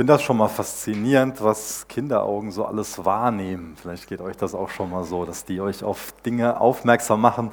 finde 0.00 0.14
das 0.14 0.22
schon 0.22 0.38
mal 0.38 0.48
faszinierend, 0.48 1.44
was 1.44 1.86
Kinderaugen 1.86 2.52
so 2.52 2.64
alles 2.64 3.04
wahrnehmen. 3.04 3.76
Vielleicht 3.78 4.08
geht 4.08 4.22
euch 4.22 4.34
das 4.34 4.54
auch 4.54 4.70
schon 4.70 4.88
mal 4.88 5.04
so, 5.04 5.26
dass 5.26 5.44
die 5.44 5.60
euch 5.60 5.84
auf 5.84 6.14
Dinge 6.24 6.58
aufmerksam 6.58 7.20
machen, 7.20 7.50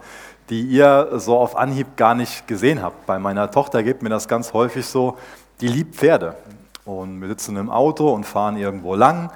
die 0.49 0.61
ihr 0.61 1.09
so 1.15 1.37
auf 1.37 1.57
Anhieb 1.57 1.97
gar 1.97 2.15
nicht 2.15 2.47
gesehen 2.47 2.81
habt. 2.81 3.05
Bei 3.05 3.19
meiner 3.19 3.51
Tochter 3.51 3.83
geht 3.83 4.01
mir 4.01 4.07
das 4.07 4.29
ganz 4.29 4.53
häufig 4.53 4.85
so, 4.85 5.17
die 5.59 5.67
liebt 5.67 5.97
Pferde. 5.97 6.37
Und 6.85 7.19
wir 7.19 7.27
sitzen 7.27 7.57
im 7.57 7.69
Auto 7.69 8.13
und 8.13 8.23
fahren 8.23 8.55
irgendwo 8.55 8.95
lang. 8.95 9.29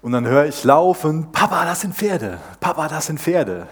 Und 0.00 0.12
dann 0.12 0.24
höre 0.24 0.44
ich 0.44 0.62
laufen, 0.62 1.32
Papa, 1.32 1.64
das 1.64 1.80
sind 1.80 1.96
Pferde, 1.96 2.38
Papa, 2.60 2.86
das 2.86 3.06
sind 3.06 3.18
Pferde. 3.18 3.66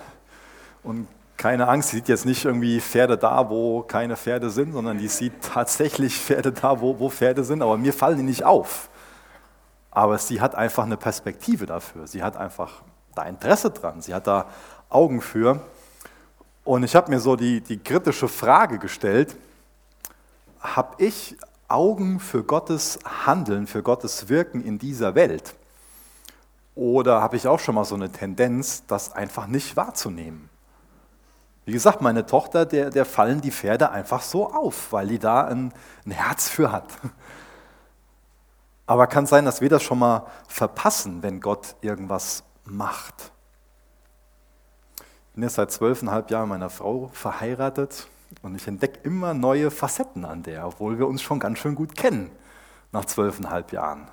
Und 0.83 1.07
keine 1.39 1.69
Angst, 1.69 1.91
sie 1.91 1.97
sieht 1.99 2.09
jetzt 2.09 2.27
nicht 2.27 2.45
irgendwie 2.45 2.81
Pferde 2.81 3.17
da, 3.17 3.49
wo 3.49 3.83
keine 3.83 4.17
Pferde 4.17 4.51
sind, 4.51 4.73
sondern 4.73 4.99
die 4.99 5.07
sieht 5.09 5.41
tatsächlich 5.41 6.17
Pferde 6.21 6.53
da, 6.53 6.81
wo, 6.81 6.99
wo 6.99 7.09
Pferde 7.09 7.45
sind, 7.45 7.63
aber 7.63 7.79
mir 7.79 7.95
fallen 7.95 8.19
die 8.19 8.25
nicht 8.25 8.45
auf. 8.45 8.91
Aber 9.91 10.19
sie 10.19 10.41
hat 10.41 10.55
einfach 10.55 10.85
eine 10.85 10.97
Perspektive 10.97 11.65
dafür. 11.65 12.07
Sie 12.07 12.23
hat 12.23 12.37
einfach 12.37 12.83
da 13.15 13.23
Interesse 13.23 13.71
dran. 13.71 14.03
Sie 14.03 14.15
hat 14.15 14.27
da 14.27 14.47
Augen 14.91 15.21
für. 15.21 15.61
Und 16.65 16.83
ich 16.83 16.95
habe 16.95 17.11
mir 17.11 17.21
so 17.21 17.37
die, 17.37 17.61
die 17.61 17.79
kritische 17.79 18.29
Frage 18.29 18.79
gestellt, 18.79 19.37
habe 20.61 21.03
ich 21.03 21.37
Augen 21.69 22.21
für 22.21 22.43
Gottes 22.43 22.99
Handeln, 23.27 23.67
für 23.67 23.83
Gottes 23.83 24.29
Wirken 24.29 24.63
in 24.63 24.79
dieser 24.79 25.15
Welt? 25.15 25.55
Oder 26.75 27.23
habe 27.23 27.37
ich 27.37 27.47
auch 27.47 27.61
schon 27.61 27.75
mal 27.75 27.85
so 27.85 27.95
eine 27.95 28.11
Tendenz, 28.11 28.85
das 28.87 29.13
einfach 29.13 29.47
nicht 29.47 29.77
wahrzunehmen? 29.77 30.51
Wie 31.69 31.73
gesagt, 31.73 32.01
meine 32.01 32.25
Tochter, 32.25 32.65
der, 32.65 32.89
der 32.89 33.05
fallen 33.05 33.43
die 33.43 33.51
Pferde 33.51 33.91
einfach 33.91 34.23
so 34.23 34.51
auf, 34.51 34.91
weil 34.91 35.07
die 35.07 35.19
da 35.19 35.43
ein, 35.43 35.71
ein 36.07 36.13
Herz 36.13 36.49
für 36.49 36.73
hat. 36.73 36.87
Aber 38.87 39.07
kann 39.07 39.27
sein, 39.27 39.45
dass 39.45 39.61
wir 39.61 39.69
das 39.69 39.83
schon 39.83 39.99
mal 39.99 40.27
verpassen, 40.49 41.23
wenn 41.23 41.43
Gott 41.43 41.77
irgendwas 41.83 42.43
macht. 42.65 43.33
Ich 44.97 45.35
bin 45.35 45.43
jetzt 45.43 45.57
seit 45.57 45.71
zwölfeinhalb 45.71 46.31
Jahren 46.31 46.49
meiner 46.49 46.71
Frau 46.71 47.11
verheiratet 47.13 48.09
und 48.41 48.55
ich 48.55 48.67
entdecke 48.67 49.01
immer 49.03 49.35
neue 49.35 49.71
Facetten 49.71 50.25
an 50.25 50.43
der, 50.43 50.69
obwohl 50.69 50.99
wir 50.99 51.07
uns 51.07 51.21
schon 51.21 51.39
ganz 51.39 51.59
schön 51.59 51.75
gut 51.75 51.95
kennen 51.95 52.31
nach 52.93 53.05
zwölfeinhalb 53.05 53.73
Jahren. 53.73 54.09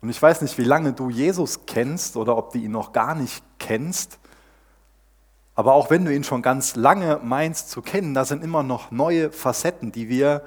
Und 0.00 0.08
ich 0.08 0.20
weiß 0.20 0.42
nicht, 0.42 0.58
wie 0.58 0.64
lange 0.64 0.94
du 0.94 1.10
Jesus 1.10 1.64
kennst 1.64 2.16
oder 2.16 2.36
ob 2.36 2.52
du 2.52 2.58
ihn 2.58 2.72
noch 2.72 2.92
gar 2.92 3.14
nicht 3.14 3.44
kennst. 3.60 4.18
Aber 5.56 5.72
auch 5.72 5.90
wenn 5.90 6.04
du 6.04 6.14
ihn 6.14 6.22
schon 6.22 6.42
ganz 6.42 6.76
lange 6.76 7.18
meinst 7.22 7.70
zu 7.70 7.80
kennen, 7.82 8.14
da 8.14 8.24
sind 8.24 8.44
immer 8.44 8.62
noch 8.62 8.90
neue 8.90 9.32
Facetten, 9.32 9.90
die 9.90 10.08
wir 10.08 10.42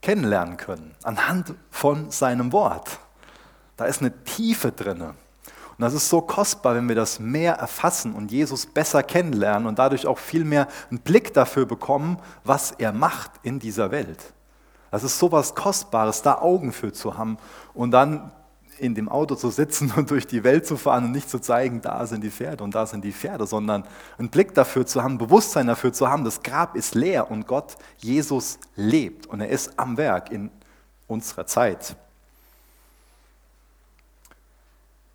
kennenlernen 0.00 0.56
können, 0.56 0.94
anhand 1.02 1.54
von 1.70 2.10
seinem 2.10 2.52
Wort. 2.52 2.98
Da 3.76 3.84
ist 3.84 4.00
eine 4.00 4.24
Tiefe 4.24 4.72
drin. 4.72 5.02
Und 5.02 5.16
das 5.78 5.92
ist 5.92 6.08
so 6.08 6.20
kostbar, 6.20 6.74
wenn 6.74 6.88
wir 6.88 6.94
das 6.94 7.18
mehr 7.20 7.54
erfassen 7.54 8.14
und 8.14 8.30
Jesus 8.30 8.64
besser 8.66 9.02
kennenlernen 9.02 9.66
und 9.66 9.78
dadurch 9.78 10.06
auch 10.06 10.18
viel 10.18 10.44
mehr 10.44 10.68
einen 10.90 11.00
Blick 11.00 11.34
dafür 11.34 11.66
bekommen, 11.66 12.18
was 12.44 12.70
er 12.72 12.92
macht 12.92 13.30
in 13.42 13.58
dieser 13.58 13.90
Welt. 13.90 14.32
Das 14.90 15.02
ist 15.02 15.18
so 15.18 15.32
was 15.32 15.54
Kostbares, 15.54 16.22
da 16.22 16.38
Augen 16.38 16.72
für 16.72 16.92
zu 16.92 17.18
haben 17.18 17.36
und 17.74 17.90
dann 17.90 18.30
in 18.84 18.94
dem 18.94 19.08
Auto 19.08 19.34
zu 19.34 19.50
sitzen 19.50 19.92
und 19.96 20.10
durch 20.10 20.26
die 20.26 20.44
Welt 20.44 20.66
zu 20.66 20.76
fahren 20.76 21.06
und 21.06 21.12
nicht 21.12 21.30
zu 21.30 21.38
zeigen, 21.38 21.80
da 21.80 22.06
sind 22.06 22.22
die 22.22 22.30
Pferde 22.30 22.62
und 22.62 22.74
da 22.74 22.86
sind 22.86 23.04
die 23.04 23.12
Pferde, 23.12 23.46
sondern 23.46 23.84
einen 24.18 24.28
Blick 24.28 24.54
dafür 24.54 24.86
zu 24.86 25.02
haben, 25.02 25.18
Bewusstsein 25.18 25.66
dafür 25.66 25.92
zu 25.92 26.08
haben, 26.08 26.24
das 26.24 26.42
Grab 26.42 26.76
ist 26.76 26.94
leer 26.94 27.30
und 27.30 27.46
Gott, 27.46 27.76
Jesus, 27.98 28.58
lebt 28.76 29.26
und 29.26 29.40
er 29.40 29.48
ist 29.48 29.78
am 29.78 29.96
Werk 29.96 30.30
in 30.30 30.50
unserer 31.06 31.46
Zeit. 31.46 31.96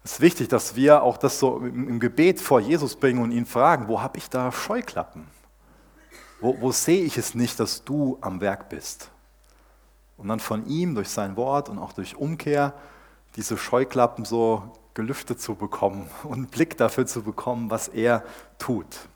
Es 0.03 0.13
ist 0.13 0.21
wichtig, 0.21 0.47
dass 0.47 0.75
wir 0.75 1.03
auch 1.03 1.17
das 1.17 1.39
so 1.39 1.59
im 1.59 1.99
Gebet 1.99 2.39
vor 2.39 2.59
Jesus 2.59 2.95
bringen 2.95 3.21
und 3.21 3.31
ihn 3.31 3.45
fragen, 3.45 3.87
wo 3.87 4.01
habe 4.01 4.17
ich 4.17 4.29
da 4.29 4.51
Scheuklappen? 4.51 5.27
Wo, 6.41 6.59
wo 6.61 6.71
sehe 6.71 7.03
ich 7.03 7.17
es 7.17 7.35
nicht, 7.35 7.59
dass 7.59 7.83
du 7.83 8.17
am 8.21 8.41
Werk 8.41 8.69
bist? 8.69 9.11
Und 10.17 10.29
dann 10.29 10.39
von 10.39 10.65
ihm 10.65 10.95
durch 10.95 11.09
sein 11.09 11.35
Wort 11.35 11.69
und 11.69 11.77
auch 11.77 11.93
durch 11.93 12.15
Umkehr 12.15 12.73
diese 13.39 13.57
Scheuklappen 13.57 14.25
so 14.25 14.69
gelüftet 14.93 15.39
zu 15.39 15.55
bekommen 15.55 16.09
und 16.23 16.33
einen 16.33 16.47
Blick 16.47 16.75
dafür 16.77 17.07
zu 17.07 17.23
bekommen, 17.23 17.71
was 17.71 17.87
er 17.87 18.23
tut. 18.57 19.07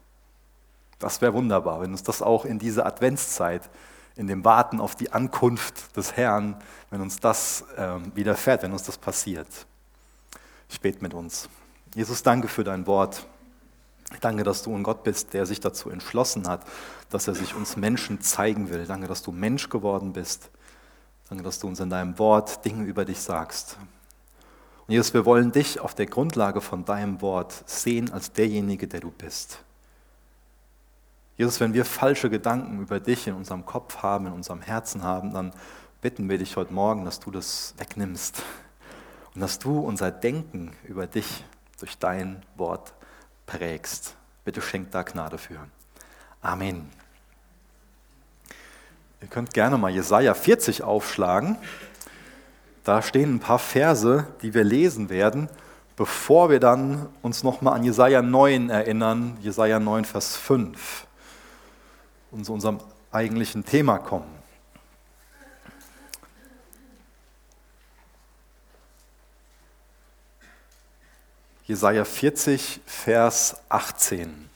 Das 0.97 1.21
wäre 1.21 1.33
wunderbar, 1.33 1.81
wenn 1.81 1.91
uns 1.91 2.03
das 2.03 2.21
auch 2.21 2.45
in 2.45 2.57
dieser 2.57 2.85
Adventszeit, 2.85 3.69
in 4.15 4.27
dem 4.27 4.45
Warten 4.45 4.79
auf 4.79 4.95
die 4.95 5.11
Ankunft 5.11 5.97
des 5.97 6.15
Herrn, 6.15 6.55
wenn 6.89 7.01
uns 7.01 7.19
das 7.19 7.65
ähm, 7.75 8.13
widerfährt, 8.15 8.63
wenn 8.63 8.71
uns 8.71 8.83
das 8.83 8.97
passiert. 8.97 9.47
Ich 10.69 10.79
bete 10.79 11.01
mit 11.01 11.13
uns. 11.13 11.49
Jesus, 11.93 12.23
danke 12.23 12.47
für 12.47 12.63
dein 12.63 12.87
Wort. 12.87 13.25
Danke, 14.21 14.43
dass 14.43 14.63
du 14.63 14.73
ein 14.73 14.83
Gott 14.83 15.03
bist, 15.03 15.33
der 15.33 15.45
sich 15.45 15.59
dazu 15.59 15.89
entschlossen 15.89 16.47
hat, 16.47 16.61
dass 17.09 17.27
er 17.27 17.35
sich 17.35 17.55
uns 17.55 17.75
Menschen 17.75 18.21
zeigen 18.21 18.69
will. 18.69 18.85
Danke, 18.85 19.07
dass 19.07 19.21
du 19.21 19.33
Mensch 19.33 19.67
geworden 19.67 20.13
bist. 20.13 20.49
Danke, 21.27 21.43
dass 21.43 21.59
du 21.59 21.67
uns 21.67 21.81
in 21.81 21.89
deinem 21.89 22.17
Wort 22.19 22.63
Dinge 22.63 22.85
über 22.85 23.03
dich 23.03 23.19
sagst. 23.19 23.77
Und 24.87 24.93
Jesus, 24.93 25.13
wir 25.13 25.25
wollen 25.25 25.51
dich 25.51 25.79
auf 25.79 25.95
der 25.95 26.07
Grundlage 26.07 26.59
von 26.61 26.83
deinem 26.83 27.21
Wort 27.21 27.63
sehen 27.65 28.11
als 28.11 28.33
derjenige, 28.33 28.87
der 28.87 28.99
du 28.99 29.11
bist. 29.11 29.59
Jesus, 31.37 31.59
wenn 31.59 31.73
wir 31.73 31.85
falsche 31.85 32.29
Gedanken 32.29 32.81
über 32.81 32.99
dich 32.99 33.27
in 33.27 33.33
unserem 33.33 33.65
Kopf 33.65 34.03
haben, 34.03 34.27
in 34.27 34.33
unserem 34.33 34.61
Herzen 34.61 35.03
haben, 35.03 35.33
dann 35.33 35.51
bitten 36.01 36.29
wir 36.29 36.37
dich 36.37 36.57
heute 36.57 36.73
Morgen, 36.73 37.05
dass 37.05 37.19
du 37.19 37.31
das 37.31 37.73
wegnimmst 37.77 38.43
und 39.33 39.41
dass 39.41 39.57
du 39.57 39.79
unser 39.79 40.11
Denken 40.11 40.75
über 40.83 41.07
dich 41.07 41.43
durch 41.79 41.97
dein 41.97 42.43
Wort 42.55 42.93
prägst. 43.45 44.15
Bitte 44.45 44.61
schenk 44.61 44.91
da 44.91 45.03
Gnade 45.03 45.37
für. 45.37 45.59
Amen. 46.41 46.89
Ihr 49.21 49.27
könnt 49.29 49.53
gerne 49.53 49.77
mal 49.77 49.91
Jesaja 49.91 50.33
40 50.33 50.83
aufschlagen. 50.83 51.57
Da 52.83 53.01
stehen 53.01 53.35
ein 53.35 53.39
paar 53.39 53.59
Verse, 53.59 54.27
die 54.41 54.53
wir 54.53 54.63
lesen 54.63 55.09
werden, 55.09 55.47
bevor 55.95 56.49
wir 56.49 56.59
dann 56.59 57.07
uns 57.21 57.43
nochmal 57.43 57.75
an 57.75 57.83
Jesaja 57.83 58.21
9 58.21 58.69
erinnern, 58.69 59.37
Jesaja 59.41 59.79
9, 59.79 60.03
Vers 60.03 60.35
5, 60.35 61.07
und 62.31 62.45
zu 62.45 62.53
unserem 62.53 62.79
eigentlichen 63.11 63.63
Thema 63.63 63.99
kommen. 63.99 64.43
Jesaja 71.65 72.03
40, 72.03 72.81
Vers 72.85 73.61
18. 73.69 74.49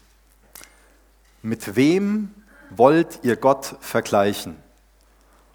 Mit 1.41 1.77
wem 1.77 2.33
wollt 2.69 3.19
ihr 3.23 3.37
Gott 3.37 3.77
vergleichen? 3.79 4.57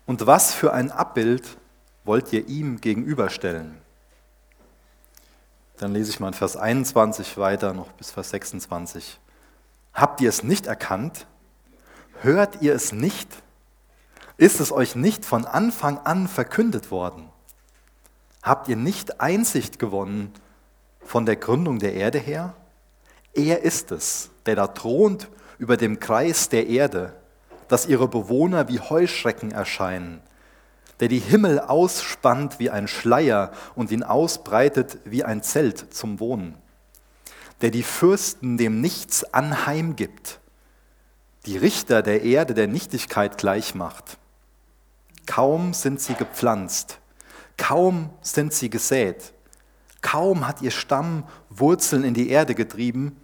Und 0.06 0.26
was 0.26 0.54
für 0.54 0.72
ein 0.72 0.90
Abbild 0.90 1.58
wollt 2.04 2.32
ihr 2.32 2.48
ihm 2.48 2.80
gegenüberstellen? 2.80 3.78
Dann 5.78 5.92
lese 5.92 6.10
ich 6.10 6.20
mal 6.20 6.28
in 6.28 6.34
Vers 6.34 6.56
21 6.56 7.38
weiter, 7.38 7.72
noch 7.74 7.92
bis 7.92 8.10
Vers 8.10 8.30
26. 8.30 9.18
Habt 9.94 10.20
ihr 10.20 10.28
es 10.28 10.42
nicht 10.42 10.66
erkannt? 10.66 11.26
Hört 12.20 12.62
ihr 12.62 12.74
es 12.74 12.92
nicht? 12.92 13.28
Ist 14.36 14.60
es 14.60 14.72
euch 14.72 14.96
nicht 14.96 15.24
von 15.24 15.44
Anfang 15.44 15.98
an 15.98 16.28
verkündet 16.28 16.90
worden? 16.90 17.28
Habt 18.42 18.68
ihr 18.68 18.76
nicht 18.76 19.20
Einsicht 19.20 19.78
gewonnen 19.78 20.32
von 21.04 21.26
der 21.26 21.36
Gründung 21.36 21.78
der 21.78 21.94
Erde 21.94 22.18
her? 22.18 22.54
Er 23.34 23.62
ist 23.62 23.92
es, 23.92 24.30
der 24.46 24.56
da 24.56 24.68
thront 24.68 25.28
über 25.58 25.76
dem 25.76 26.00
Kreis 26.00 26.48
der 26.48 26.66
Erde, 26.66 27.14
dass 27.68 27.86
ihre 27.86 28.08
Bewohner 28.08 28.68
wie 28.68 28.80
Heuschrecken 28.80 29.52
erscheinen 29.52 30.20
der 31.00 31.08
die 31.08 31.18
Himmel 31.18 31.58
ausspannt 31.60 32.58
wie 32.58 32.70
ein 32.70 32.88
Schleier 32.88 33.52
und 33.74 33.90
ihn 33.90 34.02
ausbreitet 34.02 34.98
wie 35.04 35.24
ein 35.24 35.42
Zelt 35.42 35.92
zum 35.94 36.20
Wohnen, 36.20 36.56
der 37.60 37.70
die 37.70 37.82
Fürsten 37.82 38.56
dem 38.56 38.80
Nichts 38.80 39.24
anheim 39.34 39.96
gibt, 39.96 40.40
die 41.46 41.56
Richter 41.56 42.02
der 42.02 42.22
Erde 42.22 42.54
der 42.54 42.68
Nichtigkeit 42.68 43.38
gleichmacht. 43.38 44.18
Kaum 45.26 45.74
sind 45.74 46.00
sie 46.00 46.14
gepflanzt, 46.14 46.98
kaum 47.56 48.10
sind 48.20 48.52
sie 48.52 48.70
gesät, 48.70 49.32
kaum 50.00 50.46
hat 50.46 50.62
ihr 50.62 50.70
Stamm 50.70 51.24
Wurzeln 51.48 52.04
in 52.04 52.14
die 52.14 52.28
Erde 52.28 52.54
getrieben, 52.54 53.16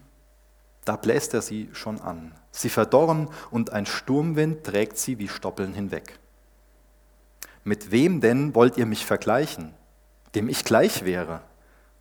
da 0.85 0.97
bläst 0.97 1.35
er 1.35 1.43
sie 1.43 1.69
schon 1.73 2.01
an. 2.01 2.33
Sie 2.51 2.71
verdorren 2.71 3.29
und 3.51 3.73
ein 3.73 3.85
Sturmwind 3.85 4.65
trägt 4.65 4.97
sie 4.97 5.19
wie 5.19 5.29
Stoppeln 5.29 5.75
hinweg. 5.75 6.19
Mit 7.69 7.91
wem 7.91 8.23
denn 8.23 8.55
wollt 8.55 8.79
ihr 8.79 8.87
mich 8.87 9.05
vergleichen, 9.05 9.75
dem 10.35 10.49
ich 10.49 10.65
gleich 10.65 11.05
wäre, 11.05 11.43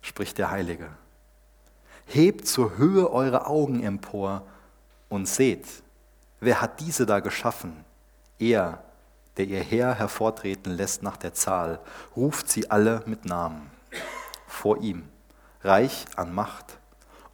spricht 0.00 0.38
der 0.38 0.50
Heilige. 0.50 0.88
Hebt 2.06 2.48
zur 2.48 2.78
Höhe 2.78 3.12
eure 3.12 3.44
Augen 3.44 3.82
empor 3.82 4.46
und 5.10 5.28
seht, 5.28 5.66
wer 6.40 6.62
hat 6.62 6.80
diese 6.80 7.04
da 7.04 7.20
geschaffen? 7.20 7.84
Er, 8.38 8.82
der 9.36 9.44
ihr 9.44 9.60
Heer 9.60 9.92
hervortreten 9.92 10.72
lässt 10.72 11.02
nach 11.02 11.18
der 11.18 11.34
Zahl, 11.34 11.80
ruft 12.16 12.48
sie 12.48 12.70
alle 12.70 13.02
mit 13.04 13.26
Namen 13.26 13.70
vor 14.46 14.78
ihm, 14.78 15.06
reich 15.60 16.06
an 16.16 16.34
Macht 16.34 16.78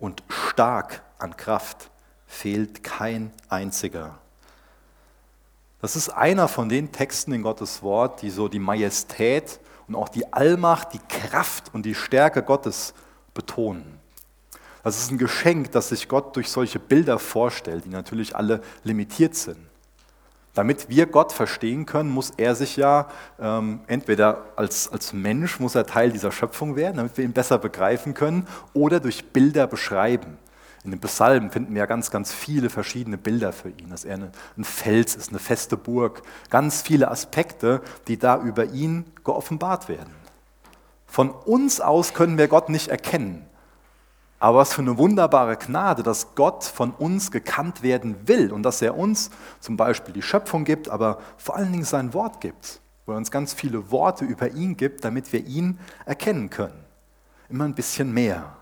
und 0.01 0.25
stark 0.29 1.03
an 1.19 1.37
Kraft, 1.37 1.89
fehlt 2.27 2.83
kein 2.83 3.31
einziger. 3.49 4.19
Das 5.85 5.97
ist 5.97 6.09
einer 6.09 6.49
von 6.49 6.71
den 6.71 6.93
Texten 6.93 7.35
in 7.35 7.43
Gottes 7.43 7.83
Wort, 7.83 8.23
die 8.23 8.31
so 8.31 8.49
die 8.49 8.59
Majestät 8.59 9.61
und 9.87 9.97
auch 9.97 10.09
die 10.09 10.33
Allmacht, 10.33 10.95
die 10.95 11.01
Kraft 11.11 11.75
und 11.75 11.85
die 11.85 11.95
Stärke 11.95 12.43
Gottes 12.43 12.95
betonen. 13.35 14.01
Das 14.83 14.97
ist 14.97 15.11
ein 15.11 15.19
Geschenk, 15.19 15.73
das 15.73 15.91
sich 15.91 16.09
Gott 16.09 16.37
durch 16.37 16.49
solche 16.49 16.79
Bilder 16.79 17.19
vorstellt, 17.19 17.85
die 17.85 17.91
natürlich 17.91 18.35
alle 18.35 18.63
limitiert 18.83 19.35
sind. 19.35 19.59
Damit 20.55 20.89
wir 20.89 21.05
Gott 21.05 21.35
verstehen 21.35 21.85
können, 21.85 22.09
muss 22.09 22.33
er 22.35 22.55
sich 22.55 22.77
ja 22.79 23.09
ähm, 23.39 23.81
entweder 23.87 24.47
als, 24.57 24.91
als 24.91 25.13
Mensch, 25.13 25.61
muss 25.61 25.75
er 25.75 25.85
Teil 25.85 26.13
dieser 26.13 26.33
Schöpfung 26.33 26.77
werden, 26.77 26.97
damit 26.97 27.19
wir 27.19 27.27
ihn 27.27 27.35
besser 27.35 27.59
begreifen 27.59 28.15
können, 28.15 28.49
oder 28.73 29.01
durch 29.01 29.33
Bilder 29.35 29.67
beschreiben. 29.67 30.39
In 30.85 30.91
den 30.91 31.01
Psalmen 31.01 31.51
finden 31.51 31.73
wir 31.73 31.81
ja 31.81 31.87
ganz, 31.87 32.11
ganz 32.11 32.33
viele 32.33 32.69
verschiedene 32.69 33.17
Bilder 33.17 33.55
für 33.55 33.71
ihn, 33.71 33.89
dass 33.89 34.05
er 34.05 34.19
ein 34.57 34.65
Fels 34.65 35.17
ist, 35.17 35.31
eine 35.31 35.39
feste 35.39 35.79
Burg, 35.79 36.23
ganz 36.51 36.83
viele 36.83 37.11
Aspekte, 37.11 37.81
die 38.07 38.19
da 38.19 38.39
über 38.39 38.67
ihn 38.67 39.07
geoffenbart 39.25 39.89
werden. 39.89 40.15
Von 41.07 41.31
uns 41.31 41.81
aus 41.81 42.13
können 42.13 42.37
wir 42.37 42.49
Gott 42.49 42.69
nicht 42.69 42.89
erkennen. 42.89 43.47
Aber 44.41 44.59
was 44.59 44.75
für 44.75 44.83
eine 44.83 44.99
wunderbare 44.99 45.57
Gnade, 45.57 46.03
dass 46.03 46.35
Gott 46.35 46.65
von 46.65 46.91
uns 46.91 47.31
gekannt 47.31 47.83
werden 47.83 48.29
will 48.29 48.53
und 48.53 48.63
dass 48.63 48.83
er 48.83 48.95
uns 48.99 49.31
zum 49.61 49.79
Beispiel 49.79 50.13
die 50.13 50.21
Schöpfung 50.21 50.65
gibt, 50.65 50.91
aber 50.91 51.19
vor 51.39 51.57
allen 51.57 51.73
Dingen 51.73 51.85
sein 51.85 52.13
Wort 52.13 52.43
gibt, 52.43 52.81
wo 53.07 53.13
er 53.13 53.17
uns 53.17 53.31
ganz 53.31 53.55
viele 53.55 53.91
Worte 53.91 54.27
über 54.27 54.51
ihn 54.51 54.77
gibt, 54.77 55.03
damit 55.03 55.33
wir 55.33 55.47
ihn 55.47 55.79
erkennen 56.05 56.51
können. 56.51 56.85
Immer 57.49 57.65
ein 57.65 57.75
bisschen 57.75 58.13
mehr. 58.13 58.55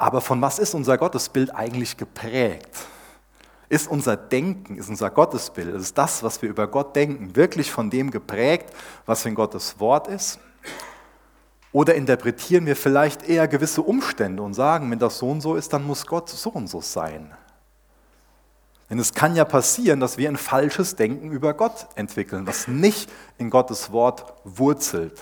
Aber 0.00 0.22
von 0.22 0.40
was 0.40 0.58
ist 0.58 0.72
unser 0.74 0.96
Gottesbild 0.96 1.54
eigentlich 1.54 1.94
geprägt? 1.94 2.74
Ist 3.68 3.86
unser 3.86 4.16
Denken, 4.16 4.78
ist 4.78 4.88
unser 4.88 5.10
Gottesbild, 5.10 5.74
ist 5.74 5.96
das, 5.98 6.22
was 6.22 6.40
wir 6.40 6.48
über 6.48 6.68
Gott 6.68 6.96
denken, 6.96 7.36
wirklich 7.36 7.70
von 7.70 7.90
dem 7.90 8.10
geprägt, 8.10 8.74
was 9.04 9.26
in 9.26 9.34
Gottes 9.34 9.78
Wort 9.78 10.08
ist? 10.08 10.40
Oder 11.70 11.96
interpretieren 11.96 12.64
wir 12.64 12.76
vielleicht 12.76 13.28
eher 13.28 13.46
gewisse 13.46 13.82
Umstände 13.82 14.42
und 14.42 14.54
sagen, 14.54 14.90
wenn 14.90 14.98
das 14.98 15.18
so 15.18 15.28
und 15.28 15.42
so 15.42 15.54
ist, 15.54 15.70
dann 15.74 15.86
muss 15.86 16.06
Gott 16.06 16.30
so 16.30 16.48
und 16.48 16.68
so 16.68 16.80
sein? 16.80 17.34
Denn 18.88 18.98
es 18.98 19.12
kann 19.12 19.36
ja 19.36 19.44
passieren, 19.44 20.00
dass 20.00 20.16
wir 20.16 20.30
ein 20.30 20.38
falsches 20.38 20.96
Denken 20.96 21.30
über 21.30 21.52
Gott 21.52 21.88
entwickeln, 21.94 22.46
was 22.46 22.68
nicht 22.68 23.10
in 23.36 23.50
Gottes 23.50 23.92
Wort 23.92 24.32
wurzelt, 24.44 25.20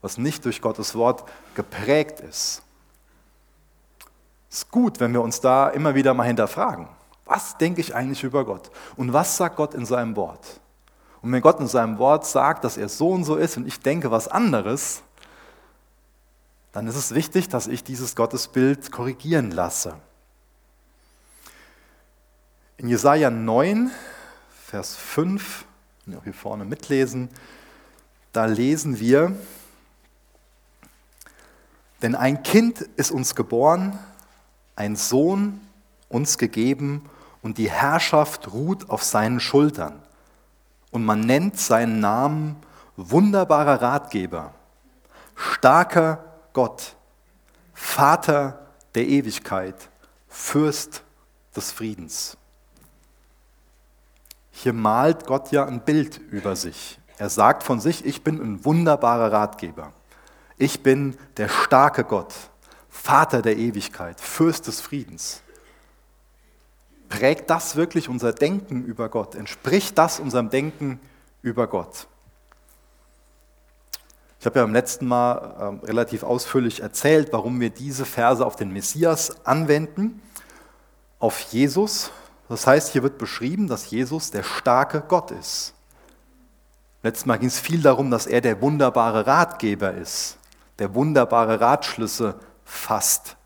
was 0.00 0.18
nicht 0.18 0.44
durch 0.44 0.60
Gottes 0.60 0.96
Wort 0.96 1.22
geprägt 1.54 2.18
ist. 2.18 2.65
Es 4.56 4.62
ist 4.62 4.70
gut, 4.70 5.00
wenn 5.00 5.12
wir 5.12 5.20
uns 5.20 5.42
da 5.42 5.68
immer 5.68 5.94
wieder 5.94 6.14
mal 6.14 6.22
hinterfragen. 6.22 6.88
Was 7.26 7.58
denke 7.58 7.82
ich 7.82 7.94
eigentlich 7.94 8.24
über 8.24 8.46
Gott? 8.46 8.70
Und 8.96 9.12
was 9.12 9.36
sagt 9.36 9.56
Gott 9.56 9.74
in 9.74 9.84
seinem 9.84 10.16
Wort? 10.16 10.60
Und 11.20 11.30
wenn 11.30 11.42
Gott 11.42 11.60
in 11.60 11.66
seinem 11.66 11.98
Wort 11.98 12.24
sagt, 12.24 12.64
dass 12.64 12.78
er 12.78 12.88
so 12.88 13.10
und 13.10 13.24
so 13.24 13.36
ist 13.36 13.58
und 13.58 13.66
ich 13.66 13.80
denke 13.80 14.10
was 14.10 14.28
anderes, 14.28 15.02
dann 16.72 16.86
ist 16.86 16.96
es 16.96 17.14
wichtig, 17.14 17.50
dass 17.50 17.66
ich 17.66 17.84
dieses 17.84 18.16
Gottesbild 18.16 18.90
korrigieren 18.90 19.50
lasse. 19.50 19.92
In 22.78 22.88
Jesaja 22.88 23.28
9, 23.28 23.90
Vers 24.64 24.96
5, 24.96 25.66
auch 26.16 26.24
hier 26.24 26.32
vorne 26.32 26.64
mitlesen, 26.64 27.28
da 28.32 28.46
lesen 28.46 29.00
wir, 29.00 29.36
denn 32.00 32.14
ein 32.14 32.42
Kind 32.42 32.80
ist 32.96 33.10
uns 33.10 33.34
geboren, 33.34 33.98
ein 34.76 34.94
Sohn 34.94 35.60
uns 36.08 36.38
gegeben 36.38 37.08
und 37.42 37.58
die 37.58 37.70
Herrschaft 37.70 38.52
ruht 38.52 38.88
auf 38.90 39.02
seinen 39.02 39.40
Schultern. 39.40 40.00
Und 40.90 41.04
man 41.04 41.20
nennt 41.20 41.58
seinen 41.58 42.00
Namen 42.00 42.56
wunderbarer 42.96 43.82
Ratgeber, 43.82 44.54
starker 45.34 46.24
Gott, 46.52 46.96
Vater 47.74 48.66
der 48.94 49.06
Ewigkeit, 49.06 49.90
Fürst 50.28 51.02
des 51.54 51.72
Friedens. 51.72 52.36
Hier 54.50 54.72
malt 54.72 55.26
Gott 55.26 55.52
ja 55.52 55.66
ein 55.66 55.80
Bild 55.80 56.16
über 56.16 56.56
sich. 56.56 56.98
Er 57.18 57.28
sagt 57.28 57.62
von 57.62 57.80
sich, 57.80 58.04
ich 58.04 58.22
bin 58.22 58.40
ein 58.40 58.64
wunderbarer 58.64 59.32
Ratgeber. 59.32 59.92
Ich 60.56 60.82
bin 60.82 61.16
der 61.36 61.48
starke 61.48 62.04
Gott, 62.04 62.34
Vater 63.06 63.40
der 63.40 63.56
Ewigkeit, 63.56 64.20
Fürst 64.20 64.66
des 64.66 64.80
Friedens. 64.80 65.40
Prägt 67.08 67.48
das 67.50 67.76
wirklich 67.76 68.08
unser 68.08 68.32
Denken 68.32 68.84
über 68.84 69.08
Gott? 69.08 69.36
Entspricht 69.36 69.96
das 69.96 70.18
unserem 70.18 70.50
Denken 70.50 70.98
über 71.40 71.68
Gott? 71.68 72.08
Ich 74.40 74.46
habe 74.46 74.58
ja 74.58 74.64
beim 74.64 74.72
letzten 74.72 75.06
Mal 75.06 75.80
äh, 75.84 75.86
relativ 75.86 76.24
ausführlich 76.24 76.80
erzählt, 76.80 77.32
warum 77.32 77.60
wir 77.60 77.70
diese 77.70 78.06
Verse 78.06 78.44
auf 78.44 78.56
den 78.56 78.72
Messias 78.72 79.46
anwenden, 79.46 80.20
auf 81.20 81.38
Jesus. 81.52 82.10
Das 82.48 82.66
heißt, 82.66 82.90
hier 82.90 83.04
wird 83.04 83.18
beschrieben, 83.18 83.68
dass 83.68 83.88
Jesus 83.88 84.32
der 84.32 84.42
starke 84.42 85.00
Gott 85.06 85.30
ist. 85.30 85.74
Letztes 87.04 87.24
Mal 87.24 87.38
ging 87.38 87.46
es 87.46 87.60
viel 87.60 87.82
darum, 87.82 88.10
dass 88.10 88.26
er 88.26 88.40
der 88.40 88.60
wunderbare 88.60 89.28
Ratgeber 89.28 89.94
ist, 89.94 90.38
der 90.80 90.92
wunderbare 90.92 91.60
Ratschlüsse 91.60 92.34
fasst. 92.66 93.36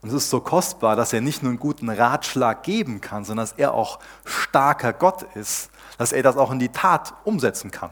Und 0.00 0.08
es 0.08 0.14
ist 0.14 0.30
so 0.30 0.40
kostbar, 0.40 0.96
dass 0.96 1.12
er 1.12 1.20
nicht 1.20 1.42
nur 1.42 1.50
einen 1.50 1.58
guten 1.58 1.90
Ratschlag 1.90 2.62
geben 2.62 3.00
kann, 3.00 3.24
sondern 3.24 3.44
dass 3.44 3.58
er 3.58 3.74
auch 3.74 3.98
starker 4.24 4.92
Gott 4.92 5.24
ist, 5.34 5.70
dass 5.98 6.12
er 6.12 6.22
das 6.22 6.36
auch 6.36 6.52
in 6.52 6.60
die 6.60 6.70
Tat 6.70 7.14
umsetzen 7.24 7.70
kann. 7.70 7.90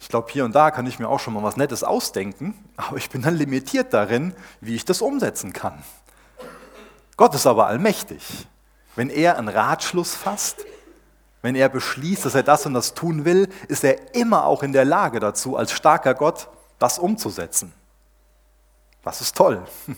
Ich 0.00 0.08
glaube, 0.08 0.30
hier 0.30 0.44
und 0.44 0.54
da 0.54 0.70
kann 0.70 0.86
ich 0.86 0.98
mir 0.98 1.08
auch 1.08 1.20
schon 1.20 1.34
mal 1.34 1.42
was 1.42 1.56
Nettes 1.56 1.84
ausdenken, 1.84 2.54
aber 2.76 2.96
ich 2.96 3.10
bin 3.10 3.22
dann 3.22 3.34
limitiert 3.34 3.92
darin, 3.92 4.34
wie 4.60 4.74
ich 4.74 4.84
das 4.84 5.02
umsetzen 5.02 5.52
kann. 5.52 5.82
Gott 7.16 7.34
ist 7.34 7.46
aber 7.46 7.66
allmächtig. 7.66 8.46
Wenn 8.94 9.10
er 9.10 9.36
einen 9.36 9.48
Ratschluss 9.48 10.14
fasst, 10.14 10.64
wenn 11.42 11.54
er 11.54 11.68
beschließt, 11.68 12.24
dass 12.24 12.34
er 12.34 12.42
das 12.42 12.66
und 12.66 12.74
das 12.74 12.94
tun 12.94 13.24
will, 13.24 13.48
ist 13.68 13.84
er 13.84 14.14
immer 14.14 14.46
auch 14.46 14.62
in 14.62 14.72
der 14.72 14.84
Lage 14.84 15.20
dazu, 15.20 15.56
als 15.56 15.72
starker 15.72 16.14
Gott 16.14 16.48
das 16.78 16.98
umzusetzen. 16.98 17.72
Das 19.02 19.20
ist 19.20 19.36
toll. 19.36 19.64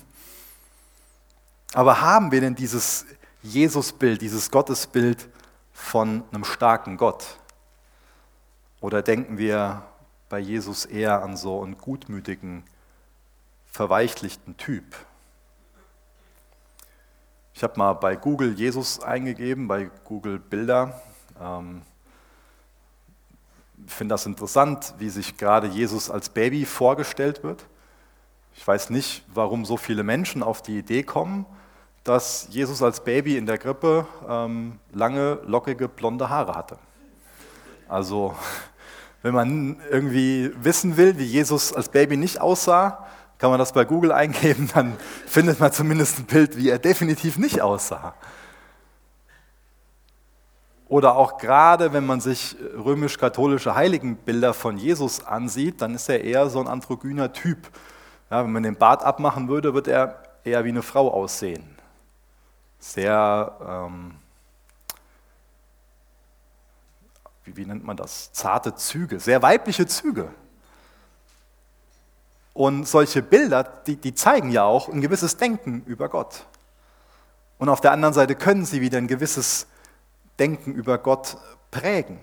Aber 1.75 2.00
haben 2.00 2.30
wir 2.30 2.40
denn 2.40 2.54
dieses 2.54 3.06
Jesusbild, 3.42 4.20
dieses 4.23 4.50
Gottesbild 4.50 5.28
von 5.73 6.25
einem 6.32 6.44
starken 6.44 6.97
Gott? 6.97 7.38
Oder 8.80 9.02
denken 9.02 9.38
wir 9.38 9.82
bei 10.28 10.38
Jesus 10.38 10.85
eher 10.85 11.23
an 11.23 11.37
so 11.37 11.62
einen 11.62 11.78
gutmütigen, 11.78 12.64
verweichlichten 13.66 14.56
Typ? 14.56 14.85
Ich 17.54 17.62
habe 17.62 17.76
mal 17.76 17.94
bei 17.94 18.14
Google 18.14 18.54
Jesus 18.54 19.00
eingegeben, 19.00 19.66
bei 19.66 19.90
Google 20.04 20.38
Bilder. 20.38 21.02
Ähm, 21.40 21.82
finde 23.87 24.14
das 24.14 24.26
interessant, 24.26 24.94
wie 24.99 25.08
sich 25.08 25.37
gerade 25.37 25.66
Jesus 25.66 26.11
als 26.11 26.28
Baby 26.28 26.64
vorgestellt 26.64 27.42
wird. 27.42 27.64
Ich 28.54 28.66
weiß 28.66 28.90
nicht, 28.90 29.25
warum 29.32 29.64
so 29.64 29.76
viele 29.76 30.02
Menschen 30.02 30.42
auf 30.42 30.62
die 30.62 30.78
Idee 30.78 31.02
kommen, 31.02 31.47
dass 32.04 32.49
Jesus 32.50 32.82
als 32.82 33.04
Baby 33.04 33.37
in 33.37 33.47
der 33.47 33.58
Krippe 33.58 34.06
ähm, 34.28 34.78
lange, 34.92 35.38
lockige, 35.47 35.88
blonde 35.88 36.28
Haare 36.28 36.54
hatte. 36.54 36.78
Also, 37.88 38.35
wenn 39.23 39.35
man 39.35 39.80
irgendwie 39.90 40.50
wissen 40.61 40.97
will, 40.97 41.18
wie 41.18 41.25
Jesus 41.25 41.73
als 41.73 41.88
Baby 41.88 42.16
nicht 42.16 42.40
aussah, 42.40 43.06
kann 43.38 43.50
man 43.50 43.58
das 43.58 43.73
bei 43.73 43.85
Google 43.85 44.12
eingeben, 44.12 44.68
dann 44.75 44.97
findet 45.26 45.61
man 45.61 45.73
zumindest 45.73 46.18
ein 46.18 46.25
Bild, 46.25 46.56
wie 46.56 46.70
er 46.70 46.78
definitiv 46.78 47.38
nicht 47.38 47.61
aussah. 47.61 48.14
Oder 50.88 51.16
auch 51.16 51.37
gerade, 51.37 51.92
wenn 51.92 52.07
man 52.07 52.21
sich 52.21 52.57
römisch-katholische 52.75 53.75
Heiligenbilder 53.75 54.54
von 54.54 54.78
Jesus 54.78 55.25
ansieht, 55.25 55.83
dann 55.83 55.95
ist 55.95 56.09
er 56.09 56.25
eher 56.25 56.49
so 56.49 56.61
ein 56.61 56.66
androgyner 56.66 57.33
Typ. 57.33 57.71
Ja, 58.30 58.42
wenn 58.42 58.52
man 58.52 58.62
den 58.62 58.76
Bart 58.76 59.02
abmachen 59.04 59.49
würde, 59.49 59.75
wird 59.75 59.87
er 59.87 60.23
eher 60.45 60.64
wie 60.64 60.71
eine 60.71 60.83
Frau 60.83 61.12
aussehen. 61.12 61.76
Sehr, 62.78 63.52
ähm, 63.66 64.14
wie, 67.45 67.57
wie 67.57 67.66
nennt 67.66 67.85
man 67.85 67.97
das? 67.97 68.33
Zarte 68.33 68.75
Züge, 68.75 69.21
sehr 69.21 69.42
weibliche 69.42 69.87
Züge. 69.87 70.30
Und 72.54 72.88
solche 72.88 73.23
Bilder, 73.23 73.62
die, 73.62 73.97
die 73.97 74.14
zeigen 74.14 74.50
ja 74.50 74.64
auch 74.64 74.88
ein 74.88 75.02
gewisses 75.02 75.37
Denken 75.37 75.83
über 75.87 76.09
Gott. 76.09 76.47
Und 77.59 77.68
auf 77.68 77.80
der 77.80 77.92
anderen 77.92 78.14
Seite 78.14 78.35
können 78.35 78.64
sie 78.64 78.80
wieder 78.80 78.99
ein 78.99 79.07
gewisses 79.07 79.66
Denken 80.38 80.73
über 80.73 80.99
Gott 80.99 81.37
prägen. 81.71 82.18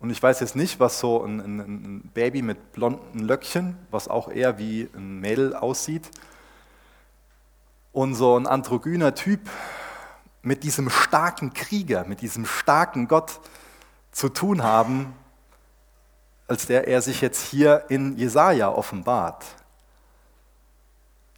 Und 0.00 0.10
ich 0.10 0.20
weiß 0.20 0.40
jetzt 0.40 0.56
nicht, 0.56 0.80
was 0.80 0.98
so 0.98 1.22
ein, 1.22 1.40
ein, 1.40 1.58
ein, 1.60 2.10
Baby 2.12 2.42
mit 2.42 2.72
blonden 2.72 3.20
Löckchen, 3.20 3.78
was 3.90 4.08
auch 4.08 4.28
eher 4.28 4.58
wie 4.58 4.88
ein 4.94 5.20
Mädel 5.20 5.54
aussieht, 5.54 6.10
und 7.92 8.14
so 8.14 8.36
ein 8.36 8.46
androgyner 8.46 9.14
Typ 9.14 9.48
mit 10.42 10.64
diesem 10.64 10.90
starken 10.90 11.52
Krieger, 11.52 12.04
mit 12.04 12.20
diesem 12.20 12.46
starken 12.46 13.06
Gott 13.06 13.38
zu 14.10 14.28
tun 14.28 14.62
haben, 14.62 15.14
als 16.48 16.66
der 16.66 16.88
er 16.88 17.00
sich 17.00 17.20
jetzt 17.20 17.46
hier 17.46 17.84
in 17.88 18.16
Jesaja 18.16 18.70
offenbart. 18.70 19.44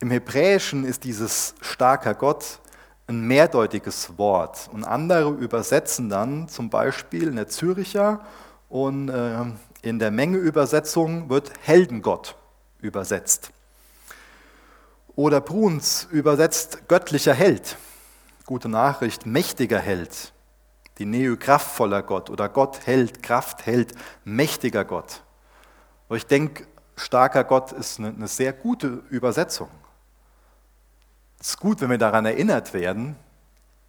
Im 0.01 0.11
Hebräischen 0.11 0.85
ist 0.85 1.05
dieses 1.05 1.55
starker 1.61 2.15
Gott 2.15 2.61
ein 3.07 3.27
mehrdeutiges 3.27 4.17
Wort 4.19 4.71
und 4.73 4.85
andere 4.85 5.31
übersetzen 5.31 6.09
dann 6.09 6.49
zum 6.49 6.71
Beispiel 6.71 7.29
in 7.29 7.37
der 7.37 7.49
Züricher 7.49 8.21
und 8.69 9.09
äh, 9.09 9.45
in 9.83 9.99
der 9.99 10.11
Mengeübersetzung 10.11 11.29
wird 11.29 11.53
Heldengott 11.61 12.37
übersetzt. 12.81 13.51
Oder 15.17 15.41
Bruns 15.41 16.09
übersetzt 16.11 16.89
göttlicher 16.89 17.35
Held. 17.35 17.77
Gute 18.47 18.69
Nachricht, 18.69 19.27
mächtiger 19.27 19.79
Held. 19.79 20.33
Die 20.99 21.07
Neo 21.07 21.37
kraftvoller 21.37 22.03
Gott 22.03 22.31
oder 22.31 22.49
Gott 22.49 22.87
Held, 22.87 23.23
Kraft 23.23 23.67
Held, 23.67 23.93
mächtiger 24.25 24.85
Gott. 24.85 25.23
Aber 26.09 26.17
ich 26.17 26.27
denke, 26.27 26.67
starker 26.97 27.45
Gott 27.45 27.73
ist 27.73 27.99
eine, 27.99 28.09
eine 28.09 28.29
sehr 28.29 28.53
gute 28.53 29.03
Übersetzung. 29.11 29.69
Es 31.45 31.51
ist 31.51 31.61
gut, 31.61 31.83
wenn 31.83 31.91
wir 31.91 31.99
daran 31.99 32.25
erinnert 32.25 32.73
werden, 32.73 33.17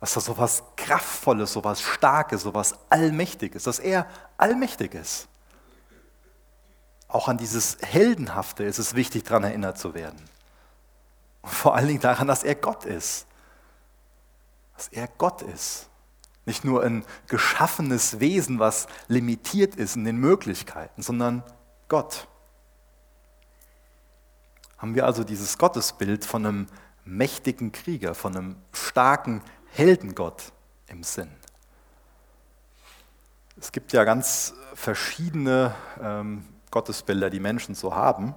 dass 0.01 0.13
da 0.13 0.19
so 0.19 0.33
etwas 0.33 0.61
Kraftvolles, 0.75 1.53
so 1.53 1.61
etwas 1.61 1.81
Starkes, 1.81 2.41
so 2.41 2.49
etwas 2.49 2.75
Allmächtiges, 2.89 3.63
dass 3.63 3.79
er 3.79 4.07
allmächtig 4.35 4.93
ist. 4.93 5.29
Auch 7.07 7.29
an 7.29 7.37
dieses 7.37 7.77
Heldenhafte 7.79 8.65
ist 8.65 8.77
es 8.77 8.93
wichtig, 8.93 9.23
daran 9.23 9.45
erinnert 9.45 9.77
zu 9.77 9.93
werden. 9.93 10.21
Und 11.43 11.53
vor 11.53 11.75
allen 11.75 11.87
Dingen 11.87 12.01
daran, 12.01 12.27
dass 12.27 12.43
er 12.43 12.55
Gott 12.55 12.83
ist. 12.83 13.25
Dass 14.75 14.89
er 14.89 15.07
Gott 15.17 15.41
ist. 15.41 15.87
Nicht 16.45 16.65
nur 16.65 16.83
ein 16.83 17.05
geschaffenes 17.27 18.19
Wesen, 18.19 18.59
was 18.59 18.87
limitiert 19.07 19.75
ist 19.75 19.95
in 19.95 20.03
den 20.03 20.17
Möglichkeiten, 20.17 21.01
sondern 21.01 21.41
Gott. 21.87 22.27
Haben 24.77 24.93
wir 24.93 25.05
also 25.05 25.23
dieses 25.23 25.57
Gottesbild 25.57 26.25
von 26.25 26.45
einem 26.45 26.67
mächtigen 27.05 27.71
Krieger, 27.71 28.15
von 28.15 28.35
einem 28.35 28.55
starken 28.73 29.41
Heldengott 29.71 30.51
im 30.87 31.03
Sinn. 31.03 31.31
Es 33.57 33.71
gibt 33.71 33.93
ja 33.93 34.03
ganz 34.03 34.53
verschiedene 34.73 35.73
ähm, 36.01 36.45
Gottesbilder, 36.71 37.29
die 37.29 37.39
Menschen 37.39 37.73
so 37.73 37.95
haben. 37.95 38.35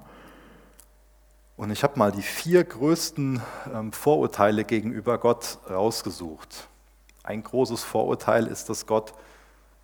Und 1.57 1.73
ich 1.73 1.83
habe 1.83 1.99
mal 1.99 2.13
die 2.13 2.23
vier 2.23 2.63
größten 2.63 3.43
ähm, 3.75 3.93
Vorurteile 3.93 4.65
gegenüber 4.65 5.19
Gott 5.19 5.59
rausgesucht. 5.69 6.69
Ein 7.25 7.43
großes 7.43 7.83
Vorurteil 7.83 8.47
ist, 8.47 8.69
dass 8.69 8.87
Gott 8.87 9.13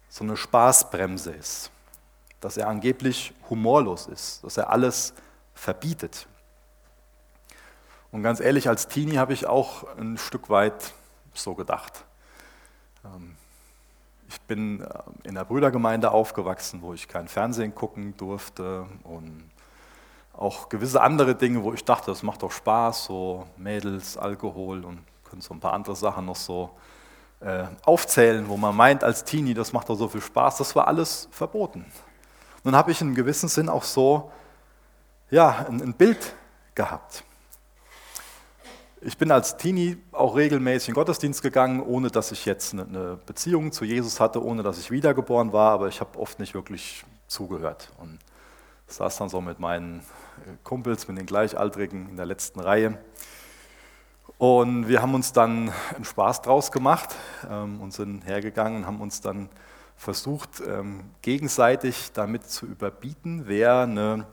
so 0.08 0.22
eine 0.22 0.36
Spaßbremse 0.36 1.32
ist, 1.32 1.72
dass 2.40 2.56
er 2.56 2.68
angeblich 2.68 3.34
humorlos 3.50 4.06
ist, 4.06 4.44
dass 4.44 4.56
er 4.56 4.70
alles 4.70 5.14
verbietet. 5.52 6.28
Und 8.14 8.22
ganz 8.22 8.38
ehrlich, 8.38 8.68
als 8.68 8.86
Teenie 8.86 9.18
habe 9.18 9.32
ich 9.32 9.48
auch 9.48 9.88
ein 9.98 10.18
Stück 10.18 10.48
weit 10.48 10.92
so 11.32 11.56
gedacht. 11.56 12.04
Ähm, 13.04 13.34
ich 14.28 14.40
bin 14.42 14.82
äh, 14.82 14.88
in 15.24 15.34
der 15.34 15.44
Brüdergemeinde 15.44 16.12
aufgewachsen, 16.12 16.80
wo 16.80 16.94
ich 16.94 17.08
kein 17.08 17.26
Fernsehen 17.26 17.74
gucken 17.74 18.16
durfte 18.16 18.86
und 19.02 19.50
auch 20.32 20.68
gewisse 20.68 21.00
andere 21.00 21.34
Dinge, 21.34 21.64
wo 21.64 21.72
ich 21.72 21.84
dachte, 21.84 22.12
das 22.12 22.22
macht 22.22 22.44
doch 22.44 22.52
Spaß, 22.52 23.06
so 23.06 23.48
Mädels, 23.56 24.16
Alkohol 24.16 24.84
und 24.84 25.00
können 25.28 25.42
so 25.42 25.52
ein 25.52 25.58
paar 25.58 25.72
andere 25.72 25.96
Sachen 25.96 26.26
noch 26.26 26.36
so 26.36 26.70
äh, 27.40 27.64
aufzählen, 27.84 28.48
wo 28.48 28.56
man 28.56 28.76
meint 28.76 29.02
als 29.02 29.24
Teenie, 29.24 29.54
das 29.54 29.72
macht 29.72 29.88
doch 29.88 29.96
so 29.96 30.06
viel 30.06 30.20
Spaß, 30.20 30.58
das 30.58 30.76
war 30.76 30.86
alles 30.86 31.26
verboten. 31.32 31.84
Nun 32.62 32.76
habe 32.76 32.92
ich 32.92 33.00
in 33.00 33.16
gewissem 33.16 33.48
Sinn 33.48 33.68
auch 33.68 33.82
so 33.82 34.30
ja, 35.32 35.66
ein, 35.68 35.82
ein 35.82 35.94
Bild 35.94 36.32
gehabt. 36.76 37.24
Ich 39.06 39.18
bin 39.18 39.30
als 39.30 39.58
Teenie 39.58 39.98
auch 40.12 40.34
regelmäßig 40.34 40.88
in 40.88 40.94
Gottesdienst 40.94 41.42
gegangen, 41.42 41.82
ohne 41.82 42.10
dass 42.10 42.32
ich 42.32 42.46
jetzt 42.46 42.72
eine 42.72 43.18
Beziehung 43.26 43.70
zu 43.70 43.84
Jesus 43.84 44.18
hatte, 44.18 44.42
ohne 44.42 44.62
dass 44.62 44.78
ich 44.78 44.90
wiedergeboren 44.90 45.52
war, 45.52 45.72
aber 45.72 45.88
ich 45.88 46.00
habe 46.00 46.18
oft 46.18 46.38
nicht 46.38 46.54
wirklich 46.54 47.04
zugehört. 47.26 47.92
Und 47.98 48.18
saß 48.86 49.18
dann 49.18 49.28
so 49.28 49.42
mit 49.42 49.60
meinen 49.60 50.02
Kumpels, 50.62 51.06
mit 51.06 51.18
den 51.18 51.26
Gleichaltrigen 51.26 52.08
in 52.08 52.16
der 52.16 52.24
letzten 52.24 52.60
Reihe. 52.60 52.96
Und 54.38 54.88
wir 54.88 55.02
haben 55.02 55.14
uns 55.14 55.34
dann 55.34 55.70
einen 55.94 56.06
Spaß 56.06 56.40
draus 56.40 56.72
gemacht 56.72 57.14
ähm, 57.50 57.82
und 57.82 57.92
sind 57.92 58.24
hergegangen 58.24 58.78
und 58.78 58.86
haben 58.86 59.02
uns 59.02 59.20
dann 59.20 59.50
versucht, 59.96 60.62
ähm, 60.66 61.10
gegenseitig 61.20 62.12
damit 62.14 62.48
zu 62.48 62.64
überbieten, 62.64 63.42
wer 63.44 63.80
eine, 63.80 64.26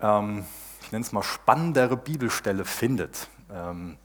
ähm, 0.00 0.44
ich 0.80 0.92
nenne 0.92 1.04
es 1.04 1.10
mal, 1.10 1.24
spannendere 1.24 1.96
Bibelstelle 1.96 2.64
findet. 2.64 3.28
Ähm, 3.54 3.96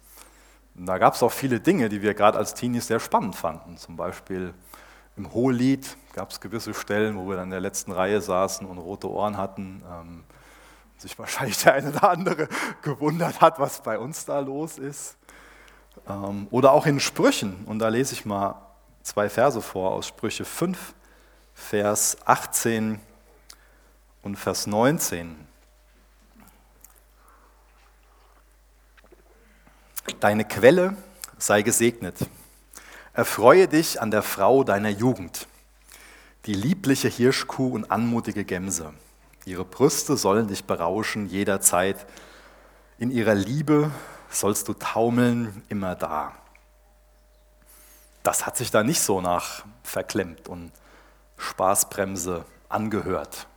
da 0.76 0.98
gab 0.98 1.16
es 1.16 1.24
auch 1.24 1.32
viele 1.32 1.60
Dinge, 1.60 1.90
die 1.90 2.02
wir 2.02 2.14
gerade 2.14 2.38
als 2.38 2.54
Teenies 2.54 2.88
sehr 2.88 3.00
spannend 3.00 3.36
fanden. 3.36 3.78
Zum 3.78 3.98
Beispiel 3.98 4.54
im 5.18 5.34
Hohelied 5.34 5.98
gab 6.14 6.32
es 6.32 6.40
gewisse 6.40 6.74
Stellen, 6.74 7.18
wo 7.18 7.28
wir 7.28 7.36
dann 7.36 7.46
in 7.46 7.52
der 7.52 7.60
letzten 7.60 7.92
Reihe 7.92 8.22
saßen 8.22 8.66
und 8.66 8.78
rote 8.78 9.10
Ohren 9.10 9.38
hatten. 9.38 9.84
Ähm, 9.90 10.24
sich 10.98 11.18
wahrscheinlich 11.18 11.62
der 11.64 11.74
eine 11.74 11.90
oder 11.90 12.10
andere 12.10 12.48
gewundert 12.82 13.42
hat, 13.42 13.60
was 13.60 13.82
bei 13.82 13.98
uns 13.98 14.26
da 14.26 14.40
los 14.40 14.78
ist. 14.78 15.18
Ähm, 16.08 16.48
oder 16.52 16.72
auch 16.72 16.86
in 16.86 17.00
Sprüchen. 17.00 17.66
Und 17.66 17.80
da 17.80 17.90
lese 17.90 18.14
ich 18.14 18.26
mal 18.26 18.56
zwei 19.02 19.30
Verse 19.30 19.62
vor 19.62 19.92
aus 19.92 20.08
Sprüche 20.08 20.46
5, 20.46 20.94
Vers 21.54 22.18
18 22.26 23.00
und 24.22 24.38
Vers 24.38 24.68
19. 24.68 25.49
Deine 30.20 30.46
Quelle 30.46 30.96
sei 31.38 31.62
gesegnet. 31.62 32.18
Erfreue 33.14 33.68
dich 33.68 34.02
an 34.02 34.12
der 34.12 34.24
Frau 34.24 34.64
deiner 34.64 34.90
Jugend, 34.90 35.48
die 36.46 36.54
liebliche 36.54 37.08
Hirschkuh 37.08 37.70
und 37.70 37.92
anmutige 37.92 38.46
Gemse. 38.46 38.94
Ihre 39.46 39.66
Brüste 39.66 40.18
sollen 40.18 40.48
dich 40.48 40.66
berauschen 40.66 41.28
jederzeit. 41.28 42.06
In 42.98 43.12
ihrer 43.12 43.36
Liebe 43.36 43.92
sollst 44.30 44.68
du 44.68 44.74
taumeln 44.74 45.64
immer 45.70 45.96
da. 45.96 46.34
Das 48.24 48.46
hat 48.46 48.58
sich 48.58 48.72
da 48.72 48.84
nicht 48.84 49.02
so 49.02 49.22
nach 49.22 49.64
verklemmt 49.84 50.48
und 50.48 50.72
Spaßbremse 51.38 52.46
angehört. 52.68 53.48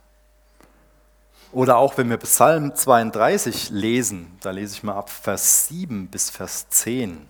Oder 1.53 1.77
auch 1.77 1.97
wenn 1.97 2.09
wir 2.09 2.17
Psalm 2.17 2.73
32 2.73 3.69
lesen, 3.69 4.35
da 4.41 4.49
lese 4.49 4.73
ich 4.73 4.81
mal 4.81 4.95
ab 4.95 5.11
Vers 5.11 5.67
7 5.67 6.07
bis 6.07 6.31
Vers 6.31 6.67
10. 6.69 7.27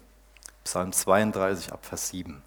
Psalm 0.63 0.93
32 0.93 1.73
ab 1.73 1.85
Vers 1.85 2.07
7. 2.07 2.41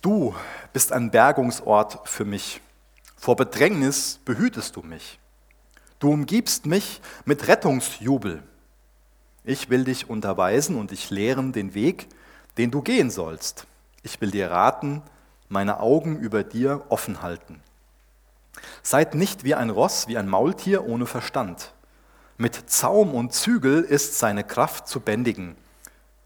Du 0.00 0.34
bist 0.72 0.90
ein 0.90 1.10
Bergungsort 1.10 2.08
für 2.08 2.24
mich. 2.24 2.62
Vor 3.18 3.36
Bedrängnis 3.36 4.20
behütest 4.24 4.74
du 4.76 4.80
mich. 4.80 5.18
Du 5.98 6.10
umgibst 6.10 6.64
mich 6.64 7.02
mit 7.26 7.46
Rettungsjubel. 7.46 8.42
Ich 9.44 9.68
will 9.68 9.84
dich 9.84 10.08
unterweisen 10.08 10.76
und 10.76 10.92
dich 10.92 11.10
lehren 11.10 11.52
den 11.52 11.74
Weg, 11.74 12.08
den 12.56 12.70
du 12.70 12.80
gehen 12.80 13.10
sollst. 13.10 13.66
Ich 14.02 14.20
will 14.20 14.30
dir 14.30 14.50
raten, 14.50 15.02
meine 15.48 15.80
Augen 15.80 16.18
über 16.18 16.42
dir 16.44 16.84
offen 16.88 17.22
halten. 17.22 17.62
Seid 18.82 19.14
nicht 19.14 19.44
wie 19.44 19.54
ein 19.54 19.70
Ross, 19.70 20.08
wie 20.08 20.18
ein 20.18 20.28
Maultier 20.28 20.86
ohne 20.86 21.06
Verstand. 21.06 21.72
Mit 22.36 22.70
Zaum 22.70 23.14
und 23.14 23.32
Zügel 23.32 23.82
ist 23.82 24.18
seine 24.18 24.44
Kraft 24.44 24.88
zu 24.88 25.00
bändigen, 25.00 25.56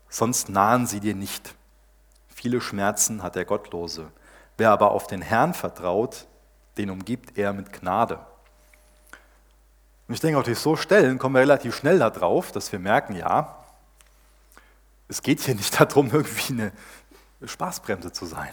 sonst 0.08 0.48
nahen 0.48 0.86
sie 0.86 1.00
dir 1.00 1.14
nicht. 1.14 1.54
Viele 2.28 2.60
Schmerzen 2.60 3.22
hat 3.22 3.34
der 3.34 3.44
Gottlose. 3.44 4.10
Wer 4.56 4.70
aber 4.70 4.92
auf 4.92 5.06
den 5.06 5.20
Herrn 5.20 5.52
vertraut, 5.52 6.26
den 6.78 6.90
umgibt 6.90 7.36
er 7.36 7.52
mit 7.52 7.72
Gnade. 7.72 8.18
Und 10.08 10.14
ich 10.14 10.20
denke, 10.20 10.38
auf 10.38 10.44
durch 10.44 10.58
so 10.58 10.76
Stellen 10.76 11.18
kommen 11.18 11.34
wir 11.34 11.40
relativ 11.40 11.74
schnell 11.74 11.98
darauf, 11.98 12.52
dass 12.52 12.70
wir 12.70 12.78
merken, 12.78 13.16
ja, 13.16 13.64
es 15.08 15.22
geht 15.22 15.40
hier 15.40 15.54
nicht 15.54 15.78
darum, 15.80 16.10
irgendwie 16.10 16.52
eine 16.52 16.72
Spaßbremse 17.44 18.12
zu 18.12 18.26
sein. 18.26 18.50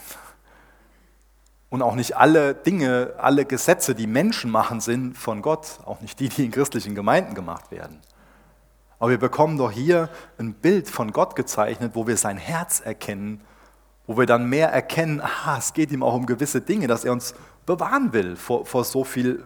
Und 1.69 1.81
auch 1.81 1.95
nicht 1.95 2.15
alle 2.15 2.53
Dinge, 2.53 3.15
alle 3.17 3.45
Gesetze, 3.45 3.95
die 3.95 4.05
Menschen 4.05 4.51
machen, 4.51 4.79
sind 4.79 5.17
von 5.17 5.41
Gott. 5.41 5.79
Auch 5.85 6.01
nicht 6.01 6.19
die, 6.19 6.29
die 6.29 6.45
in 6.45 6.51
christlichen 6.51 6.93
Gemeinden 6.93 7.33
gemacht 7.33 7.71
werden. 7.71 7.99
Aber 8.99 9.09
wir 9.09 9.17
bekommen 9.17 9.57
doch 9.57 9.71
hier 9.71 10.09
ein 10.37 10.53
Bild 10.53 10.87
von 10.87 11.11
Gott 11.11 11.35
gezeichnet, 11.35 11.91
wo 11.95 12.05
wir 12.05 12.15
sein 12.15 12.37
Herz 12.37 12.79
erkennen, 12.79 13.41
wo 14.05 14.17
wir 14.17 14.25
dann 14.25 14.47
mehr 14.47 14.69
erkennen, 14.69 15.19
aha, 15.19 15.57
es 15.57 15.73
geht 15.73 15.91
ihm 15.91 16.03
auch 16.03 16.13
um 16.13 16.25
gewisse 16.25 16.61
Dinge, 16.61 16.87
dass 16.87 17.05
er 17.05 17.11
uns 17.11 17.33
bewahren 17.65 18.13
will 18.13 18.35
vor, 18.35 18.65
vor 18.65 18.83
so 18.83 19.03
viel 19.03 19.43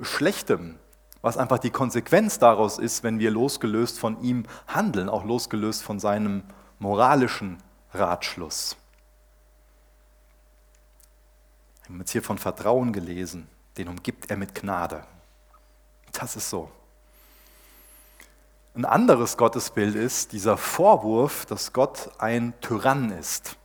Schlechtem, 0.00 0.76
was 1.20 1.36
einfach 1.36 1.58
die 1.58 1.70
Konsequenz 1.70 2.38
daraus 2.38 2.78
ist, 2.78 3.02
wenn 3.02 3.18
wir 3.18 3.30
losgelöst 3.30 3.98
von 3.98 4.20
ihm 4.22 4.44
handeln, 4.66 5.08
auch 5.08 5.24
losgelöst 5.24 5.82
von 5.82 5.98
seinem 5.98 6.44
moralischen 6.78 7.58
Ratschluss. 7.94 8.76
Wir 11.82 11.94
haben 11.94 12.00
jetzt 12.00 12.10
hier 12.10 12.22
von 12.22 12.38
Vertrauen 12.38 12.92
gelesen, 12.92 13.48
den 13.76 13.88
umgibt 13.88 14.30
er 14.30 14.36
mit 14.36 14.54
Gnade. 14.54 15.04
Das 16.12 16.36
ist 16.36 16.50
so. 16.50 16.70
Ein 18.74 18.84
anderes 18.84 19.36
Gottesbild 19.36 19.94
ist 19.94 20.32
dieser 20.32 20.56
Vorwurf, 20.56 21.46
dass 21.46 21.72
Gott 21.72 22.10
ein 22.18 22.54
Tyrann 22.60 23.10
ist, 23.10 23.56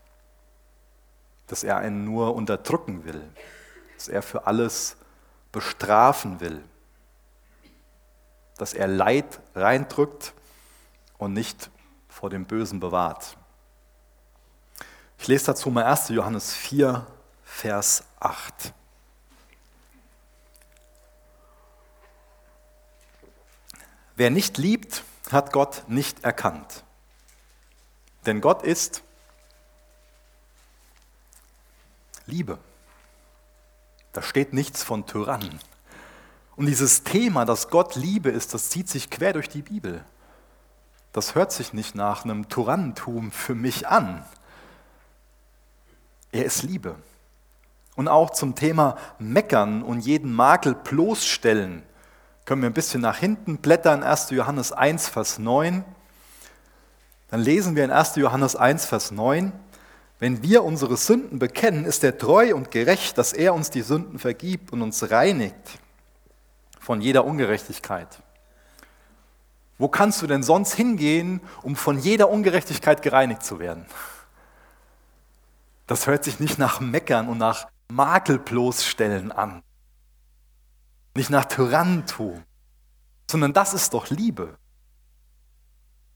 dass 1.48 1.64
er 1.64 1.78
einen 1.78 2.06
nur 2.06 2.34
unterdrücken 2.34 3.04
will, 3.06 3.30
dass 3.96 4.08
er 4.08 4.22
für 4.22 4.48
alles 4.48 4.96
bestrafen 5.52 6.40
will, 6.40 6.64
dass 8.58 8.74
er 8.74 8.88
Leid 8.88 9.40
reindrückt 9.54 10.34
und 11.18 11.34
nicht 11.34 11.70
vor 12.08 12.30
dem 12.30 12.46
Bösen 12.46 12.80
bewahrt. 12.80 13.38
Ich 15.24 15.30
lese 15.30 15.46
dazu 15.46 15.70
mal 15.70 15.86
1. 15.86 16.10
Johannes 16.10 16.54
4, 16.54 17.08
Vers 17.46 18.04
8. 18.20 18.74
Wer 24.18 24.30
nicht 24.30 24.58
liebt, 24.58 25.06
hat 25.32 25.54
Gott 25.54 25.84
nicht 25.88 26.26
erkannt. 26.26 26.84
Denn 28.26 28.42
Gott 28.42 28.64
ist 28.64 29.02
Liebe. 32.26 32.58
Da 34.12 34.22
steht 34.22 34.52
nichts 34.52 34.84
von 34.84 35.06
Tyrannen. 35.06 35.58
Und 36.58 36.66
dieses 36.66 37.06
Thema, 37.06 37.46
dass 37.46 37.70
Gott 37.70 37.96
Liebe 37.96 38.30
ist, 38.30 38.54
das 38.54 38.70
zieht 38.72 38.90
sich 38.90 39.10
quer 39.10 39.32
durch 39.32 39.48
die 39.48 39.62
Bibel. 39.62 40.04
Das 41.14 41.34
hört 41.34 41.54
sich 41.54 41.72
nicht 41.72 41.96
nach 41.96 42.26
einem 42.26 42.50
Tyrannentum 42.50 43.32
für 43.32 43.56
mich 43.56 43.88
an. 43.88 44.26
Er 46.34 46.46
ist 46.46 46.64
Liebe. 46.64 46.96
Und 47.96 48.08
auch 48.08 48.32
zum 48.32 48.56
Thema 48.56 48.98
Meckern 49.20 49.84
und 49.84 50.00
jeden 50.00 50.34
Makel 50.34 50.74
bloßstellen 50.74 51.84
können 52.46 52.62
wir 52.62 52.70
ein 52.70 52.74
bisschen 52.74 53.02
nach 53.02 53.18
hinten 53.18 53.58
blättern, 53.58 54.04
1. 54.04 54.32
Johannes 54.32 54.72
1, 54.72 55.08
Vers 55.08 55.40
9. 55.40 55.86
Dann 57.30 57.40
lesen 57.40 57.76
wir 57.76 57.86
in 57.86 57.92
1. 57.92 58.16
Johannes 58.16 58.56
1, 58.56 58.86
Vers 58.86 59.12
9, 59.12 59.54
wenn 60.20 60.42
wir 60.42 60.64
unsere 60.64 60.98
Sünden 60.98 61.38
bekennen, 61.38 61.86
ist 61.86 62.04
er 62.04 62.18
treu 62.18 62.56
und 62.56 62.72
gerecht, 62.72 63.18
dass 63.18 63.34
er 63.34 63.54
uns 63.54 63.70
die 63.70 63.82
Sünden 63.82 64.20
vergibt 64.20 64.72
und 64.72 64.82
uns 64.82 65.12
reinigt 65.12 65.80
von 66.80 67.00
jeder 67.02 67.26
Ungerechtigkeit. 67.26 68.08
Wo 69.78 69.88
kannst 69.88 70.22
du 70.22 70.28
denn 70.28 70.42
sonst 70.42 70.74
hingehen, 70.74 71.42
um 71.62 71.76
von 71.76 72.00
jeder 72.00 72.30
Ungerechtigkeit 72.30 73.02
gereinigt 73.02 73.44
zu 73.44 73.60
werden? 73.60 73.86
Das 75.88 76.08
hört 76.08 76.24
sich 76.24 76.40
nicht 76.40 76.58
nach 76.58 76.80
Meckern 76.80 77.28
und 77.28 77.38
nach 77.38 77.68
Makel 77.90 78.40
bloßstellen 78.40 79.32
an. 79.32 79.64
Nicht 81.16 81.30
nach 81.30 81.46
Tyrannentum, 81.46 82.44
sondern 83.30 83.54
das 83.54 83.74
ist 83.74 83.94
doch 83.94 84.10
Liebe. 84.10 84.58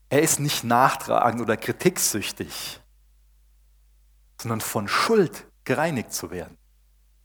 Er 0.10 0.22
ist 0.22 0.40
nicht 0.40 0.64
nachtragend 0.64 1.42
oder 1.42 1.58
kritiksüchtig, 1.58 2.82
sondern 4.42 4.62
von 4.62 4.88
Schuld 4.88 5.46
gereinigt 5.66 6.14
zu 6.14 6.32
werden. 6.32 6.58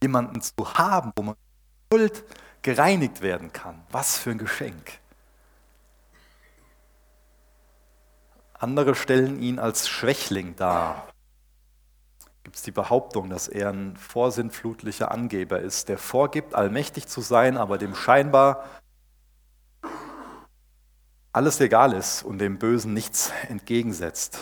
Jemanden 0.02 0.42
zu 0.42 0.52
haben, 0.74 1.12
wo 1.14 1.22
man 1.22 1.36
Schuld 1.92 2.24
gereinigt 2.62 3.20
werden 3.20 3.52
kann. 3.52 3.84
Was 3.90 4.18
für 4.18 4.32
ein 4.32 4.38
Geschenk. 4.38 4.98
Andere 8.54 8.94
stellen 8.94 9.40
ihn 9.40 9.58
als 9.58 9.88
Schwächling 9.88 10.56
dar 10.56 11.11
gibt 12.44 12.56
es 12.56 12.62
die 12.62 12.70
Behauptung, 12.70 13.30
dass 13.30 13.48
er 13.48 13.70
ein 13.70 13.96
vorsinnflutlicher 13.96 15.10
Angeber 15.10 15.60
ist, 15.60 15.88
der 15.88 15.98
vorgibt, 15.98 16.54
allmächtig 16.54 17.06
zu 17.06 17.20
sein, 17.20 17.56
aber 17.56 17.78
dem 17.78 17.94
scheinbar 17.94 18.64
alles 21.32 21.60
egal 21.60 21.94
ist 21.94 22.22
und 22.22 22.38
dem 22.38 22.58
Bösen 22.58 22.92
nichts 22.92 23.32
entgegensetzt. 23.48 24.38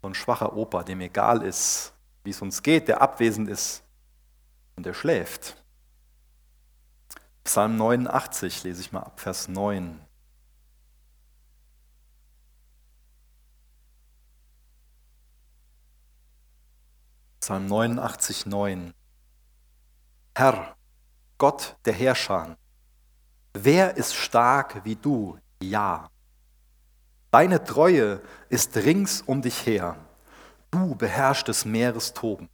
So 0.00 0.08
ein 0.08 0.14
schwacher 0.14 0.56
Opa, 0.56 0.84
dem 0.84 1.00
egal 1.00 1.42
ist, 1.42 1.92
wie 2.24 2.30
es 2.30 2.40
uns 2.40 2.62
geht, 2.62 2.88
der 2.88 3.02
abwesend 3.02 3.48
ist 3.48 3.82
und 4.76 4.86
der 4.86 4.94
schläft. 4.94 5.62
Psalm 7.44 7.76
89 7.76 8.64
lese 8.64 8.80
ich 8.80 8.92
mal 8.92 9.00
ab, 9.00 9.20
Vers 9.20 9.48
9. 9.48 10.00
Psalm 17.48 17.66
89, 17.66 18.44
9. 18.44 18.92
Herr, 20.34 20.76
Gott 21.38 21.78
der 21.86 21.94
Herrscher, 21.94 22.58
wer 23.54 23.96
ist 23.96 24.14
stark 24.14 24.84
wie 24.84 24.96
du? 24.96 25.38
Ja. 25.62 26.10
Deine 27.30 27.64
Treue 27.64 28.20
ist 28.50 28.76
rings 28.76 29.22
um 29.22 29.40
dich 29.40 29.64
her. 29.64 29.96
Du 30.70 30.94
beherrschst 30.94 31.48
des 31.48 31.64
Meeres 31.64 32.12
Toben. 32.12 32.50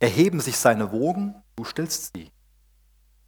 Erheben 0.00 0.40
sich 0.40 0.58
seine 0.58 0.92
Wogen, 0.92 1.36
du 1.56 1.64
stillst 1.64 2.12
sie. 2.14 2.30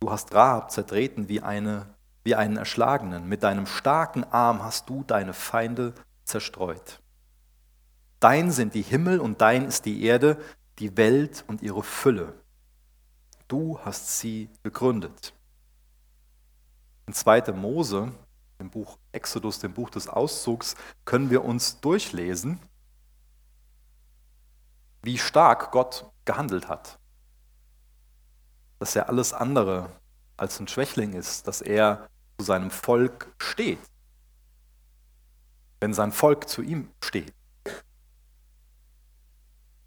Du 0.00 0.10
hast 0.10 0.34
Rahab 0.34 0.70
zertreten 0.70 1.30
wie, 1.30 1.40
eine, 1.40 1.86
wie 2.22 2.34
einen 2.34 2.58
Erschlagenen. 2.58 3.26
Mit 3.26 3.44
deinem 3.44 3.64
starken 3.64 4.24
Arm 4.24 4.62
hast 4.62 4.90
du 4.90 5.04
deine 5.04 5.32
Feinde 5.32 5.94
zerstreut. 6.24 7.00
Dein 8.20 8.50
sind 8.50 8.74
die 8.74 8.82
Himmel 8.82 9.20
und 9.20 9.40
dein 9.40 9.64
ist 9.64 9.86
die 9.86 10.04
Erde, 10.04 10.38
die 10.78 10.96
Welt 10.96 11.44
und 11.46 11.62
ihre 11.62 11.82
Fülle. 11.82 12.34
Du 13.48 13.78
hast 13.80 14.18
sie 14.18 14.50
gegründet. 14.62 15.34
In 17.06 17.14
2. 17.14 17.52
Mose, 17.52 18.12
im 18.58 18.70
Buch 18.70 18.98
Exodus, 19.12 19.60
dem 19.60 19.72
Buch 19.72 19.90
des 19.90 20.08
Auszugs, 20.08 20.74
können 21.04 21.30
wir 21.30 21.44
uns 21.44 21.80
durchlesen, 21.80 22.58
wie 25.02 25.18
stark 25.18 25.70
Gott 25.70 26.10
gehandelt 26.24 26.68
hat. 26.68 26.98
Dass 28.78 28.96
er 28.96 29.08
alles 29.08 29.32
andere 29.32 29.90
als 30.36 30.58
ein 30.58 30.68
Schwächling 30.68 31.12
ist, 31.12 31.46
dass 31.46 31.60
er 31.60 32.08
zu 32.38 32.44
seinem 32.44 32.70
Volk 32.70 33.32
steht, 33.38 33.78
wenn 35.80 35.94
sein 35.94 36.12
Volk 36.12 36.48
zu 36.48 36.62
ihm 36.62 36.90
steht. 37.02 37.35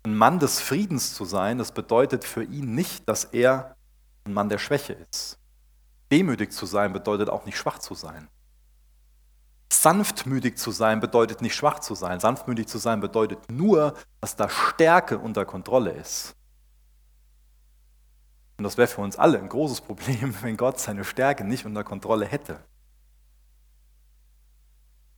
Ein 0.04 0.16
Mann 0.16 0.40
des 0.40 0.62
Friedens 0.62 1.14
zu 1.14 1.26
sein, 1.26 1.58
das 1.58 1.72
bedeutet 1.72 2.24
für 2.24 2.44
ihn 2.44 2.74
nicht, 2.74 3.08
dass 3.08 3.26
er 3.26 3.76
ein 4.24 4.34
Mann 4.34 4.50
der 4.50 4.58
Schwäche 4.58 4.94
ist. 4.94 5.38
Demütig 6.12 6.52
zu 6.52 6.66
sein 6.66 6.94
bedeutet 6.94 7.30
auch 7.30 7.46
nicht 7.46 7.58
schwach 7.58 7.80
zu 7.80 7.94
sein. 7.94 8.30
Sanftmütig 9.72 10.58
zu 10.58 10.72
sein 10.72 11.00
bedeutet 11.00 11.42
nicht 11.42 11.56
schwach 11.56 11.80
zu 11.80 11.96
sein. 11.96 12.20
Sanftmütig 12.20 12.68
zu 12.68 12.80
sein 12.80 13.00
bedeutet 13.00 13.40
nur, 13.52 13.94
dass 14.20 14.36
da 14.36 14.50
Stärke 14.50 15.20
unter 15.20 15.46
Kontrolle 15.46 15.92
ist. 15.92 16.36
Und 18.58 18.64
das 18.64 18.78
wäre 18.78 18.88
für 18.88 19.02
uns 19.02 19.16
alle 19.16 19.38
ein 19.38 19.48
großes 19.48 19.82
Problem, 19.82 20.36
wenn 20.42 20.58
Gott 20.58 20.80
seine 20.80 21.04
Stärke 21.04 21.44
nicht 21.44 21.66
unter 21.66 21.84
Kontrolle 21.84 22.26
hätte. 22.26 22.60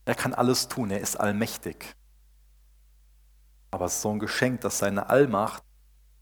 Er 0.05 0.15
kann 0.15 0.33
alles 0.33 0.67
tun, 0.67 0.91
er 0.91 0.99
ist 0.99 1.15
allmächtig. 1.19 1.95
Aber 3.71 3.85
es 3.85 3.95
ist 3.95 4.01
so 4.01 4.11
ein 4.11 4.19
Geschenk, 4.19 4.61
dass 4.61 4.79
seine 4.79 5.09
Allmacht 5.09 5.63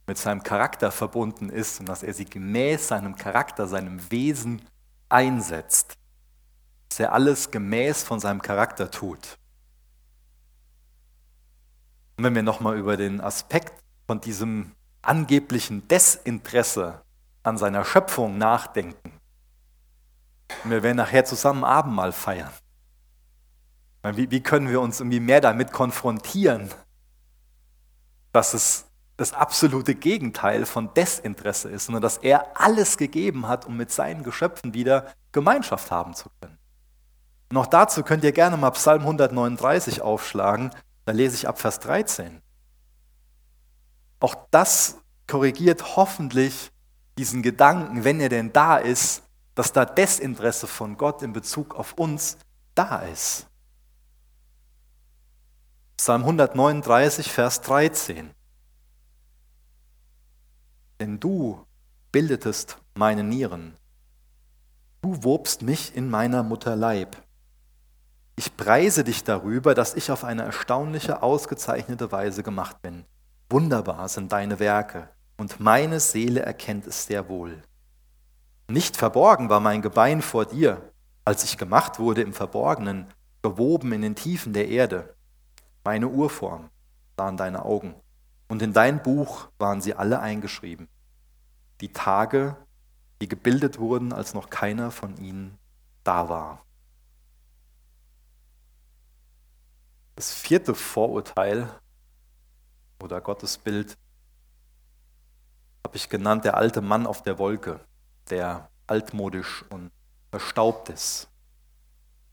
mit 0.07 0.17
seinem 0.17 0.43
Charakter 0.43 0.91
verbunden 0.91 1.49
ist 1.49 1.79
und 1.79 1.89
dass 1.89 2.03
er 2.03 2.13
sie 2.13 2.25
gemäß 2.25 2.87
seinem 2.87 3.15
Charakter, 3.15 3.67
seinem 3.67 4.11
Wesen 4.11 4.61
einsetzt. 5.09 5.97
Dass 6.89 6.99
er 6.99 7.13
alles 7.13 7.51
gemäß 7.51 8.03
von 8.03 8.19
seinem 8.19 8.41
Charakter 8.41 8.89
tut. 8.89 9.37
Und 12.17 12.23
wenn 12.23 12.35
wir 12.35 12.43
nochmal 12.43 12.77
über 12.77 12.97
den 12.97 13.21
Aspekt 13.21 13.73
von 14.07 14.19
diesem 14.19 14.73
angeblichen 15.01 15.87
Desinteresse 15.87 17.01
an 17.43 17.57
seiner 17.57 17.85
Schöpfung 17.85 18.37
nachdenken, 18.37 19.13
wir 20.63 20.83
werden 20.83 20.97
nachher 20.97 21.25
zusammen 21.25 21.63
Abendmahl 21.63 22.11
feiern. 22.11 22.51
Wie 24.03 24.41
können 24.41 24.69
wir 24.69 24.81
uns 24.81 24.99
irgendwie 24.99 25.19
mehr 25.19 25.41
damit 25.41 25.71
konfrontieren, 25.71 26.69
dass 28.39 28.53
es 28.53 28.85
das 29.17 29.33
absolute 29.33 29.95
Gegenteil 29.95 30.65
von 30.65 30.93
Desinteresse 30.93 31.67
ist, 31.67 31.87
sondern 31.87 32.01
dass 32.01 32.19
er 32.19 32.57
alles 32.57 32.95
gegeben 32.95 33.49
hat, 33.49 33.65
um 33.65 33.75
mit 33.75 33.91
seinen 33.91 34.23
Geschöpfen 34.23 34.73
wieder 34.73 35.13
Gemeinschaft 35.33 35.91
haben 35.91 36.13
zu 36.13 36.29
können. 36.39 36.57
Auch 37.53 37.65
dazu 37.65 38.01
könnt 38.01 38.23
ihr 38.23 38.31
gerne 38.31 38.55
mal 38.55 38.71
Psalm 38.71 39.01
139 39.01 40.01
aufschlagen, 40.01 40.71
da 41.03 41.11
lese 41.11 41.35
ich 41.35 41.49
ab 41.49 41.59
Vers 41.59 41.81
13. 41.81 42.41
Auch 44.21 44.35
das 44.51 44.95
korrigiert 45.27 45.97
hoffentlich 45.97 46.71
diesen 47.17 47.41
Gedanken, 47.41 48.05
wenn 48.05 48.21
er 48.21 48.29
denn 48.29 48.53
da 48.53 48.77
ist, 48.77 49.23
dass 49.53 49.73
da 49.73 49.83
Desinteresse 49.83 50.65
von 50.65 50.95
Gott 50.95 51.23
in 51.23 51.33
Bezug 51.33 51.75
auf 51.75 51.91
uns 51.95 52.37
da 52.73 52.99
ist. 52.99 53.48
Psalm 55.99 56.21
139, 56.21 57.29
Vers 57.29 57.59
13. 57.59 58.29
Denn 61.01 61.19
du 61.19 61.65
bildetest 62.13 62.77
meine 62.95 63.25
Nieren. 63.25 63.75
Du 65.01 65.25
wobst 65.25 65.61
mich 65.61 65.93
in 65.97 66.09
meiner 66.09 66.41
Mutter 66.41 66.77
Leib. 66.77 67.17
Ich 68.37 68.55
preise 68.55 69.03
dich 69.03 69.25
darüber, 69.25 69.75
dass 69.75 69.93
ich 69.93 70.09
auf 70.09 70.23
eine 70.23 70.43
erstaunliche, 70.43 71.21
ausgezeichnete 71.21 72.13
Weise 72.13 72.43
gemacht 72.43 72.81
bin. 72.81 73.03
Wunderbar 73.49 74.07
sind 74.07 74.31
deine 74.31 74.61
Werke, 74.61 75.09
und 75.35 75.59
meine 75.59 75.99
Seele 75.99 76.43
erkennt 76.43 76.87
es 76.87 77.07
sehr 77.07 77.27
wohl. 77.27 77.61
Nicht 78.69 78.95
verborgen 78.95 79.49
war 79.49 79.59
mein 79.59 79.81
Gebein 79.81 80.21
vor 80.21 80.45
dir, 80.45 80.93
als 81.25 81.43
ich 81.43 81.57
gemacht 81.57 81.99
wurde 81.99 82.21
im 82.21 82.31
Verborgenen, 82.31 83.07
gewoben 83.41 83.91
in 83.91 84.01
den 84.01 84.15
Tiefen 84.15 84.53
der 84.53 84.69
Erde. 84.69 85.13
Meine 85.89 86.07
Urform 86.07 86.69
waren 87.17 87.35
deine 87.35 87.65
Augen, 87.65 87.95
und 88.47 88.61
in 88.61 88.73
dein 88.73 89.01
Buch 89.01 89.49
waren 89.57 89.81
sie 89.81 89.95
alle 89.95 90.19
eingeschrieben. 90.19 90.87
Die 91.81 91.91
Tage, 91.91 92.55
die 93.19 93.27
gebildet 93.27 93.79
wurden, 93.79 94.13
als 94.13 94.35
noch 94.35 94.51
keiner 94.51 94.91
von 94.91 95.17
ihnen 95.17 95.57
da 96.03 96.29
war. 96.29 96.63
Das 100.13 100.31
vierte 100.31 100.75
Vorurteil 100.75 101.67
oder 103.01 103.19
Gottesbild 103.19 103.97
habe 105.83 105.97
ich 105.97 106.07
genannt, 106.07 106.45
der 106.45 106.55
alte 106.55 106.81
Mann 106.81 107.07
auf 107.07 107.23
der 107.23 107.39
Wolke, 107.39 107.79
der 108.29 108.69
altmodisch 108.85 109.65
und 109.71 109.89
verstaubt 110.29 110.89
ist. 110.89 111.31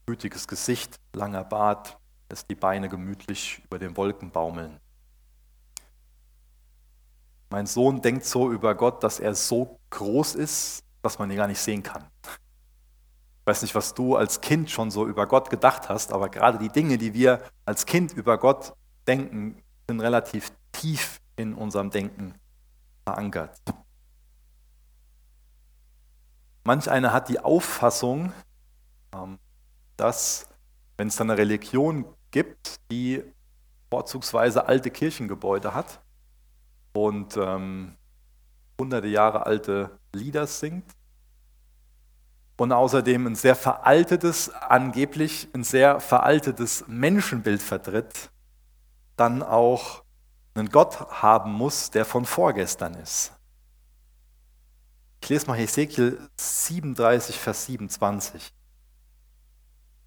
Gütiges 0.04 0.46
Gesicht, 0.46 1.00
langer 1.14 1.44
Bart, 1.44 1.98
lässt 2.28 2.50
die 2.50 2.54
Beine 2.54 2.88
gemütlich 2.88 3.62
über 3.64 3.78
den 3.78 3.96
Wolken 3.96 4.30
baumeln. 4.30 4.80
Mein 7.50 7.66
Sohn 7.66 8.02
denkt 8.02 8.24
so 8.24 8.50
über 8.50 8.74
Gott, 8.74 9.02
dass 9.04 9.20
er 9.20 9.34
so 9.34 9.78
groß 9.90 10.34
ist, 10.34 10.82
dass 11.02 11.18
man 11.18 11.30
ihn 11.30 11.36
gar 11.36 11.46
nicht 11.46 11.60
sehen 11.60 11.82
kann. 11.82 12.04
Ich 12.24 13.46
weiß 13.46 13.62
nicht, 13.62 13.76
was 13.76 13.94
du 13.94 14.16
als 14.16 14.40
Kind 14.40 14.70
schon 14.70 14.90
so 14.90 15.06
über 15.06 15.26
Gott 15.26 15.50
gedacht 15.50 15.88
hast, 15.88 16.12
aber 16.12 16.28
gerade 16.28 16.58
die 16.58 16.68
Dinge, 16.68 16.98
die 16.98 17.14
wir 17.14 17.42
als 17.64 17.86
Kind 17.86 18.12
über 18.12 18.38
Gott 18.38 18.74
denken, 19.06 19.62
sind 19.88 20.00
relativ 20.00 20.50
tief 20.72 21.20
in 21.36 21.54
unserem 21.54 21.90
Denken 21.90 22.34
verankert. 23.04 23.60
Manch 26.64 26.90
einer 26.90 27.12
hat 27.12 27.28
die 27.28 27.38
Auffassung, 27.38 28.32
ähm, 29.14 29.38
dass 29.96 30.48
wenn 30.96 31.06
es 31.06 31.14
dann 31.14 31.30
eine 31.30 31.38
Religion 31.38 32.04
gibt, 32.36 32.80
die 32.90 33.22
vorzugsweise 33.88 34.66
alte 34.66 34.90
Kirchengebäude 34.90 35.72
hat 35.72 36.00
und 36.92 37.34
ähm, 37.38 37.96
hunderte 38.78 39.06
Jahre 39.06 39.46
alte 39.46 39.98
Lieder 40.12 40.46
singt, 40.46 40.84
und 42.58 42.72
außerdem 42.72 43.26
ein 43.26 43.34
sehr 43.34 43.54
veraltetes, 43.54 44.50
angeblich 44.50 45.48
ein 45.54 45.64
sehr 45.64 46.00
veraltetes 46.00 46.84
Menschenbild 46.86 47.62
vertritt, 47.62 48.30
dann 49.16 49.42
auch 49.42 50.02
einen 50.54 50.70
Gott 50.70 51.00
haben 51.10 51.52
muss, 51.52 51.90
der 51.90 52.04
von 52.04 52.24
vorgestern 52.24 52.94
ist. 52.94 53.32
Ich 55.22 55.28
lese 55.28 55.46
mal 55.46 55.58
Hesekiel 55.58 56.18
37, 56.36 57.38
Vers 57.38 57.66
27. 57.66 58.55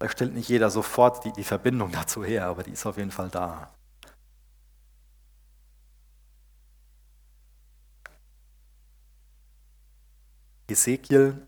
Da 0.00 0.08
stellt 0.08 0.32
nicht 0.32 0.48
jeder 0.48 0.70
sofort 0.70 1.24
die, 1.26 1.32
die 1.32 1.44
Verbindung 1.44 1.92
dazu 2.00 2.24
her, 2.24 2.46
aber 2.46 2.62
die 2.62 2.72
ist 2.72 2.86
auf 2.86 2.96
jeden 2.96 3.10
Fall 3.10 3.28
da. 3.28 3.72
Hesekiel 10.68 11.46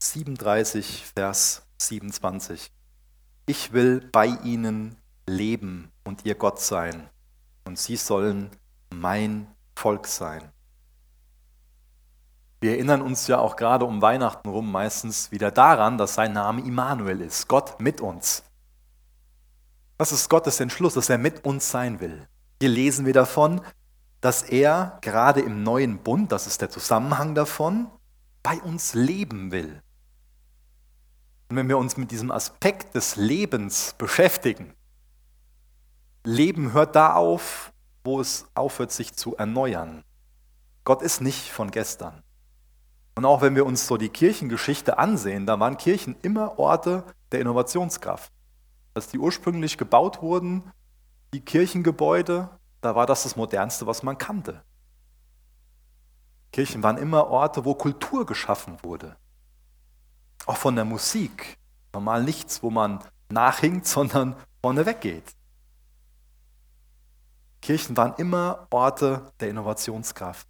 37, 0.00 1.06
Vers 1.16 1.66
27. 1.80 2.70
Ich 3.46 3.72
will 3.72 4.00
bei 4.12 4.26
ihnen 4.26 4.96
leben 5.26 5.90
und 6.04 6.26
ihr 6.26 6.34
Gott 6.34 6.60
sein, 6.60 7.08
und 7.64 7.78
sie 7.78 7.96
sollen 7.96 8.50
mein 8.90 9.46
Volk 9.74 10.06
sein. 10.06 10.53
Wir 12.64 12.76
erinnern 12.76 13.02
uns 13.02 13.26
ja 13.26 13.40
auch 13.40 13.56
gerade 13.56 13.84
um 13.84 14.00
Weihnachten 14.00 14.48
rum 14.48 14.72
meistens 14.72 15.30
wieder 15.30 15.50
daran, 15.50 15.98
dass 15.98 16.14
sein 16.14 16.32
Name 16.32 16.62
Immanuel 16.62 17.20
ist, 17.20 17.46
Gott 17.46 17.78
mit 17.78 18.00
uns. 18.00 18.42
Das 19.98 20.12
ist 20.12 20.30
Gottes 20.30 20.60
Entschluss, 20.60 20.94
dass 20.94 21.10
er 21.10 21.18
mit 21.18 21.44
uns 21.44 21.70
sein 21.70 22.00
will. 22.00 22.26
Hier 22.62 22.70
lesen 22.70 23.04
wir 23.04 23.12
davon, 23.12 23.60
dass 24.22 24.40
er 24.40 24.96
gerade 25.02 25.42
im 25.42 25.62
neuen 25.62 25.98
Bund, 25.98 26.32
das 26.32 26.46
ist 26.46 26.62
der 26.62 26.70
Zusammenhang 26.70 27.34
davon, 27.34 27.90
bei 28.42 28.58
uns 28.62 28.94
leben 28.94 29.52
will. 29.52 29.82
Und 31.50 31.56
wenn 31.56 31.68
wir 31.68 31.76
uns 31.76 31.98
mit 31.98 32.12
diesem 32.12 32.30
Aspekt 32.30 32.94
des 32.94 33.16
Lebens 33.16 33.94
beschäftigen, 33.98 34.72
Leben 36.24 36.72
hört 36.72 36.96
da 36.96 37.12
auf, 37.12 37.74
wo 38.04 38.22
es 38.22 38.46
aufhört, 38.54 38.90
sich 38.90 39.12
zu 39.12 39.36
erneuern. 39.36 40.02
Gott 40.84 41.02
ist 41.02 41.20
nicht 41.20 41.50
von 41.50 41.70
gestern. 41.70 42.22
Und 43.16 43.24
auch 43.24 43.42
wenn 43.42 43.54
wir 43.54 43.64
uns 43.64 43.86
so 43.86 43.96
die 43.96 44.08
Kirchengeschichte 44.08 44.98
ansehen, 44.98 45.46
da 45.46 45.60
waren 45.60 45.76
Kirchen 45.76 46.16
immer 46.22 46.58
Orte 46.58 47.04
der 47.30 47.40
Innovationskraft. 47.40 48.32
Als 48.94 49.08
die 49.08 49.18
ursprünglich 49.18 49.78
gebaut 49.78 50.20
wurden, 50.22 50.72
die 51.32 51.40
Kirchengebäude, 51.40 52.48
da 52.80 52.94
war 52.94 53.06
das 53.06 53.22
das 53.22 53.36
Modernste, 53.36 53.86
was 53.86 54.02
man 54.02 54.18
kannte. 54.18 54.62
Kirchen 56.52 56.82
waren 56.82 56.98
immer 56.98 57.28
Orte, 57.28 57.64
wo 57.64 57.74
Kultur 57.74 58.26
geschaffen 58.26 58.78
wurde. 58.82 59.16
Auch 60.46 60.56
von 60.56 60.76
der 60.76 60.84
Musik. 60.84 61.58
Normal 61.92 62.22
nichts, 62.22 62.62
wo 62.62 62.70
man 62.70 63.02
nachhinkt, 63.28 63.86
sondern 63.88 64.36
vorne 64.62 64.86
weggeht. 64.86 65.34
Kirchen 67.60 67.96
waren 67.96 68.14
immer 68.18 68.66
Orte 68.70 69.32
der 69.40 69.48
Innovationskraft. 69.48 70.46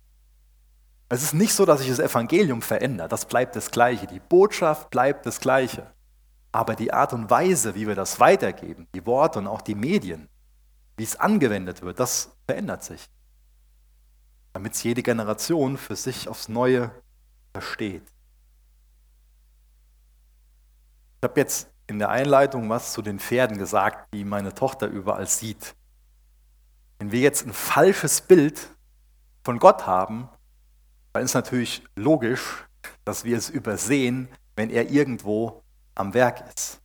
Es 1.08 1.22
ist 1.22 1.34
nicht 1.34 1.52
so, 1.52 1.64
dass 1.64 1.80
sich 1.80 1.90
das 1.90 1.98
Evangelium 1.98 2.62
verändert, 2.62 3.12
das 3.12 3.26
bleibt 3.26 3.56
das 3.56 3.70
Gleiche, 3.70 4.06
die 4.06 4.20
Botschaft 4.20 4.90
bleibt 4.90 5.26
das 5.26 5.40
Gleiche. 5.40 5.92
Aber 6.50 6.74
die 6.74 6.92
Art 6.92 7.12
und 7.12 7.30
Weise, 7.30 7.74
wie 7.74 7.86
wir 7.86 7.94
das 7.94 8.20
weitergeben, 8.20 8.86
die 8.94 9.04
Worte 9.06 9.40
und 9.40 9.46
auch 9.46 9.60
die 9.60 9.74
Medien, 9.74 10.28
wie 10.96 11.02
es 11.02 11.16
angewendet 11.16 11.82
wird, 11.82 12.00
das 12.00 12.36
verändert 12.46 12.84
sich. 12.84 13.06
Damit 14.52 14.74
es 14.74 14.82
jede 14.82 15.02
Generation 15.02 15.76
für 15.76 15.96
sich 15.96 16.28
aufs 16.28 16.48
Neue 16.48 16.90
versteht. 17.52 18.04
Ich 21.20 21.28
habe 21.28 21.40
jetzt 21.40 21.68
in 21.86 21.98
der 21.98 22.10
Einleitung 22.10 22.68
was 22.70 22.92
zu 22.92 23.02
den 23.02 23.18
Pferden 23.18 23.58
gesagt, 23.58 24.08
die 24.14 24.24
meine 24.24 24.54
Tochter 24.54 24.86
überall 24.86 25.26
sieht. 25.26 25.74
Wenn 26.98 27.12
wir 27.12 27.20
jetzt 27.20 27.46
ein 27.46 27.52
falsches 27.52 28.20
Bild 28.20 28.74
von 29.42 29.58
Gott 29.58 29.86
haben, 29.86 30.28
dann 31.14 31.22
ist 31.22 31.34
natürlich 31.34 31.82
logisch, 31.96 32.66
dass 33.04 33.24
wir 33.24 33.38
es 33.38 33.48
übersehen, 33.48 34.28
wenn 34.56 34.68
er 34.68 34.90
irgendwo 34.90 35.62
am 35.94 36.12
Werk 36.12 36.44
ist. 36.54 36.80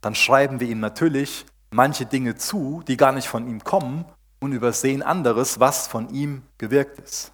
Dann 0.00 0.14
schreiben 0.14 0.60
wir 0.60 0.68
ihm 0.68 0.80
natürlich 0.80 1.44
manche 1.70 2.06
Dinge 2.06 2.36
zu, 2.36 2.82
die 2.86 2.96
gar 2.96 3.12
nicht 3.12 3.26
von 3.26 3.48
ihm 3.48 3.64
kommen 3.64 4.04
und 4.40 4.52
übersehen 4.52 5.02
anderes, 5.02 5.58
was 5.58 5.88
von 5.88 6.08
ihm 6.10 6.42
gewirkt 6.56 6.98
ist. 7.00 7.32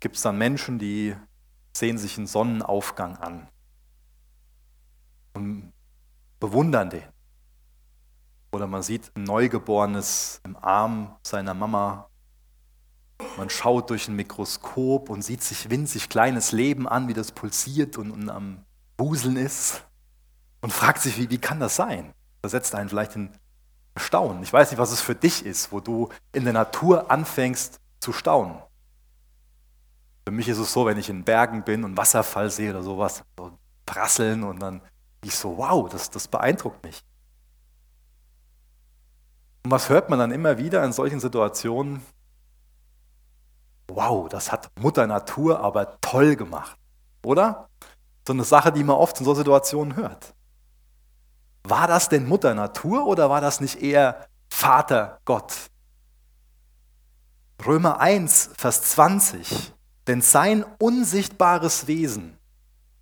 Gibt 0.00 0.16
es 0.16 0.22
dann 0.22 0.38
Menschen, 0.38 0.78
die 0.78 1.14
sehen 1.76 1.98
sich 1.98 2.16
einen 2.16 2.26
Sonnenaufgang 2.26 3.16
an 3.18 3.48
und 5.34 5.72
bewundern 6.40 6.88
den. 6.88 7.04
Oder 8.52 8.66
man 8.66 8.82
sieht 8.82 9.14
ein 9.14 9.24
Neugeborenes 9.24 10.40
im 10.44 10.56
Arm 10.56 11.16
seiner 11.22 11.54
Mama. 11.54 12.08
Man 13.36 13.50
schaut 13.50 13.90
durch 13.90 14.08
ein 14.08 14.16
Mikroskop 14.16 15.08
und 15.08 15.22
sieht 15.22 15.42
sich 15.42 15.70
winzig 15.70 16.08
kleines 16.08 16.52
Leben 16.52 16.86
an, 16.88 17.08
wie 17.08 17.14
das 17.14 17.32
pulsiert 17.32 17.98
und, 17.98 18.10
und 18.10 18.28
am 18.28 18.64
Buseln 18.96 19.36
ist. 19.36 19.84
Und 20.60 20.72
fragt 20.72 21.02
sich, 21.02 21.18
wie, 21.18 21.30
wie 21.30 21.38
kann 21.38 21.58
das 21.58 21.76
sein? 21.76 22.12
Versetzt 22.40 22.74
einen 22.74 22.88
vielleicht 22.88 23.16
in 23.16 23.30
staunen. 23.96 24.42
Ich 24.42 24.52
weiß 24.52 24.70
nicht, 24.70 24.78
was 24.78 24.92
es 24.92 25.00
für 25.00 25.14
dich 25.14 25.44
ist, 25.44 25.72
wo 25.72 25.80
du 25.80 26.08
in 26.32 26.44
der 26.44 26.52
Natur 26.52 27.10
anfängst 27.10 27.80
zu 28.00 28.12
staunen. 28.12 28.56
Für 30.26 30.32
mich 30.32 30.48
ist 30.48 30.58
es 30.58 30.72
so, 30.72 30.86
wenn 30.86 30.98
ich 30.98 31.10
in 31.10 31.24
Bergen 31.24 31.64
bin 31.64 31.84
und 31.84 31.96
Wasserfall 31.96 32.50
sehe 32.50 32.70
oder 32.70 32.82
sowas, 32.82 33.24
so 33.36 33.58
prasseln 33.86 34.44
und 34.44 34.60
dann 34.60 34.80
ich 35.24 35.34
so, 35.34 35.56
wow, 35.58 35.88
das, 35.88 36.10
das 36.10 36.28
beeindruckt 36.28 36.84
mich. 36.84 37.02
Und 39.64 39.70
was 39.70 39.88
hört 39.88 40.10
man 40.10 40.18
dann 40.18 40.32
immer 40.32 40.58
wieder 40.58 40.84
in 40.84 40.92
solchen 40.92 41.20
Situationen? 41.20 42.02
Wow, 43.94 44.28
das 44.28 44.50
hat 44.50 44.70
Mutter 44.80 45.06
Natur 45.06 45.60
aber 45.60 46.00
toll 46.00 46.36
gemacht, 46.36 46.76
oder? 47.24 47.68
So 48.26 48.32
eine 48.32 48.44
Sache, 48.44 48.72
die 48.72 48.84
man 48.84 48.96
oft 48.96 49.18
in 49.18 49.26
so 49.26 49.34
Situationen 49.34 49.96
hört. 49.96 50.34
War 51.64 51.86
das 51.86 52.08
denn 52.08 52.26
Mutter 52.26 52.54
Natur 52.54 53.06
oder 53.06 53.28
war 53.30 53.40
das 53.40 53.60
nicht 53.60 53.82
eher 53.82 54.26
Vater 54.50 55.20
Gott? 55.24 55.54
Römer 57.64 58.00
1, 58.00 58.50
Vers 58.56 58.82
20. 58.82 59.72
Denn 60.06 60.20
sein 60.20 60.64
unsichtbares 60.78 61.86
Wesen, 61.86 62.36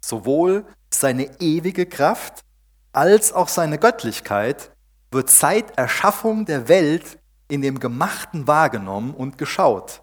sowohl 0.04 0.66
seine 0.90 1.40
ewige 1.40 1.86
Kraft 1.86 2.44
als 2.92 3.32
auch 3.32 3.48
seine 3.48 3.78
Göttlichkeit, 3.78 4.72
wird 5.10 5.30
seit 5.30 5.78
Erschaffung 5.78 6.44
der 6.44 6.68
Welt 6.68 7.18
in 7.48 7.62
dem 7.62 7.80
Gemachten 7.80 8.46
wahrgenommen 8.46 9.14
und 9.14 9.38
geschaut, 9.38 10.02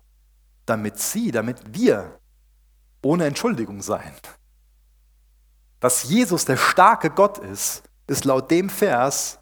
damit 0.68 1.00
sie, 1.00 1.32
damit 1.32 1.58
wir 1.74 2.20
ohne 3.02 3.26
Entschuldigung 3.26 3.82
seien. 3.82 4.14
Dass 5.80 6.04
Jesus 6.04 6.46
der 6.46 6.58
starke 6.58 7.10
Gott 7.10 7.40
ist, 7.40 7.84
ist 8.08 8.26
laut 8.26 8.52
dem 8.52 8.70
Vers 8.70 9.40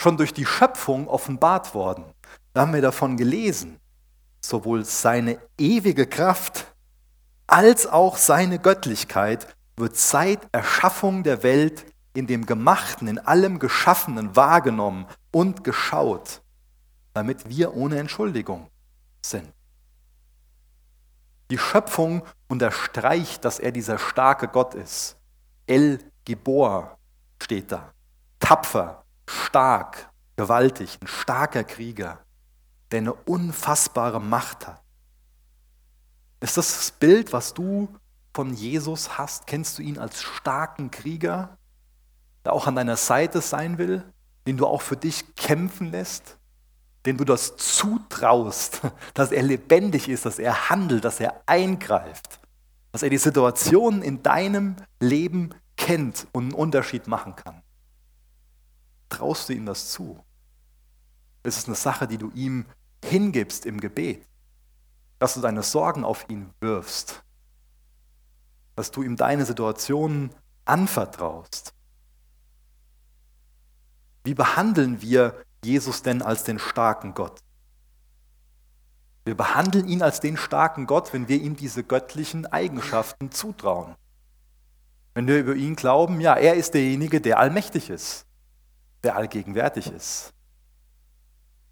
schon 0.00 0.16
durch 0.16 0.32
die 0.32 0.46
Schöpfung 0.46 1.06
offenbart 1.08 1.74
worden. 1.74 2.04
Da 2.52 2.62
haben 2.62 2.72
wir 2.72 2.82
davon 2.82 3.16
gelesen. 3.16 3.78
Sowohl 4.40 4.84
seine 4.84 5.38
ewige 5.58 6.06
Kraft 6.06 6.66
als 7.46 7.86
auch 7.86 8.16
seine 8.16 8.58
Göttlichkeit 8.58 9.54
wird 9.76 9.96
seit 9.96 10.48
Erschaffung 10.52 11.22
der 11.22 11.42
Welt 11.42 11.84
in 12.14 12.26
dem 12.26 12.46
Gemachten, 12.46 13.08
in 13.08 13.18
allem 13.18 13.58
Geschaffenen 13.58 14.34
wahrgenommen 14.36 15.06
und 15.32 15.64
geschaut, 15.64 16.42
damit 17.12 17.48
wir 17.48 17.74
ohne 17.74 17.98
Entschuldigung 17.98 18.68
sind. 19.20 19.52
Die 21.50 21.58
Schöpfung 21.58 22.22
unterstreicht, 22.48 23.44
dass 23.44 23.58
er 23.58 23.72
dieser 23.72 23.98
starke 23.98 24.48
Gott 24.48 24.74
ist. 24.74 25.16
El 25.66 25.98
Gibor 26.24 26.98
steht 27.42 27.72
da. 27.72 27.92
Tapfer, 28.38 29.04
stark, 29.28 30.10
gewaltig, 30.36 30.98
ein 31.00 31.06
starker 31.06 31.64
Krieger, 31.64 32.20
der 32.90 32.98
eine 32.98 33.12
unfassbare 33.12 34.20
Macht 34.20 34.66
hat. 34.66 34.82
Ist 36.40 36.56
das 36.56 36.68
das 36.68 36.90
Bild, 36.92 37.32
was 37.32 37.52
du 37.52 37.88
von 38.32 38.54
Jesus 38.54 39.18
hast? 39.18 39.46
Kennst 39.46 39.78
du 39.78 39.82
ihn 39.82 39.98
als 39.98 40.22
starken 40.22 40.90
Krieger, 40.90 41.58
der 42.44 42.52
auch 42.52 42.66
an 42.66 42.76
deiner 42.76 42.96
Seite 42.96 43.40
sein 43.40 43.76
will, 43.76 44.04
den 44.46 44.56
du 44.56 44.66
auch 44.66 44.82
für 44.82 44.96
dich 44.96 45.34
kämpfen 45.34 45.90
lässt, 45.90 46.38
den 47.06 47.16
du 47.16 47.24
das 47.24 47.56
zutraust, 47.56 48.82
dass 49.14 49.32
er 49.32 49.42
lebendig 49.42 50.08
ist, 50.08 50.26
dass 50.26 50.38
er 50.38 50.70
handelt, 50.70 51.04
dass 51.04 51.20
er 51.20 51.42
eingreift, 51.46 52.40
dass 52.92 53.02
er 53.02 53.10
die 53.10 53.18
Situationen 53.18 54.02
in 54.02 54.22
deinem 54.22 54.76
Leben 54.98 55.50
kennt 55.76 56.26
und 56.32 56.44
einen 56.44 56.54
Unterschied 56.54 57.06
machen 57.06 57.36
kann? 57.36 57.62
Traust 59.08 59.48
du 59.48 59.54
ihm 59.54 59.66
das 59.66 59.90
zu? 59.92 60.22
Es 61.42 61.56
ist 61.56 61.66
eine 61.66 61.76
Sache, 61.76 62.06
die 62.06 62.18
du 62.18 62.30
ihm 62.34 62.66
hingibst 63.04 63.64
im 63.64 63.80
Gebet, 63.80 64.26
dass 65.18 65.34
du 65.34 65.40
deine 65.40 65.62
Sorgen 65.62 66.04
auf 66.04 66.28
ihn 66.28 66.50
wirfst, 66.60 67.22
dass 68.76 68.90
du 68.90 69.02
ihm 69.02 69.16
deine 69.16 69.46
Situationen 69.46 70.30
anvertraust. 70.64 71.74
Wie 74.22 74.34
behandeln 74.34 75.00
wir 75.00 75.34
Jesus 75.64 76.02
denn 76.02 76.22
als 76.22 76.44
den 76.44 76.58
starken 76.58 77.14
Gott? 77.14 77.40
Wir 79.24 79.36
behandeln 79.36 79.86
ihn 79.86 80.02
als 80.02 80.20
den 80.20 80.36
starken 80.36 80.86
Gott, 80.86 81.12
wenn 81.12 81.28
wir 81.28 81.40
ihm 81.40 81.56
diese 81.56 81.84
göttlichen 81.84 82.46
Eigenschaften 82.46 83.30
zutrauen. 83.30 83.94
Wenn 85.14 85.26
wir 85.26 85.38
über 85.38 85.54
ihn 85.54 85.76
glauben, 85.76 86.20
ja, 86.20 86.34
er 86.34 86.54
ist 86.54 86.74
derjenige, 86.74 87.20
der 87.20 87.38
allmächtig 87.38 87.90
ist, 87.90 88.26
der 89.02 89.16
allgegenwärtig 89.16 89.92
ist, 89.92 90.32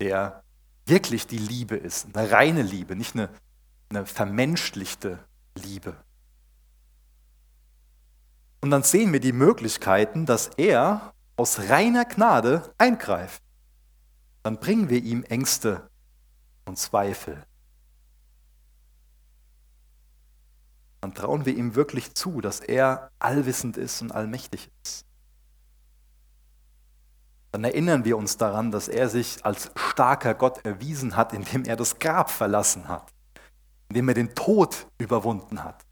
der 0.00 0.42
wirklich 0.86 1.26
die 1.26 1.38
Liebe 1.38 1.76
ist, 1.76 2.14
eine 2.14 2.30
reine 2.30 2.62
Liebe, 2.62 2.96
nicht 2.96 3.14
eine, 3.14 3.28
eine 3.90 4.06
vermenschlichte 4.06 5.18
Liebe. 5.54 5.96
Und 8.60 8.70
dann 8.70 8.82
sehen 8.82 9.12
wir 9.12 9.20
die 9.20 9.32
Möglichkeiten, 9.32 10.26
dass 10.26 10.48
er 10.56 11.12
aus 11.36 11.58
reiner 11.68 12.04
Gnade 12.04 12.74
eingreift. 12.76 13.42
Dann 14.48 14.60
bringen 14.60 14.88
wir 14.88 15.02
ihm 15.02 15.24
Ängste 15.24 15.90
und 16.64 16.78
Zweifel. 16.78 17.44
dann 21.02 21.12
trauen 21.12 21.44
wir 21.44 21.54
ihm 21.54 21.74
wirklich 21.74 22.14
zu, 22.14 22.40
dass 22.40 22.60
er 22.60 23.10
allwissend 23.18 23.76
ist 23.76 24.00
und 24.00 24.10
allmächtig 24.10 24.70
ist. 24.82 25.04
Dann 27.52 27.62
erinnern 27.62 28.06
wir 28.06 28.16
uns 28.16 28.38
daran, 28.38 28.70
dass 28.70 28.88
er 28.88 29.10
sich 29.10 29.44
als 29.44 29.70
starker 29.76 30.32
Gott 30.32 30.64
erwiesen 30.64 31.14
hat, 31.14 31.34
indem 31.34 31.64
er 31.64 31.76
das 31.76 31.98
Grab 31.98 32.30
verlassen 32.30 32.88
hat, 32.88 33.12
indem 33.90 34.08
er 34.08 34.14
den 34.14 34.34
Tod 34.34 34.86
überwunden 34.96 35.62
hat, 35.62 35.84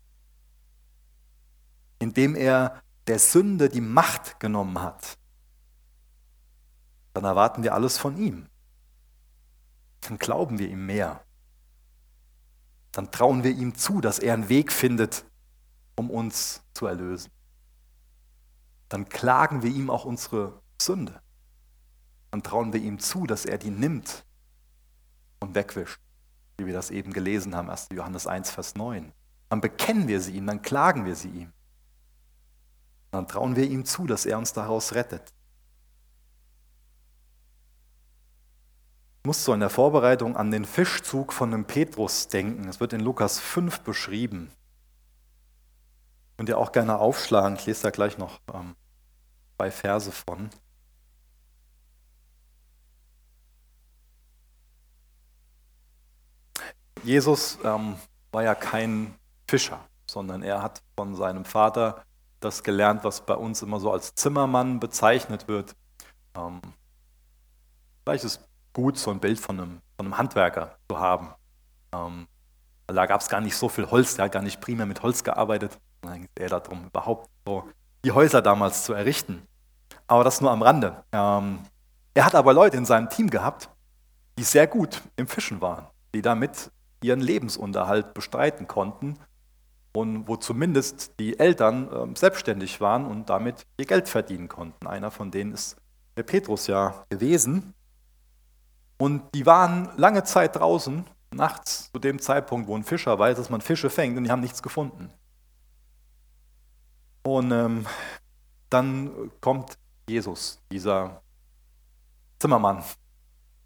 indem 1.98 2.34
er 2.34 2.80
der 3.06 3.18
Sünde 3.18 3.68
die 3.68 3.82
Macht 3.82 4.40
genommen 4.40 4.80
hat. 4.80 5.18
Dann 7.16 7.24
erwarten 7.24 7.62
wir 7.62 7.74
alles 7.74 7.98
von 7.98 8.16
ihm. 8.16 8.46
Dann 10.02 10.18
glauben 10.18 10.58
wir 10.58 10.68
ihm 10.68 10.86
mehr 10.86 11.26
dann 12.96 13.10
trauen 13.10 13.44
wir 13.44 13.50
ihm 13.50 13.74
zu, 13.74 14.00
dass 14.00 14.18
er 14.18 14.32
einen 14.32 14.48
Weg 14.48 14.72
findet, 14.72 15.26
um 15.96 16.10
uns 16.10 16.62
zu 16.72 16.86
erlösen. 16.86 17.30
Dann 18.88 19.06
klagen 19.06 19.62
wir 19.62 19.70
ihm 19.70 19.90
auch 19.90 20.06
unsere 20.06 20.62
Sünde. 20.80 21.20
Dann 22.30 22.42
trauen 22.42 22.72
wir 22.72 22.80
ihm 22.80 22.98
zu, 22.98 23.26
dass 23.26 23.44
er 23.44 23.58
die 23.58 23.70
nimmt 23.70 24.24
und 25.40 25.54
wegwischt, 25.54 26.00
wie 26.56 26.64
wir 26.64 26.72
das 26.72 26.90
eben 26.90 27.12
gelesen 27.12 27.54
haben, 27.54 27.68
1. 27.68 27.88
Johannes 27.92 28.26
1, 28.26 28.50
Vers 28.50 28.76
9. 28.76 29.12
Dann 29.50 29.60
bekennen 29.60 30.08
wir 30.08 30.22
sie 30.22 30.32
ihm, 30.32 30.46
dann 30.46 30.62
klagen 30.62 31.04
wir 31.04 31.16
sie 31.16 31.28
ihm. 31.28 31.52
Dann 33.10 33.28
trauen 33.28 33.56
wir 33.56 33.68
ihm 33.68 33.84
zu, 33.84 34.06
dass 34.06 34.24
er 34.24 34.38
uns 34.38 34.54
daraus 34.54 34.94
rettet. 34.94 35.34
Muss 39.26 39.44
so 39.44 39.52
in 39.52 39.60
der 39.60 39.70
Vorbereitung 39.70 40.36
an 40.36 40.52
den 40.52 40.64
Fischzug 40.64 41.32
von 41.32 41.52
einem 41.52 41.64
Petrus 41.64 42.28
denken. 42.28 42.68
Es 42.68 42.78
wird 42.78 42.92
in 42.92 43.00
Lukas 43.00 43.40
5 43.40 43.80
beschrieben. 43.80 44.52
Könnt 46.36 46.48
ihr 46.48 46.56
auch 46.56 46.70
gerne 46.70 46.98
aufschlagen. 46.98 47.56
Ich 47.56 47.66
lese 47.66 47.82
da 47.82 47.90
gleich 47.90 48.18
noch 48.18 48.40
ähm, 48.54 48.76
zwei 49.56 49.70
Verse 49.72 50.12
von. 50.12 50.48
Jesus 57.02 57.58
ähm, 57.64 57.96
war 58.30 58.44
ja 58.44 58.54
kein 58.54 59.14
Fischer, 59.48 59.80
sondern 60.08 60.42
er 60.42 60.62
hat 60.62 60.82
von 60.96 61.16
seinem 61.16 61.44
Vater 61.44 62.04
das 62.38 62.62
gelernt, 62.62 63.02
was 63.02 63.26
bei 63.26 63.34
uns 63.34 63.62
immer 63.62 63.80
so 63.80 63.92
als 63.92 64.14
Zimmermann 64.14 64.78
bezeichnet 64.78 65.48
wird. 65.48 65.74
Ähm, 66.36 66.60
ist 68.06 68.45
gut, 68.76 68.98
so 68.98 69.10
ein 69.10 69.20
Bild 69.20 69.40
von 69.40 69.58
einem, 69.58 69.80
von 69.96 70.06
einem 70.06 70.18
Handwerker 70.18 70.76
zu 70.90 71.00
haben. 71.00 71.30
Ähm, 71.94 72.26
da 72.86 73.06
gab 73.06 73.22
es 73.22 73.28
gar 73.30 73.40
nicht 73.40 73.56
so 73.56 73.70
viel 73.70 73.90
Holz, 73.90 74.16
der 74.16 74.26
hat 74.26 74.32
gar 74.32 74.42
nicht 74.42 74.60
primär 74.60 74.84
mit 74.84 75.02
Holz 75.02 75.24
gearbeitet. 75.24 75.78
Dann 76.02 76.12
ging 76.12 76.28
es 76.34 76.42
eher 76.42 76.50
darum, 76.50 76.84
überhaupt 76.84 77.30
so 77.46 77.64
die 78.04 78.12
Häuser 78.12 78.42
damals 78.42 78.84
zu 78.84 78.92
errichten. 78.92 79.40
Aber 80.06 80.24
das 80.24 80.42
nur 80.42 80.50
am 80.50 80.60
Rande. 80.60 81.02
Ähm, 81.12 81.60
er 82.12 82.26
hat 82.26 82.34
aber 82.34 82.52
Leute 82.52 82.76
in 82.76 82.84
seinem 82.84 83.08
Team 83.08 83.30
gehabt, 83.30 83.70
die 84.38 84.44
sehr 84.44 84.66
gut 84.66 85.00
im 85.16 85.26
Fischen 85.26 85.62
waren, 85.62 85.86
die 86.14 86.20
damit 86.20 86.70
ihren 87.02 87.20
Lebensunterhalt 87.20 88.12
bestreiten 88.12 88.68
konnten 88.68 89.18
und 89.94 90.28
wo 90.28 90.36
zumindest 90.36 91.18
die 91.18 91.38
Eltern 91.38 91.90
äh, 91.90 92.14
selbstständig 92.18 92.82
waren 92.82 93.06
und 93.06 93.30
damit 93.30 93.66
ihr 93.78 93.86
Geld 93.86 94.10
verdienen 94.10 94.48
konnten. 94.48 94.86
Einer 94.86 95.10
von 95.10 95.30
denen 95.30 95.52
ist 95.52 95.76
der 96.18 96.24
Petrus 96.24 96.66
ja 96.66 97.06
gewesen. 97.08 97.72
Und 98.98 99.22
die 99.34 99.46
waren 99.46 99.90
lange 99.96 100.24
Zeit 100.24 100.56
draußen, 100.56 101.04
nachts 101.32 101.90
zu 101.92 101.98
dem 101.98 102.20
Zeitpunkt, 102.20 102.68
wo 102.68 102.76
ein 102.76 102.84
Fischer 102.84 103.18
weiß, 103.18 103.36
dass 103.36 103.50
man 103.50 103.60
Fische 103.60 103.90
fängt 103.90 104.16
und 104.16 104.24
die 104.24 104.30
haben 104.30 104.40
nichts 104.40 104.62
gefunden. 104.62 105.10
Und 107.22 107.50
ähm, 107.50 107.86
dann 108.70 109.30
kommt 109.40 109.78
Jesus, 110.08 110.60
dieser 110.70 111.22
Zimmermann 112.38 112.84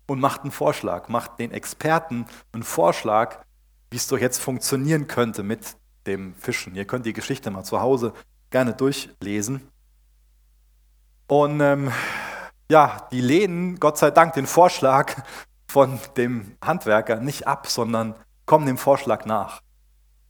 und 0.07 0.21
macht 0.21 0.43
einen 0.43 0.51
Vorschlag, 0.51 1.09
macht 1.09 1.39
den 1.39 1.53
Experten 1.53 2.27
einen 2.53 2.63
Vorschlag, 2.63 3.45
wie 3.91 3.97
es 3.97 4.09
doch 4.09 4.19
jetzt 4.19 4.39
funktionieren 4.39 5.07
könnte 5.07 5.43
mit 5.43 5.77
dem 6.07 6.35
Fischen. 6.35 6.75
Ihr 6.75 6.87
könnt 6.87 7.07
die 7.07 7.13
Geschichte 7.13 7.51
mal 7.51 7.65
zu 7.65 7.81
Hause 7.81 8.13
gerne 8.51 8.73
durchlesen. 8.75 9.69
Und 11.27 11.61
ähm, 11.61 11.93
ja, 12.71 13.09
die 13.11 13.21
lehnen 13.21 13.81
Gott 13.81 13.99
sei 13.99 14.13
Dank 14.13 14.35
den 14.35 14.47
Vorschlag 14.47 15.23
von 15.69 15.99
dem 16.17 16.57
Handwerker 16.63 17.17
nicht 17.17 17.49
ab, 17.49 17.67
sondern 17.67 18.15
kommen 18.47 18.65
dem 18.67 18.79
Vorschlag 18.79 19.25
nach 19.25 19.61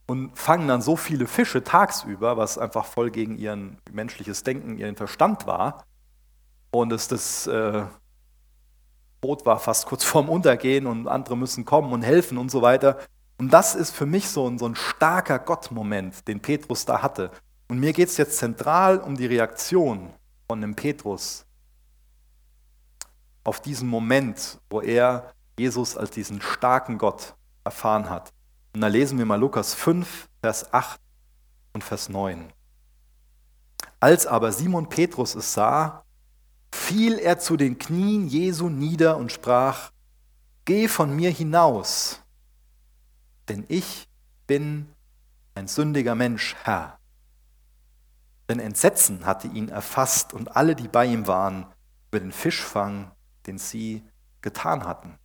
und 0.06 0.36
fangen 0.38 0.66
dann 0.66 0.80
so 0.80 0.96
viele 0.96 1.26
Fische 1.26 1.62
tagsüber, 1.62 2.38
was 2.38 2.56
einfach 2.56 2.86
voll 2.86 3.10
gegen 3.10 3.36
ihr 3.36 3.56
menschliches 3.92 4.42
Denken, 4.42 4.78
ihren 4.78 4.96
Verstand 4.96 5.46
war. 5.46 5.84
Und 6.70 6.92
es 6.92 7.08
das 7.08 7.46
äh, 7.46 7.84
Boot 9.20 9.44
war 9.44 9.58
fast 9.58 9.86
kurz 9.86 10.02
vorm 10.04 10.30
Untergehen 10.30 10.86
und 10.86 11.08
andere 11.08 11.36
müssen 11.36 11.66
kommen 11.66 11.92
und 11.92 12.02
helfen 12.02 12.38
und 12.38 12.50
so 12.50 12.62
weiter. 12.62 12.98
Und 13.38 13.52
das 13.52 13.74
ist 13.74 13.90
für 13.90 14.06
mich 14.06 14.28
so 14.30 14.48
ein, 14.48 14.58
so 14.58 14.66
ein 14.66 14.76
starker 14.76 15.38
Gott-Moment, 15.38 16.26
den 16.26 16.40
Petrus 16.40 16.86
da 16.86 17.02
hatte. 17.02 17.30
Und 17.68 17.80
mir 17.80 17.92
geht 17.92 18.08
es 18.08 18.16
jetzt 18.16 18.38
zentral 18.38 18.98
um 18.98 19.16
die 19.16 19.26
Reaktion 19.26 20.08
von 20.48 20.60
dem 20.62 20.74
Petrus 20.74 21.44
auf 23.44 23.60
diesen 23.60 23.88
Moment, 23.88 24.60
wo 24.68 24.80
er 24.80 25.32
Jesus 25.58 25.96
als 25.96 26.10
diesen 26.10 26.40
starken 26.40 26.98
Gott 26.98 27.34
erfahren 27.64 28.08
hat. 28.08 28.32
Und 28.74 28.80
da 28.80 28.86
lesen 28.86 29.18
wir 29.18 29.26
mal 29.26 29.38
Lukas 29.40 29.74
5, 29.74 30.28
Vers 30.40 30.72
8 30.72 31.00
und 31.72 31.84
Vers 31.84 32.08
9. 32.08 32.52
Als 33.98 34.26
aber 34.26 34.52
Simon 34.52 34.88
Petrus 34.88 35.34
es 35.34 35.52
sah, 35.52 36.04
fiel 36.72 37.18
er 37.18 37.38
zu 37.38 37.56
den 37.56 37.78
Knien 37.78 38.28
Jesu 38.28 38.68
nieder 38.68 39.16
und 39.16 39.32
sprach, 39.32 39.90
Geh 40.64 40.88
von 40.88 41.14
mir 41.14 41.30
hinaus, 41.30 42.22
denn 43.48 43.64
ich 43.68 44.08
bin 44.46 44.88
ein 45.54 45.66
sündiger 45.66 46.14
Mensch, 46.14 46.54
Herr. 46.62 46.98
Denn 48.48 48.60
Entsetzen 48.60 49.26
hatte 49.26 49.48
ihn 49.48 49.68
erfasst 49.68 50.32
und 50.32 50.56
alle, 50.56 50.76
die 50.76 50.88
bei 50.88 51.06
ihm 51.06 51.26
waren, 51.26 51.66
über 52.10 52.20
den 52.20 52.32
Fischfang, 52.32 53.10
den 53.46 53.58
sie 53.58 54.04
getan 54.40 54.84
hatten. 54.84 55.18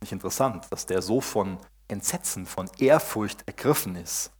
Nicht 0.00 0.12
interessant, 0.12 0.66
dass 0.70 0.86
der 0.86 1.02
so 1.02 1.20
von 1.20 1.58
Entsetzen, 1.88 2.46
von 2.46 2.70
Ehrfurcht 2.78 3.46
ergriffen 3.46 3.96
ist 3.96 4.32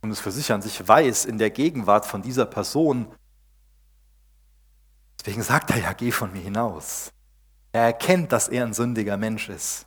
und 0.00 0.10
es 0.10 0.20
für 0.20 0.32
sich 0.32 0.52
an 0.52 0.62
sich 0.62 0.86
weiß 0.86 1.24
in 1.24 1.38
der 1.38 1.50
Gegenwart 1.50 2.06
von 2.06 2.22
dieser 2.22 2.46
Person. 2.46 3.12
Deswegen 5.20 5.42
sagt 5.42 5.70
er 5.70 5.78
ja, 5.78 5.92
geh 5.92 6.10
von 6.10 6.32
mir 6.32 6.42
hinaus. 6.42 7.12
Er 7.72 7.82
erkennt, 7.82 8.32
dass 8.32 8.48
er 8.48 8.64
ein 8.64 8.72
sündiger 8.72 9.16
Mensch 9.16 9.48
ist. 9.48 9.86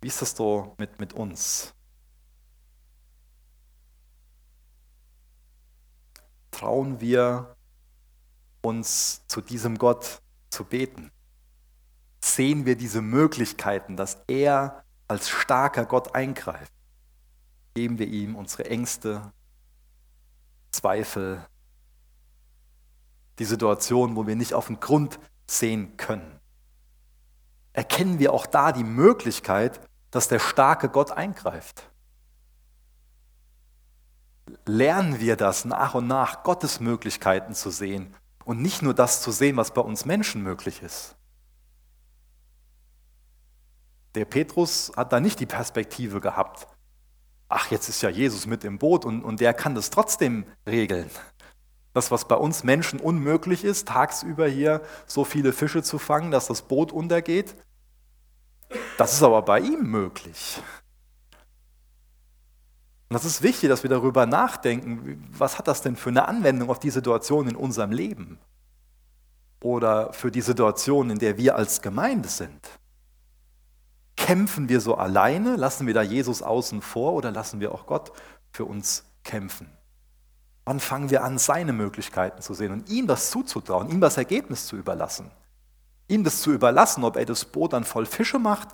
Wie 0.00 0.08
ist 0.08 0.22
das 0.22 0.32
so 0.32 0.74
mit, 0.78 0.98
mit 1.00 1.12
uns? 1.12 1.74
Trauen 6.54 7.00
wir 7.00 7.56
uns 8.62 9.26
zu 9.26 9.40
diesem 9.40 9.76
Gott 9.78 10.22
zu 10.50 10.64
beten? 10.64 11.10
sehen 12.24 12.64
wir 12.64 12.76
diese 12.76 13.02
Möglichkeiten, 13.02 13.96
dass 13.96 14.18
er 14.26 14.84
als 15.06 15.28
starker 15.28 15.84
Gott 15.84 16.14
eingreift. 16.14 16.72
Geben 17.74 17.98
wir 17.98 18.06
ihm 18.06 18.34
unsere 18.34 18.64
Ängste, 18.64 19.32
Zweifel, 20.70 21.44
die 23.38 23.44
Situation, 23.44 24.16
wo 24.16 24.26
wir 24.26 24.36
nicht 24.36 24.54
auf 24.54 24.68
den 24.68 24.80
Grund 24.80 25.18
sehen 25.46 25.96
können. 25.96 26.40
Erkennen 27.72 28.18
wir 28.18 28.32
auch 28.32 28.46
da 28.46 28.72
die 28.72 28.84
Möglichkeit, 28.84 29.80
dass 30.10 30.28
der 30.28 30.38
starke 30.38 30.88
Gott 30.88 31.10
eingreift. 31.10 31.90
Lernen 34.66 35.20
wir 35.20 35.36
das 35.36 35.64
nach 35.64 35.94
und 35.94 36.06
nach, 36.06 36.42
Gottes 36.42 36.80
Möglichkeiten 36.80 37.54
zu 37.54 37.70
sehen 37.70 38.14
und 38.44 38.60
nicht 38.60 38.82
nur 38.82 38.94
das 38.94 39.22
zu 39.22 39.30
sehen, 39.30 39.56
was 39.56 39.72
bei 39.72 39.80
uns 39.80 40.04
Menschen 40.04 40.42
möglich 40.42 40.82
ist. 40.82 41.16
Der 44.14 44.24
Petrus 44.24 44.92
hat 44.96 45.12
da 45.12 45.20
nicht 45.20 45.40
die 45.40 45.46
Perspektive 45.46 46.20
gehabt, 46.20 46.68
ach, 47.48 47.70
jetzt 47.70 47.88
ist 47.88 48.02
ja 48.02 48.10
Jesus 48.10 48.46
mit 48.46 48.64
im 48.64 48.78
Boot 48.78 49.04
und, 49.04 49.22
und 49.24 49.40
der 49.40 49.54
kann 49.54 49.74
das 49.74 49.90
trotzdem 49.90 50.44
regeln. 50.66 51.10
Das, 51.92 52.10
was 52.10 52.26
bei 52.26 52.34
uns 52.34 52.64
Menschen 52.64 53.00
unmöglich 53.00 53.64
ist, 53.64 53.88
tagsüber 53.88 54.48
hier 54.48 54.82
so 55.06 55.24
viele 55.24 55.52
Fische 55.52 55.82
zu 55.82 55.98
fangen, 55.98 56.30
dass 56.30 56.48
das 56.48 56.62
Boot 56.62 56.92
untergeht, 56.92 57.54
das 58.98 59.14
ist 59.14 59.22
aber 59.22 59.42
bei 59.42 59.60
ihm 59.60 59.90
möglich. 59.90 60.60
Und 63.08 63.14
das 63.14 63.24
ist 63.24 63.42
wichtig, 63.42 63.68
dass 63.68 63.82
wir 63.82 63.90
darüber 63.90 64.26
nachdenken, 64.26 65.28
was 65.36 65.58
hat 65.58 65.68
das 65.68 65.82
denn 65.82 65.96
für 65.96 66.10
eine 66.10 66.26
Anwendung 66.26 66.70
auf 66.70 66.78
die 66.78 66.90
Situation 66.90 67.48
in 67.48 67.56
unserem 67.56 67.92
Leben? 67.92 68.38
Oder 69.60 70.12
für 70.12 70.30
die 70.30 70.40
Situation, 70.40 71.10
in 71.10 71.18
der 71.18 71.36
wir 71.36 71.56
als 71.56 71.82
Gemeinde 71.82 72.28
sind? 72.28 72.68
Kämpfen 74.16 74.68
wir 74.68 74.80
so 74.80 74.96
alleine? 74.96 75.56
Lassen 75.56 75.86
wir 75.86 75.94
da 75.94 76.02
Jesus 76.02 76.42
außen 76.42 76.80
vor 76.80 77.12
oder 77.12 77.30
lassen 77.30 77.60
wir 77.60 77.72
auch 77.72 77.86
Gott 77.86 78.12
für 78.52 78.64
uns 78.64 79.04
kämpfen? 79.22 79.70
Wann 80.64 80.80
fangen 80.80 81.10
wir 81.10 81.24
an, 81.24 81.36
seine 81.38 81.74
Möglichkeiten 81.74 82.40
zu 82.40 82.54
sehen 82.54 82.72
und 82.72 82.88
ihm 82.88 83.06
das 83.06 83.30
zuzutrauen, 83.30 83.90
ihm 83.90 84.00
das 84.00 84.16
Ergebnis 84.16 84.66
zu 84.66 84.76
überlassen? 84.76 85.30
Ihm 86.08 86.24
das 86.24 86.40
zu 86.40 86.52
überlassen, 86.52 87.04
ob 87.04 87.16
er 87.16 87.26
das 87.26 87.44
Boot 87.44 87.74
dann 87.74 87.84
voll 87.84 88.06
Fische 88.06 88.38
macht 88.38 88.68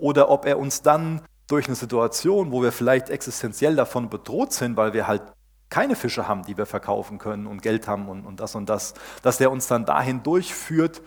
oder 0.00 0.28
ob 0.28 0.44
er 0.44 0.58
uns 0.58 0.82
dann 0.82 1.22
durch 1.46 1.66
eine 1.66 1.76
Situation, 1.76 2.50
wo 2.50 2.62
wir 2.62 2.72
vielleicht 2.72 3.08
existenziell 3.10 3.76
davon 3.76 4.10
bedroht 4.10 4.52
sind, 4.52 4.76
weil 4.76 4.92
wir 4.92 5.06
halt 5.06 5.22
keine 5.68 5.96
Fische 5.96 6.28
haben, 6.28 6.44
die 6.44 6.56
wir 6.56 6.66
verkaufen 6.66 7.18
können 7.18 7.46
und 7.46 7.62
Geld 7.62 7.88
haben 7.88 8.08
und, 8.08 8.24
und 8.24 8.40
das 8.40 8.54
und 8.54 8.68
das, 8.68 8.94
dass 9.22 9.40
er 9.40 9.50
uns 9.50 9.66
dann 9.66 9.84
dahin 9.84 10.22
durchführt 10.22 11.02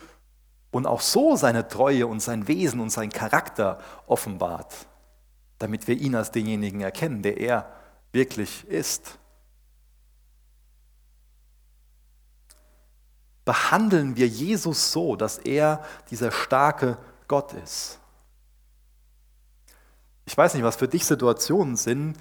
und 0.72 0.86
auch 0.86 1.02
so 1.02 1.36
seine 1.36 1.68
Treue 1.68 2.08
und 2.08 2.20
sein 2.22 2.48
Wesen 2.48 2.80
und 2.80 2.90
sein 2.90 3.10
Charakter 3.10 3.80
offenbart, 4.06 4.74
damit 5.58 5.88
wir 5.88 5.98
ihn 5.98 6.16
als 6.16 6.32
denjenigen 6.32 6.82
erkennen, 6.82 7.22
der 7.22 7.38
er 7.38 7.72
wirklich 8.12 8.68
ist. 8.68 9.18
Behandeln 13.46 14.16
wir 14.16 14.28
Jesus 14.28 14.92
so, 14.92 15.16
dass 15.16 15.40
er 15.40 15.84
dieser 16.12 16.32
starke 16.32 16.98
Gott 17.28 17.54
ist. 17.54 17.99
Ich 20.30 20.38
weiß 20.38 20.54
nicht, 20.54 20.64
was 20.64 20.76
für 20.76 20.88
dich 20.88 21.08
Situationen 21.08 21.76
sind, 21.76 22.16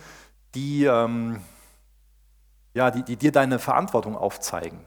die, 0.54 0.84
ähm, 0.84 1.42
ja, 2.72 2.90
die, 2.90 3.02
die 3.02 3.16
dir 3.16 3.32
deine 3.32 3.58
Verantwortung 3.58 4.16
aufzeigen. 4.16 4.80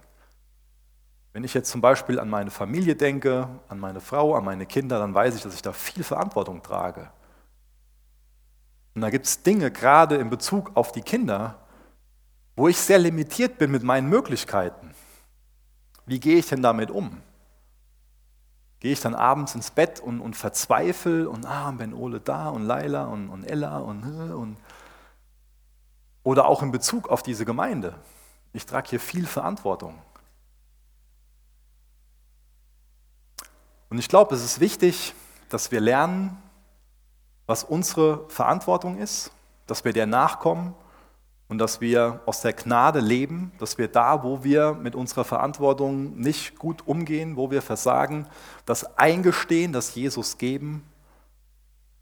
Wenn 1.31 1.43
ich 1.43 1.53
jetzt 1.53 1.69
zum 1.69 1.81
Beispiel 1.81 2.19
an 2.19 2.31
meine 2.31 2.49
Familie 2.49 2.95
denke, 2.95 3.47
an 3.67 3.79
meine 3.79 3.99
Frau, 3.99 4.33
an 4.33 4.43
meine 4.43 4.65
Kinder, 4.65 4.97
dann 4.97 5.13
weiß 5.13 5.35
ich, 5.35 5.43
dass 5.43 5.53
ich 5.53 5.61
da 5.61 5.71
viel 5.71 6.03
Verantwortung 6.03 6.63
trage. 6.63 7.11
Und 8.95 9.01
da 9.01 9.11
gibt 9.11 9.27
es 9.27 9.43
Dinge, 9.43 9.69
gerade 9.69 10.15
in 10.15 10.31
Bezug 10.31 10.71
auf 10.73 10.91
die 10.91 11.03
Kinder, 11.03 11.59
wo 12.55 12.69
ich 12.69 12.77
sehr 12.79 12.97
limitiert 12.97 13.59
bin 13.59 13.69
mit 13.69 13.83
meinen 13.83 14.09
Möglichkeiten. 14.09 14.95
Wie 16.07 16.19
gehe 16.19 16.39
ich 16.39 16.47
denn 16.47 16.63
damit 16.63 16.89
um? 16.89 17.21
Gehe 18.81 18.91
ich 18.91 18.99
dann 18.99 19.15
abends 19.15 19.55
ins 19.55 19.71
Bett 19.71 19.99
und, 19.99 20.19
und 20.19 20.35
verzweifle 20.35 21.29
und 21.29 21.45
ah, 21.45 21.71
Ben 21.71 21.93
Ole 21.93 22.19
da 22.19 22.49
und 22.49 22.63
Laila 22.63 23.05
und, 23.05 23.29
und 23.29 23.43
Ella 23.43 23.77
und, 23.77 24.03
und 24.03 24.57
oder 26.23 26.45
auch 26.47 26.61
in 26.61 26.71
Bezug 26.71 27.07
auf 27.07 27.23
diese 27.23 27.45
Gemeinde. 27.45 27.95
Ich 28.53 28.65
trage 28.65 28.89
hier 28.89 28.99
viel 28.99 29.25
Verantwortung. 29.25 29.97
Und 33.89 33.99
ich 33.99 34.07
glaube, 34.07 34.35
es 34.35 34.43
ist 34.43 34.59
wichtig, 34.59 35.13
dass 35.49 35.71
wir 35.71 35.79
lernen, 35.79 36.41
was 37.45 37.63
unsere 37.63 38.27
Verantwortung 38.29 38.97
ist, 38.97 39.31
dass 39.67 39.85
wir 39.85 39.93
der 39.93 40.07
nachkommen 40.07 40.73
und 41.51 41.57
dass 41.57 41.81
wir 41.81 42.21
aus 42.25 42.39
der 42.39 42.53
Gnade 42.53 43.01
leben, 43.01 43.51
dass 43.59 43.77
wir 43.77 43.89
da, 43.89 44.23
wo 44.23 44.41
wir 44.41 44.71
mit 44.71 44.95
unserer 44.95 45.25
Verantwortung 45.25 46.17
nicht 46.17 46.57
gut 46.57 46.87
umgehen, 46.87 47.35
wo 47.35 47.51
wir 47.51 47.61
versagen, 47.61 48.25
das 48.65 48.97
eingestehen, 48.97 49.73
das 49.73 49.93
Jesus 49.93 50.37
geben. 50.37 50.89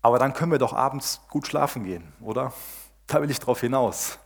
Aber 0.03 0.19
dann 0.19 0.33
können 0.33 0.51
wir 0.51 0.59
doch 0.59 0.73
abends 0.73 1.21
gut 1.31 1.47
schlafen 1.47 1.83
gehen, 1.83 2.13
oder? 2.21 2.53
Da 3.07 3.23
will 3.23 3.31
ich 3.31 3.39
drauf 3.39 3.59
hinaus. 3.61 4.19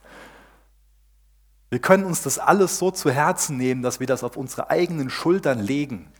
Wir 1.70 1.78
können 1.78 2.04
uns 2.04 2.22
das 2.22 2.38
alles 2.38 2.78
so 2.78 2.90
zu 2.90 3.10
Herzen 3.10 3.56
nehmen, 3.56 3.80
dass 3.80 4.00
wir 4.00 4.06
das 4.06 4.24
auf 4.24 4.36
unsere 4.36 4.68
eigenen 4.68 5.08
Schultern 5.08 5.58
legen 5.58 6.12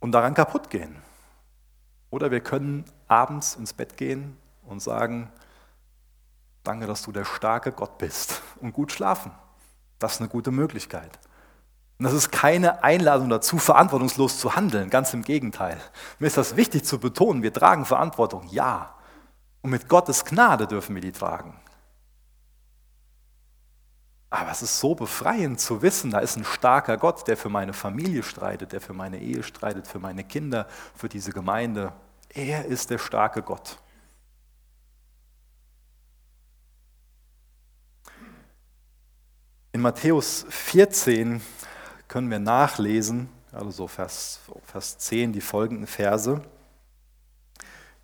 und 0.00 0.12
daran 0.12 0.32
kaputt 0.32 0.70
gehen. 0.70 0.96
Oder 2.08 2.30
wir 2.30 2.40
können 2.40 2.86
abends 3.08 3.56
ins 3.56 3.74
Bett 3.74 3.98
gehen 3.98 4.38
und 4.62 4.80
sagen, 4.80 5.30
danke, 6.64 6.86
dass 6.86 7.02
du 7.02 7.12
der 7.12 7.24
starke 7.24 7.72
Gott 7.72 7.98
bist 7.98 8.42
und 8.60 8.72
gut 8.72 8.90
schlafen. 8.90 9.30
Das 9.98 10.14
ist 10.14 10.20
eine 10.20 10.28
gute 10.28 10.50
Möglichkeit. 10.50 11.18
Und 11.98 12.04
das 12.04 12.12
ist 12.12 12.32
keine 12.32 12.82
Einladung 12.82 13.28
dazu, 13.28 13.58
verantwortungslos 13.58 14.38
zu 14.38 14.56
handeln, 14.56 14.90
ganz 14.90 15.14
im 15.14 15.22
Gegenteil. 15.22 15.80
Mir 16.18 16.26
ist 16.26 16.36
das 16.36 16.56
wichtig 16.56 16.84
zu 16.84 16.98
betonen, 16.98 17.42
wir 17.42 17.52
tragen 17.52 17.84
Verantwortung, 17.84 18.48
ja. 18.48 18.94
Und 19.62 19.70
mit 19.70 19.88
Gottes 19.88 20.24
Gnade 20.24 20.66
dürfen 20.66 20.94
wir 20.94 21.02
die 21.02 21.12
tragen. 21.12 21.60
Aber 24.28 24.50
es 24.50 24.62
ist 24.62 24.80
so 24.80 24.96
befreiend 24.96 25.60
zu 25.60 25.80
wissen, 25.82 26.10
da 26.10 26.18
ist 26.18 26.36
ein 26.36 26.44
starker 26.44 26.96
Gott, 26.96 27.28
der 27.28 27.36
für 27.36 27.48
meine 27.48 27.72
Familie 27.72 28.24
streitet, 28.24 28.72
der 28.72 28.80
für 28.80 28.92
meine 28.92 29.20
Ehe 29.20 29.44
streitet, 29.44 29.86
für 29.86 30.00
meine 30.00 30.24
Kinder, 30.24 30.66
für 30.96 31.08
diese 31.08 31.30
Gemeinde. 31.30 31.92
Er 32.30 32.64
ist 32.64 32.90
der 32.90 32.98
starke 32.98 33.42
Gott. 33.42 33.78
In 39.74 39.80
Matthäus 39.80 40.46
14 40.50 41.42
können 42.06 42.30
wir 42.30 42.38
nachlesen, 42.38 43.28
also 43.50 43.72
so 43.72 43.88
Vers, 43.88 44.38
Vers 44.66 44.98
10, 44.98 45.32
die 45.32 45.40
folgenden 45.40 45.88
Verse, 45.88 46.40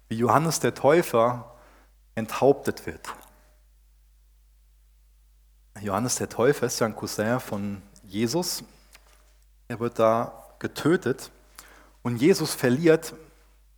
wie 0.08 0.16
Johannes 0.16 0.58
der 0.58 0.74
Täufer 0.74 1.54
enthauptet 2.16 2.86
wird. 2.86 3.14
Johannes 5.80 6.16
der 6.16 6.28
Täufer 6.28 6.66
ist 6.66 6.80
ja 6.80 6.88
ein 6.88 6.96
Cousin 6.96 7.38
von 7.38 7.82
Jesus. 8.02 8.64
Er 9.68 9.78
wird 9.78 10.00
da 10.00 10.32
getötet 10.58 11.30
und 12.02 12.16
Jesus 12.16 12.52
verliert 12.52 13.14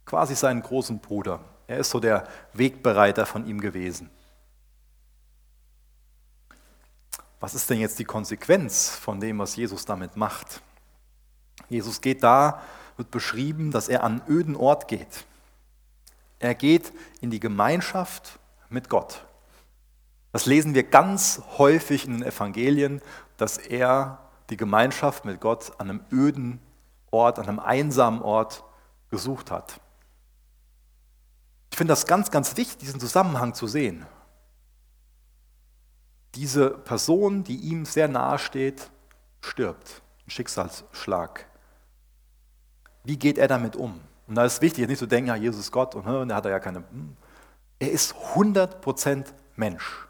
quasi 0.06 0.34
seinen 0.34 0.62
großen 0.62 0.98
Bruder. 0.98 1.40
Er 1.66 1.76
ist 1.76 1.90
so 1.90 2.00
der 2.00 2.26
Wegbereiter 2.54 3.26
von 3.26 3.44
ihm 3.44 3.60
gewesen. 3.60 4.08
Was 7.42 7.54
ist 7.54 7.68
denn 7.68 7.80
jetzt 7.80 7.98
die 7.98 8.04
Konsequenz 8.04 8.90
von 8.90 9.18
dem, 9.18 9.40
was 9.40 9.56
Jesus 9.56 9.84
damit 9.84 10.16
macht? 10.16 10.62
Jesus 11.68 12.00
geht 12.00 12.22
da, 12.22 12.62
wird 12.96 13.10
beschrieben, 13.10 13.72
dass 13.72 13.88
er 13.88 14.04
an 14.04 14.20
einen 14.20 14.30
öden 14.30 14.54
Ort 14.54 14.86
geht. 14.86 15.24
Er 16.38 16.54
geht 16.54 16.92
in 17.20 17.32
die 17.32 17.40
Gemeinschaft 17.40 18.38
mit 18.68 18.88
Gott. 18.88 19.26
Das 20.30 20.46
lesen 20.46 20.74
wir 20.74 20.84
ganz 20.84 21.42
häufig 21.58 22.06
in 22.06 22.12
den 22.12 22.22
Evangelien, 22.22 23.02
dass 23.38 23.58
er 23.58 24.20
die 24.48 24.56
Gemeinschaft 24.56 25.24
mit 25.24 25.40
Gott 25.40 25.72
an 25.80 25.90
einem 25.90 26.04
öden 26.12 26.60
Ort, 27.10 27.40
an 27.40 27.48
einem 27.48 27.58
einsamen 27.58 28.22
Ort 28.22 28.62
gesucht 29.10 29.50
hat. 29.50 29.80
Ich 31.72 31.76
finde 31.76 31.90
das 31.90 32.06
ganz, 32.06 32.30
ganz 32.30 32.56
wichtig, 32.56 32.78
diesen 32.78 33.00
Zusammenhang 33.00 33.52
zu 33.52 33.66
sehen 33.66 34.06
diese 36.34 36.70
Person, 36.70 37.44
die 37.44 37.56
ihm 37.56 37.84
sehr 37.84 38.08
nahe 38.08 38.38
steht, 38.38 38.90
stirbt. 39.40 40.02
Ein 40.26 40.30
Schicksalsschlag. 40.30 41.46
Wie 43.04 43.18
geht 43.18 43.38
er 43.38 43.48
damit 43.48 43.76
um? 43.76 44.00
Und 44.26 44.36
da 44.36 44.44
ist 44.44 44.62
wichtig, 44.62 44.88
nicht 44.88 44.98
zu 44.98 45.06
denken, 45.06 45.28
ja, 45.28 45.36
Jesus 45.36 45.60
ist 45.60 45.72
Gott 45.72 45.94
und, 45.94 46.06
und 46.06 46.28
da 46.28 46.36
hat 46.36 46.44
ja 46.44 46.60
keine. 46.60 46.78
Hm. 46.78 47.16
Er 47.78 47.90
ist 47.90 48.14
100% 48.34 49.26
Mensch. 49.56 50.06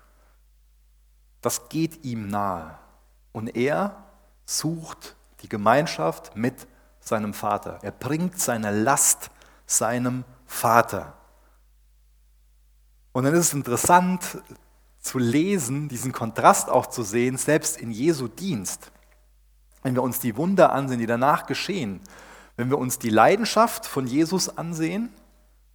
Das 1.41 1.69
geht 1.69 2.05
ihm 2.05 2.29
nahe. 2.29 2.79
Und 3.33 3.57
er 3.57 3.97
sucht 4.45 5.17
die 5.41 5.49
Gemeinschaft 5.49 6.37
mit 6.37 6.67
seinem 7.01 7.35
Vater. 7.35 7.79
Er 7.83 7.91
bringt 7.91 8.39
seine 8.39 8.71
Last 8.71 9.31
seinem 9.67 10.25
Vater. 10.47 11.15
Und 13.13 13.25
dann 13.25 13.35
ist 13.35 13.49
es 13.49 13.55
interessant, 13.55 14.39
zu 15.03 15.19
lesen, 15.19 15.89
diesen 15.89 16.13
Kontrast 16.13 16.71
auch 16.71 16.87
zu 16.87 17.03
sehen, 17.03 17.37
selbst 17.37 17.77
in 17.77 17.91
Jesu 17.91 18.29
Dienst. 18.29 18.93
Wenn 19.83 19.95
wir 19.95 20.03
uns 20.03 20.21
die 20.21 20.37
Wunder 20.37 20.73
ansehen, 20.73 21.01
die 21.01 21.07
danach 21.07 21.47
geschehen, 21.47 22.01
wenn 22.57 22.71
wir 22.71 22.79
uns 22.79 22.99
die 22.99 23.11
Leidenschaft 23.11 23.85
von 23.85 24.07
Jesus 24.07 24.57
ansehen, 24.57 25.11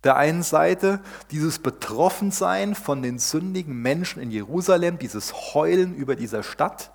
der 0.04 0.16
einen 0.16 0.44
Seite 0.44 1.02
dieses 1.32 1.60
Betroffensein 1.60 2.76
von 2.76 3.02
den 3.02 3.20
sündigen 3.20 3.82
Menschen 3.82 4.22
in 4.22 4.32
Jerusalem, 4.32 4.98
dieses 4.98 5.54
Heulen 5.54 5.94
über 5.96 6.16
dieser 6.16 6.44
Stadt. 6.44 6.92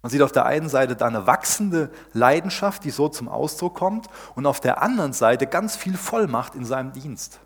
Man 0.00 0.10
sieht 0.10 0.22
auf 0.22 0.32
der 0.32 0.46
einen 0.46 0.70
Seite 0.70 0.96
da 0.96 1.06
eine 1.06 1.26
wachsende 1.26 1.90
Leidenschaft, 2.14 2.84
die 2.84 2.90
so 2.90 3.10
zum 3.10 3.28
Ausdruck 3.28 3.74
kommt, 3.74 4.06
und 4.34 4.46
auf 4.46 4.60
der 4.60 4.80
anderen 4.80 5.12
Seite 5.12 5.46
ganz 5.46 5.76
viel 5.76 5.98
Vollmacht 5.98 6.54
in 6.54 6.64
seinem 6.64 6.92
Dienst. 6.92 7.40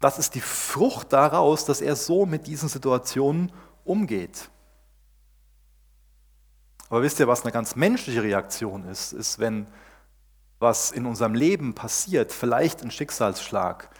Das 0.00 0.18
ist 0.18 0.34
die 0.34 0.40
Frucht 0.40 1.12
daraus, 1.12 1.64
dass 1.64 1.80
er 1.80 1.96
so 1.96 2.26
mit 2.26 2.46
diesen 2.46 2.68
Situationen 2.68 3.52
umgeht. 3.84 4.50
Aber 6.88 7.02
wisst 7.02 7.18
ihr, 7.20 7.28
was 7.28 7.42
eine 7.42 7.52
ganz 7.52 7.76
menschliche 7.76 8.22
Reaktion 8.22 8.86
ist, 8.88 9.12
ist, 9.12 9.38
wenn 9.38 9.66
was 10.58 10.92
in 10.92 11.06
unserem 11.06 11.34
Leben 11.34 11.74
passiert, 11.74 12.32
vielleicht 12.32 12.82
ein 12.82 12.90
Schicksalsschlag, 12.90 13.90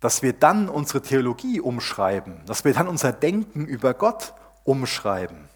dass 0.00 0.22
wir 0.22 0.32
dann 0.32 0.68
unsere 0.68 1.00
Theologie 1.00 1.60
umschreiben, 1.60 2.44
dass 2.46 2.64
wir 2.64 2.74
dann 2.74 2.88
unser 2.88 3.12
Denken 3.12 3.66
über 3.66 3.94
Gott 3.94 4.34
umschreiben 4.64 5.48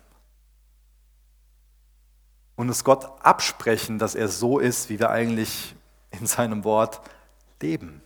und 2.57 2.69
es 2.69 2.85
Gott 2.85 3.07
absprechen, 3.25 3.99
dass 3.99 4.15
er 4.15 4.29
so 4.29 4.59
ist, 4.59 4.89
wie 4.89 4.99
wir 4.99 5.11
eigentlich 5.11 5.77
in 6.11 6.27
seinem 6.27 6.65
Wort 6.65 7.01
leben 7.61 8.03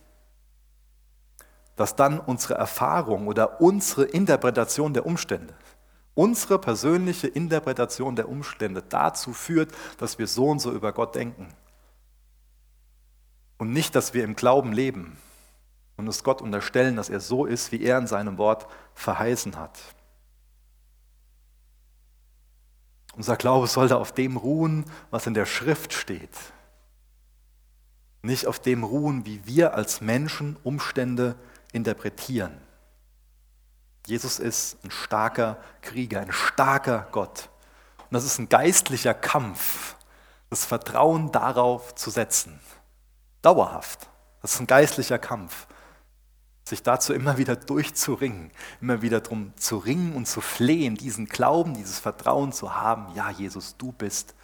dass 1.81 1.95
dann 1.95 2.19
unsere 2.19 2.53
Erfahrung 2.53 3.27
oder 3.27 3.59
unsere 3.59 4.03
Interpretation 4.03 4.93
der 4.93 5.03
Umstände, 5.07 5.55
unsere 6.13 6.59
persönliche 6.59 7.25
Interpretation 7.27 8.15
der 8.15 8.29
Umstände 8.29 8.83
dazu 8.87 9.33
führt, 9.33 9.73
dass 9.97 10.19
wir 10.19 10.27
so 10.27 10.49
und 10.49 10.59
so 10.59 10.71
über 10.71 10.93
Gott 10.93 11.15
denken. 11.15 11.51
Und 13.57 13.73
nicht, 13.73 13.95
dass 13.95 14.13
wir 14.13 14.23
im 14.23 14.35
Glauben 14.35 14.73
leben 14.73 15.17
und 15.97 16.07
es 16.07 16.23
Gott 16.23 16.43
unterstellen, 16.43 16.97
dass 16.97 17.09
er 17.09 17.19
so 17.19 17.47
ist, 17.47 17.71
wie 17.71 17.81
er 17.81 17.97
in 17.97 18.05
seinem 18.05 18.37
Wort 18.37 18.67
verheißen 18.93 19.57
hat. 19.57 19.79
Unser 23.15 23.37
Glaube 23.37 23.65
sollte 23.65 23.97
auf 23.97 24.11
dem 24.11 24.37
ruhen, 24.37 24.85
was 25.09 25.25
in 25.25 25.33
der 25.33 25.47
Schrift 25.47 25.93
steht. 25.93 26.37
Nicht 28.21 28.45
auf 28.45 28.59
dem 28.59 28.83
ruhen, 28.83 29.25
wie 29.25 29.47
wir 29.47 29.73
als 29.73 29.99
Menschen 29.99 30.57
Umstände 30.61 31.35
interpretieren. 31.71 32.59
Jesus 34.05 34.39
ist 34.39 34.83
ein 34.83 34.91
starker 34.91 35.57
Krieger, 35.81 36.21
ein 36.21 36.31
starker 36.31 37.07
Gott. 37.11 37.49
Und 37.99 38.13
das 38.15 38.25
ist 38.25 38.39
ein 38.39 38.49
geistlicher 38.49 39.13
Kampf, 39.13 39.95
das 40.49 40.65
Vertrauen 40.65 41.31
darauf 41.31 41.95
zu 41.95 42.09
setzen. 42.09 42.59
Dauerhaft. 43.41 44.09
Das 44.41 44.55
ist 44.55 44.59
ein 44.59 44.67
geistlicher 44.67 45.19
Kampf. 45.19 45.67
Sich 46.63 46.83
dazu 46.83 47.13
immer 47.13 47.37
wieder 47.37 47.55
durchzuringen, 47.55 48.51
immer 48.81 49.01
wieder 49.01 49.21
darum 49.21 49.55
zu 49.55 49.77
ringen 49.77 50.15
und 50.15 50.27
zu 50.27 50.41
flehen, 50.41 50.95
diesen 50.95 51.25
Glauben, 51.27 51.73
dieses 51.73 51.99
Vertrauen 51.99 52.51
zu 52.51 52.75
haben. 52.75 53.13
Ja, 53.15 53.29
Jesus, 53.29 53.77
du 53.77 53.91
bist 53.91 54.35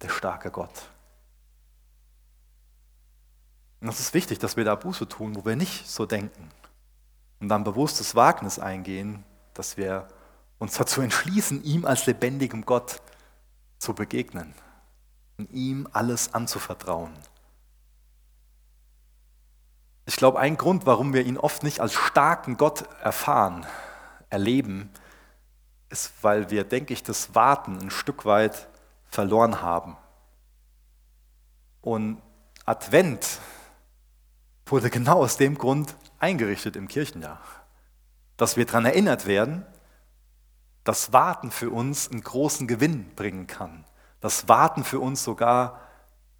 der 0.00 0.08
starke 0.08 0.50
Gott. 0.50 0.90
Und 3.80 3.88
das 3.88 4.00
ist 4.00 4.14
wichtig, 4.14 4.38
dass 4.38 4.56
wir 4.56 4.64
da 4.64 4.74
Buße 4.74 5.08
tun, 5.08 5.36
wo 5.36 5.44
wir 5.44 5.56
nicht 5.56 5.88
so 5.88 6.06
denken 6.06 6.50
und 7.44 7.50
dann 7.50 7.62
bewusstes 7.62 8.14
Wagnis 8.14 8.58
eingehen, 8.58 9.22
dass 9.52 9.76
wir 9.76 10.08
uns 10.58 10.78
dazu 10.78 11.02
entschließen, 11.02 11.62
ihm 11.62 11.84
als 11.84 12.06
lebendigem 12.06 12.64
Gott 12.64 13.02
zu 13.76 13.92
begegnen 13.92 14.54
und 15.36 15.50
ihm 15.50 15.86
alles 15.92 16.32
anzuvertrauen. 16.32 17.12
Ich 20.06 20.16
glaube, 20.16 20.40
ein 20.40 20.56
Grund, 20.56 20.86
warum 20.86 21.12
wir 21.12 21.26
ihn 21.26 21.36
oft 21.36 21.62
nicht 21.64 21.80
als 21.80 21.92
starken 21.92 22.56
Gott 22.56 22.88
erfahren, 23.02 23.66
erleben, 24.30 24.88
ist, 25.90 26.14
weil 26.22 26.48
wir, 26.50 26.64
denke 26.64 26.94
ich, 26.94 27.02
das 27.02 27.34
Warten 27.34 27.78
ein 27.78 27.90
Stück 27.90 28.24
weit 28.24 28.68
verloren 29.04 29.60
haben. 29.60 29.98
Und 31.82 32.22
Advent 32.64 33.38
wurde 34.64 34.88
genau 34.88 35.18
aus 35.18 35.36
dem 35.36 35.58
Grund 35.58 35.94
eingerichtet 36.24 36.74
im 36.74 36.88
Kirchenjahr. 36.88 37.38
Dass 38.38 38.56
wir 38.56 38.64
daran 38.64 38.86
erinnert 38.86 39.26
werden, 39.26 39.64
dass 40.82 41.12
Warten 41.12 41.50
für 41.50 41.70
uns 41.70 42.10
einen 42.10 42.22
großen 42.22 42.66
Gewinn 42.66 43.14
bringen 43.14 43.46
kann. 43.46 43.84
Dass 44.20 44.48
Warten 44.48 44.84
für 44.84 45.00
uns 45.00 45.22
sogar 45.22 45.80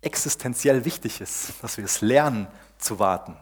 existenziell 0.00 0.84
wichtig 0.84 1.20
ist, 1.20 1.62
dass 1.62 1.76
wir 1.76 1.84
es 1.84 2.00
lernen 2.00 2.46
zu 2.78 2.98
warten. 2.98 3.36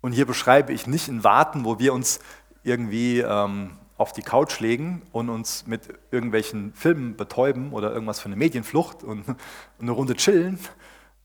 Und 0.00 0.12
hier 0.12 0.26
beschreibe 0.26 0.72
ich 0.72 0.86
nicht 0.86 1.08
ein 1.08 1.22
Warten, 1.24 1.64
wo 1.64 1.78
wir 1.78 1.92
uns 1.92 2.20
irgendwie 2.62 3.20
ähm, 3.20 3.76
auf 3.96 4.12
die 4.12 4.22
Couch 4.22 4.60
legen 4.60 5.02
und 5.12 5.30
uns 5.30 5.66
mit 5.66 5.88
irgendwelchen 6.10 6.74
Filmen 6.74 7.16
betäuben 7.16 7.72
oder 7.72 7.92
irgendwas 7.92 8.20
für 8.20 8.26
eine 8.26 8.36
Medienflucht 8.36 9.02
und 9.02 9.24
eine 9.80 9.90
Runde 9.90 10.14
chillen. 10.14 10.58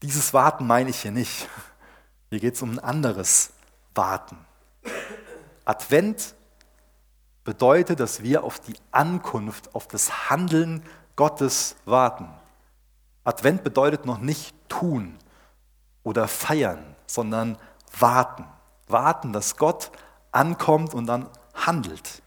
Dieses 0.01 0.33
Warten 0.33 0.67
meine 0.67 0.89
ich 0.89 1.01
hier 1.01 1.11
nicht. 1.11 1.47
Hier 2.31 2.39
geht 2.39 2.55
es 2.55 2.61
um 2.61 2.71
ein 2.71 2.79
anderes 2.79 3.51
Warten. 3.93 4.37
Advent 5.65 6.33
bedeutet, 7.43 7.99
dass 7.99 8.23
wir 8.23 8.45
auf 8.45 8.61
die 8.61 8.75
Ankunft, 8.91 9.75
auf 9.75 9.85
das 9.89 10.29
Handeln 10.29 10.81
Gottes 11.17 11.75
warten. 11.83 12.29
Advent 13.25 13.65
bedeutet 13.65 14.05
noch 14.05 14.19
nicht 14.19 14.55
tun 14.69 15.17
oder 16.03 16.29
feiern, 16.29 16.95
sondern 17.05 17.57
warten. 17.99 18.45
Warten, 18.87 19.33
dass 19.33 19.57
Gott 19.57 19.91
ankommt 20.31 20.93
und 20.93 21.07
dann 21.07 21.27
handelt. 21.53 22.21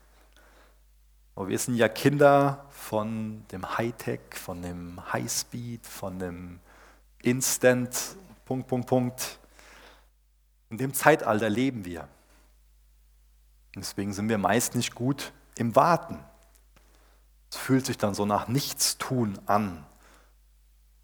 Aber 1.35 1.49
wir 1.49 1.59
sind 1.59 1.77
ja 1.77 1.89
Kinder 1.89 2.67
von 2.69 3.47
dem 3.51 3.79
Hightech, 3.79 4.21
von 4.35 4.61
dem 4.61 5.01
Highspeed, 5.15 5.87
von 5.87 6.19
dem 6.19 6.61
Instant, 7.23 8.17
Punkt, 8.45 8.69
Punkt, 8.69 8.87
Punkt. 8.87 9.39
In 10.71 10.79
dem 10.79 10.95
Zeitalter 10.95 11.51
leben 11.51 11.85
wir. 11.85 12.09
Deswegen 13.77 14.13
sind 14.13 14.29
wir 14.29 14.39
meist 14.39 14.75
nicht 14.75 14.95
gut 14.95 15.33
im 15.57 15.75
Warten. 15.77 16.19
Es 17.51 17.57
fühlt 17.57 17.87
sich 17.87 17.99
dann 17.99 18.15
so 18.15 18.27
nach 18.27 18.49
Nichtstun 18.49 19.39
an. 19.47 19.85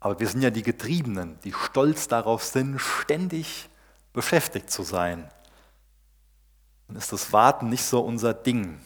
Aber 0.01 0.19
wir 0.19 0.29
sind 0.29 0.43
ja 0.43 0.51
die 0.51 0.63
Getriebenen, 0.63 1.39
die 1.45 1.53
stolz 1.53 2.09
darauf 2.09 2.43
sind, 2.43 2.81
ständig 2.81 3.69
beschäftigt 4.13 4.71
zu 4.71 4.83
sein. 4.83 5.31
Dann 6.89 6.97
ist 6.97 7.13
das 7.13 7.33
Warten 7.33 7.69
nicht 7.69 7.85
so 7.85 8.01
unser 8.01 8.35
Ding. 8.35 8.81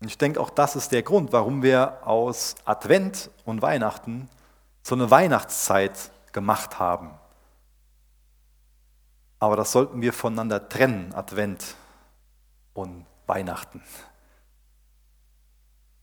Und 0.00 0.08
ich 0.08 0.18
denke, 0.18 0.40
auch 0.40 0.50
das 0.50 0.76
ist 0.76 0.92
der 0.92 1.02
Grund, 1.02 1.32
warum 1.32 1.62
wir 1.62 2.06
aus 2.06 2.56
Advent 2.64 3.30
und 3.44 3.62
Weihnachten 3.62 4.28
so 4.82 4.94
eine 4.94 5.10
Weihnachtszeit 5.10 6.10
gemacht 6.32 6.78
haben. 6.78 7.10
Aber 9.44 9.56
das 9.56 9.72
sollten 9.72 10.00
wir 10.00 10.14
voneinander 10.14 10.70
trennen, 10.70 11.12
Advent 11.12 11.74
und 12.72 13.04
Weihnachten. 13.26 13.82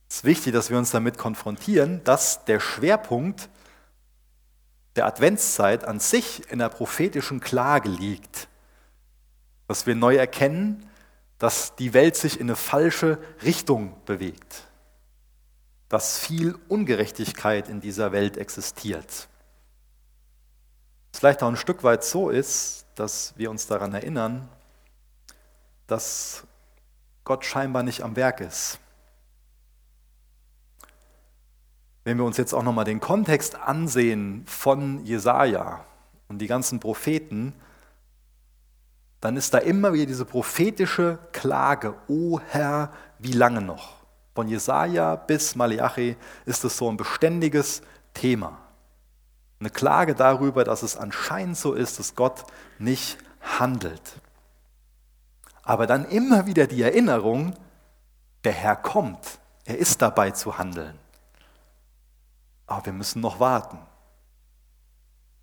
Es 0.07 0.17
ist 0.17 0.23
wichtig, 0.25 0.53
dass 0.53 0.69
wir 0.69 0.77
uns 0.77 0.91
damit 0.91 1.17
konfrontieren, 1.17 2.03
dass 2.03 2.45
der 2.45 2.59
Schwerpunkt 2.59 3.49
der 4.95 5.07
Adventszeit 5.07 5.85
an 5.85 5.99
sich 5.99 6.51
in 6.51 6.59
der 6.59 6.69
prophetischen 6.69 7.39
Klage 7.39 7.89
liegt. 7.89 8.47
Dass 9.67 9.87
wir 9.87 9.95
neu 9.95 10.17
erkennen, 10.17 10.87
dass 11.39 11.75
die 11.75 11.95
Welt 11.95 12.15
sich 12.15 12.39
in 12.39 12.45
eine 12.45 12.55
falsche 12.55 13.17
Richtung 13.41 13.95
bewegt. 14.05 14.67
Dass 15.89 16.19
viel 16.19 16.55
Ungerechtigkeit 16.67 17.69
in 17.69 17.81
dieser 17.81 18.11
Welt 18.11 18.37
existiert. 18.37 19.29
Es 21.11 21.19
vielleicht 21.19 21.41
auch 21.41 21.49
ein 21.49 21.57
Stück 21.57 21.83
weit 21.83 22.03
so 22.03 22.29
ist, 22.29 22.85
dass 23.01 23.33
wir 23.35 23.49
uns 23.49 23.65
daran 23.65 23.95
erinnern, 23.95 24.47
dass 25.87 26.43
Gott 27.23 27.43
scheinbar 27.43 27.81
nicht 27.81 28.03
am 28.03 28.15
Werk 28.15 28.41
ist. 28.41 28.77
Wenn 32.03 32.17
wir 32.17 32.25
uns 32.25 32.37
jetzt 32.37 32.53
auch 32.53 32.61
nochmal 32.61 32.85
den 32.85 32.99
Kontext 32.99 33.55
ansehen 33.55 34.43
von 34.45 35.03
Jesaja 35.03 35.83
und 36.27 36.37
die 36.37 36.47
ganzen 36.47 36.79
Propheten, 36.79 37.53
dann 39.19 39.35
ist 39.35 39.53
da 39.55 39.57
immer 39.57 39.93
wieder 39.93 40.05
diese 40.05 40.25
prophetische 40.25 41.17
Klage: 41.31 41.95
O 42.07 42.39
Herr, 42.39 42.93
wie 43.17 43.33
lange 43.33 43.61
noch? 43.61 43.95
Von 44.35 44.47
Jesaja 44.47 45.15
bis 45.15 45.55
Malachi 45.55 46.17
ist 46.45 46.63
es 46.63 46.77
so 46.77 46.87
ein 46.87 46.97
beständiges 46.97 47.81
Thema. 48.13 48.60
Eine 49.61 49.69
Klage 49.69 50.15
darüber, 50.15 50.63
dass 50.63 50.81
es 50.81 50.97
anscheinend 50.97 51.55
so 51.55 51.73
ist, 51.73 51.99
dass 51.99 52.15
Gott 52.15 52.45
nicht 52.79 53.19
handelt. 53.41 54.19
Aber 55.61 55.85
dann 55.85 56.05
immer 56.05 56.47
wieder 56.47 56.65
die 56.65 56.81
Erinnerung, 56.81 57.53
der 58.43 58.53
Herr 58.53 58.75
kommt, 58.75 59.39
er 59.65 59.77
ist 59.77 60.01
dabei 60.01 60.31
zu 60.31 60.57
handeln. 60.57 60.97
Aber 62.65 62.87
wir 62.87 62.93
müssen 62.93 63.21
noch 63.21 63.39
warten. 63.39 63.77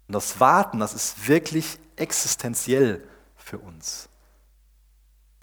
Und 0.08 0.14
das 0.14 0.40
Warten, 0.40 0.80
das 0.80 0.94
ist 0.94 1.28
wirklich 1.28 1.78
existenziell 1.94 3.06
für 3.36 3.58
uns. 3.58 4.08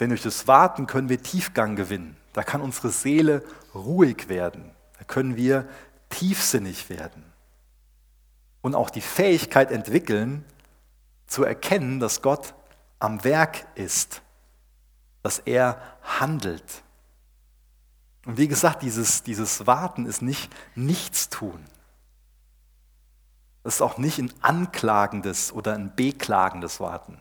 Denn 0.01 0.09
durch 0.09 0.23
das 0.23 0.49
Warten 0.49 0.85
können 0.85 1.07
wir 1.07 1.23
Tiefgang 1.23 1.77
gewinnen. 1.77 2.17
Da 2.33 2.43
kann 2.43 2.59
unsere 2.59 2.89
Seele 2.89 3.41
ruhig 3.73 4.27
werden. 4.27 4.69
Da 4.99 5.05
können 5.05 5.37
wir 5.37 5.65
tiefsinnig 6.09 6.89
werden 6.89 7.24
und 8.65 8.73
auch 8.73 8.89
die 8.89 9.01
Fähigkeit 9.01 9.69
entwickeln, 9.69 10.43
zu 11.27 11.43
erkennen, 11.43 11.99
dass 11.99 12.23
Gott 12.23 12.55
am 12.97 13.23
Werk 13.23 13.67
ist, 13.75 14.23
dass 15.21 15.37
er 15.37 15.79
handelt. 16.01 16.81
Und 18.25 18.39
wie 18.39 18.47
gesagt, 18.47 18.81
dieses, 18.81 19.21
dieses 19.21 19.67
Warten 19.67 20.07
ist 20.07 20.23
nicht 20.23 20.51
Nichtstun. 20.73 21.63
Es 23.63 23.75
ist 23.75 23.81
auch 23.83 23.99
nicht 23.99 24.17
ein 24.17 24.33
anklagendes 24.41 25.53
oder 25.53 25.75
ein 25.75 25.95
beklagendes 25.95 26.79
Warten. 26.79 27.19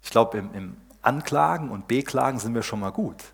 Ich 0.00 0.10
glaube, 0.10 0.38
im, 0.38 0.54
im 0.54 0.76
Anklagen 1.02 1.70
und 1.70 1.88
Beklagen 1.88 2.38
sind 2.38 2.54
wir 2.54 2.62
schon 2.62 2.78
mal 2.78 2.92
gut. 2.92 3.24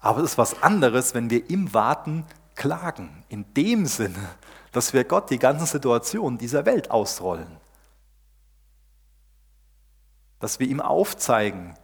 Aber 0.00 0.22
es 0.22 0.30
ist 0.30 0.38
was 0.38 0.62
anderes, 0.62 1.12
wenn 1.12 1.28
wir 1.28 1.50
im 1.50 1.74
Warten 1.74 2.24
klagen. 2.54 3.22
In 3.28 3.52
dem 3.52 3.84
Sinne, 3.84 4.30
dass 4.74 4.92
wir 4.92 5.04
Gott 5.04 5.30
die 5.30 5.38
ganzen 5.38 5.66
Situationen 5.66 6.36
dieser 6.36 6.66
Welt 6.66 6.90
ausrollen. 6.90 7.46
Dass 10.40 10.58
wir 10.58 10.66
ihm 10.66 10.80
aufzeigen, 10.80 11.74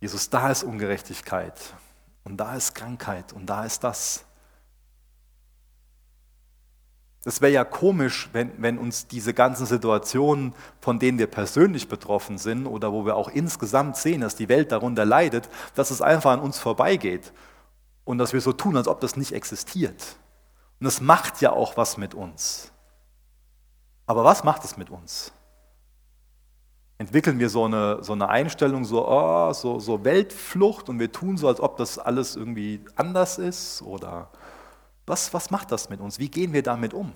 Jesus, 0.00 0.30
da 0.30 0.50
ist 0.50 0.62
Ungerechtigkeit 0.62 1.58
und 2.22 2.36
da 2.36 2.54
ist 2.54 2.74
Krankheit 2.74 3.32
und 3.32 3.46
da 3.46 3.64
ist 3.64 3.82
das. 3.82 4.24
Es 7.24 7.40
wäre 7.40 7.52
ja 7.52 7.64
komisch, 7.64 8.28
wenn, 8.32 8.52
wenn 8.62 8.78
uns 8.78 9.08
diese 9.08 9.34
ganzen 9.34 9.66
Situationen, 9.66 10.54
von 10.80 11.00
denen 11.00 11.18
wir 11.18 11.26
persönlich 11.26 11.88
betroffen 11.88 12.38
sind 12.38 12.66
oder 12.66 12.92
wo 12.92 13.04
wir 13.04 13.16
auch 13.16 13.30
insgesamt 13.30 13.96
sehen, 13.96 14.20
dass 14.20 14.36
die 14.36 14.48
Welt 14.48 14.70
darunter 14.70 15.04
leidet, 15.04 15.48
dass 15.74 15.90
es 15.90 16.02
einfach 16.02 16.30
an 16.30 16.40
uns 16.40 16.58
vorbeigeht 16.58 17.32
und 18.04 18.18
dass 18.18 18.32
wir 18.32 18.40
so 18.40 18.52
tun, 18.52 18.76
als 18.76 18.86
ob 18.86 19.00
das 19.00 19.16
nicht 19.16 19.32
existiert. 19.32 20.18
Und 20.84 20.88
es 20.88 21.00
macht 21.00 21.40
ja 21.40 21.50
auch 21.50 21.78
was 21.78 21.96
mit 21.96 22.12
uns. 22.12 22.70
Aber 24.04 24.22
was 24.22 24.44
macht 24.44 24.64
es 24.64 24.76
mit 24.76 24.90
uns? 24.90 25.32
Entwickeln 26.98 27.38
wir 27.38 27.48
so 27.48 27.64
eine, 27.64 28.04
so 28.04 28.12
eine 28.12 28.28
Einstellung, 28.28 28.84
so, 28.84 29.08
oh, 29.08 29.50
so, 29.54 29.80
so 29.80 30.04
Weltflucht 30.04 30.90
und 30.90 30.98
wir 30.98 31.10
tun 31.10 31.38
so, 31.38 31.48
als 31.48 31.58
ob 31.58 31.78
das 31.78 31.98
alles 31.98 32.36
irgendwie 32.36 32.84
anders 32.96 33.38
ist? 33.38 33.80
Oder 33.80 34.28
was, 35.06 35.32
was 35.32 35.50
macht 35.50 35.72
das 35.72 35.88
mit 35.88 36.00
uns? 36.00 36.18
Wie 36.18 36.28
gehen 36.28 36.52
wir 36.52 36.62
damit 36.62 36.92
um? 36.92 37.14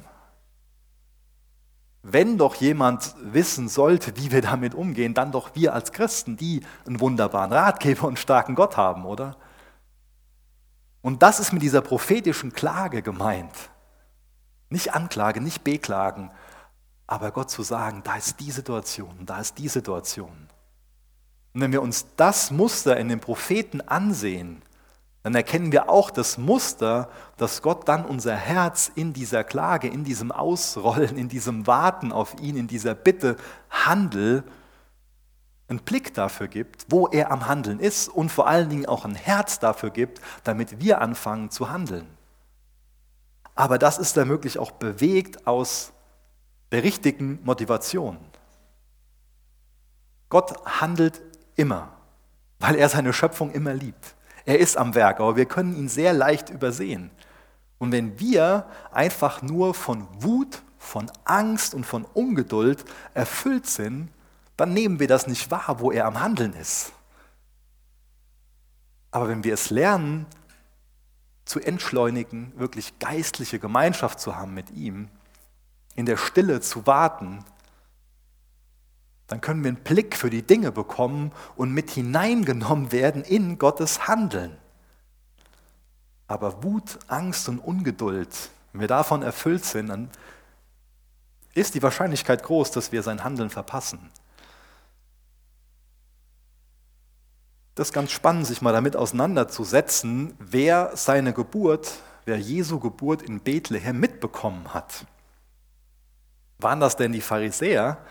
Wenn 2.02 2.38
doch 2.38 2.54
jemand 2.54 3.16
wissen 3.20 3.68
sollte, 3.68 4.16
wie 4.16 4.32
wir 4.32 4.40
damit 4.40 4.74
umgehen, 4.74 5.12
dann 5.12 5.30
doch 5.30 5.50
wir 5.52 5.74
als 5.74 5.92
Christen, 5.92 6.38
die 6.38 6.62
einen 6.86 7.00
wunderbaren 7.00 7.52
Ratgeber 7.52 8.06
und 8.06 8.18
starken 8.18 8.54
Gott 8.54 8.78
haben, 8.78 9.04
oder? 9.04 9.36
Und 11.02 11.22
das 11.22 11.40
ist 11.40 11.52
mit 11.52 11.62
dieser 11.62 11.80
prophetischen 11.80 12.52
Klage 12.52 13.02
gemeint. 13.02 13.54
Nicht 14.70 14.94
Anklage, 14.94 15.40
nicht 15.40 15.64
Beklagen, 15.64 16.30
aber 17.06 17.30
Gott 17.30 17.50
zu 17.50 17.62
sagen, 17.62 18.02
da 18.04 18.16
ist 18.16 18.38
die 18.40 18.50
Situation, 18.50 19.24
da 19.24 19.40
ist 19.40 19.56
die 19.58 19.68
Situation. 19.68 20.48
Und 21.54 21.60
wenn 21.60 21.72
wir 21.72 21.82
uns 21.82 22.06
das 22.16 22.50
Muster 22.50 22.96
in 22.98 23.08
den 23.08 23.20
Propheten 23.20 23.80
ansehen, 23.80 24.62
dann 25.22 25.34
erkennen 25.34 25.72
wir 25.72 25.88
auch 25.88 26.10
das 26.10 26.38
Muster, 26.38 27.10
dass 27.36 27.62
Gott 27.62 27.88
dann 27.88 28.04
unser 28.04 28.36
Herz 28.36 28.90
in 28.94 29.12
dieser 29.12 29.42
Klage, 29.44 29.88
in 29.88 30.04
diesem 30.04 30.30
Ausrollen, 30.30 31.16
in 31.16 31.28
diesem 31.28 31.66
Warten 31.66 32.12
auf 32.12 32.38
ihn, 32.40 32.56
in 32.56 32.68
dieser 32.68 32.94
Bitte, 32.94 33.36
handel, 33.70 34.44
einen 35.68 35.80
Blick 35.80 36.14
dafür 36.14 36.48
gibt, 36.48 36.86
wo 36.88 37.08
er 37.08 37.30
am 37.30 37.46
Handeln 37.46 37.78
ist 37.78 38.08
und 38.08 38.30
vor 38.30 38.46
allen 38.46 38.70
Dingen 38.70 38.86
auch 38.86 39.04
ein 39.04 39.14
Herz 39.14 39.58
dafür 39.58 39.90
gibt, 39.90 40.20
damit 40.44 40.80
wir 40.80 41.00
anfangen 41.00 41.50
zu 41.50 41.70
handeln. 41.70 42.06
Aber 43.54 43.78
das 43.78 43.98
ist 43.98 44.16
wirklich 44.16 44.58
auch 44.58 44.70
bewegt 44.70 45.46
aus 45.46 45.92
der 46.72 46.84
richtigen 46.84 47.40
Motivation. 47.44 48.18
Gott 50.28 50.54
handelt 50.64 51.20
immer, 51.56 51.92
weil 52.58 52.76
er 52.76 52.88
seine 52.88 53.12
Schöpfung 53.12 53.50
immer 53.50 53.74
liebt. 53.74 54.14
Er 54.44 54.58
ist 54.58 54.76
am 54.76 54.94
Werk, 54.94 55.20
aber 55.20 55.36
wir 55.36 55.46
können 55.46 55.76
ihn 55.76 55.88
sehr 55.88 56.12
leicht 56.12 56.50
übersehen. 56.50 57.10
Und 57.78 57.92
wenn 57.92 58.18
wir 58.18 58.66
einfach 58.92 59.42
nur 59.42 59.74
von 59.74 60.08
Wut, 60.22 60.62
von 60.78 61.10
Angst 61.24 61.74
und 61.74 61.84
von 61.84 62.04
Ungeduld 62.04 62.84
erfüllt 63.14 63.66
sind, 63.66 64.08
dann 64.58 64.74
nehmen 64.74 64.98
wir 64.98 65.06
das 65.06 65.28
nicht 65.28 65.50
wahr, 65.52 65.76
wo 65.78 65.92
er 65.92 66.04
am 66.04 66.20
Handeln 66.20 66.52
ist. 66.52 66.92
Aber 69.12 69.28
wenn 69.28 69.44
wir 69.44 69.54
es 69.54 69.70
lernen, 69.70 70.26
zu 71.44 71.60
entschleunigen, 71.60 72.52
wirklich 72.56 72.98
geistliche 72.98 73.60
Gemeinschaft 73.60 74.20
zu 74.20 74.36
haben 74.36 74.52
mit 74.52 74.70
ihm, 74.72 75.08
in 75.94 76.06
der 76.06 76.16
Stille 76.16 76.60
zu 76.60 76.86
warten, 76.86 77.44
dann 79.28 79.40
können 79.40 79.62
wir 79.62 79.68
einen 79.68 79.84
Blick 79.84 80.16
für 80.16 80.28
die 80.28 80.42
Dinge 80.42 80.72
bekommen 80.72 81.30
und 81.54 81.72
mit 81.72 81.90
hineingenommen 81.90 82.90
werden 82.90 83.22
in 83.22 83.58
Gottes 83.58 84.08
Handeln. 84.08 84.56
Aber 86.26 86.64
Wut, 86.64 86.98
Angst 87.06 87.48
und 87.48 87.60
Ungeduld, 87.60 88.50
wenn 88.72 88.80
wir 88.80 88.88
davon 88.88 89.22
erfüllt 89.22 89.64
sind, 89.64 89.86
dann 89.86 90.10
ist 91.54 91.74
die 91.74 91.82
Wahrscheinlichkeit 91.82 92.42
groß, 92.42 92.72
dass 92.72 92.90
wir 92.90 93.04
sein 93.04 93.22
Handeln 93.22 93.50
verpassen. 93.50 94.10
Das 97.78 97.90
ist 97.90 97.94
ganz 97.94 98.10
spannend, 98.10 98.44
sich 98.44 98.60
mal 98.60 98.72
damit 98.72 98.96
auseinanderzusetzen, 98.96 100.34
wer 100.40 100.96
seine 100.96 101.32
Geburt, 101.32 101.92
wer 102.24 102.36
Jesu 102.36 102.80
Geburt 102.80 103.22
in 103.22 103.38
Bethlehem 103.38 104.00
mitbekommen 104.00 104.74
hat. 104.74 105.06
Waren 106.58 106.80
das 106.80 106.96
denn 106.96 107.12
die 107.12 107.20
Pharisäer, 107.20 108.04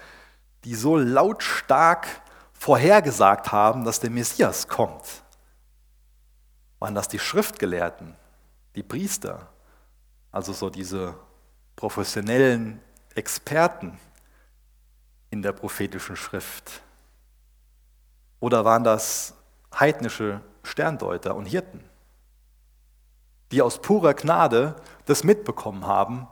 die 0.64 0.74
so 0.74 0.96
lautstark 0.96 2.08
vorhergesagt 2.54 3.52
haben, 3.52 3.84
dass 3.84 4.00
der 4.00 4.10
Messias 4.10 4.70
kommt? 4.70 5.04
Waren 6.80 6.96
das 6.96 7.10
die 7.10 7.20
Schriftgelehrten, 7.20 8.16
die 8.74 8.84
Priester, 8.84 9.50
also 10.32 10.54
so 10.54 10.70
diese 10.70 11.14
professionellen 11.76 12.80
Experten 13.16 14.00
in 15.30 15.42
der 15.42 15.52
prophetischen 15.52 16.16
Schrift? 16.16 16.82
Oder 18.40 18.64
waren 18.64 18.86
das 18.86 19.34
heidnische 19.74 20.42
Sterndeuter 20.64 21.36
und 21.36 21.46
Hirten, 21.46 21.84
die 23.52 23.62
aus 23.62 23.82
purer 23.82 24.14
Gnade 24.14 24.76
das 25.06 25.24
mitbekommen 25.24 25.88
haben, 25.88 26.28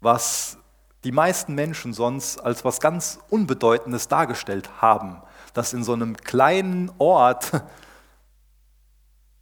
was 0.00 0.58
die 1.04 1.12
meisten 1.12 1.54
Menschen 1.54 1.94
sonst 1.94 2.38
als 2.38 2.64
was 2.64 2.80
ganz 2.80 3.18
Unbedeutendes 3.30 4.08
dargestellt 4.08 4.82
haben, 4.82 5.22
dass 5.54 5.72
in 5.72 5.82
so 5.82 5.92
einem 5.92 6.16
kleinen 6.16 6.92
Ort, 6.98 7.52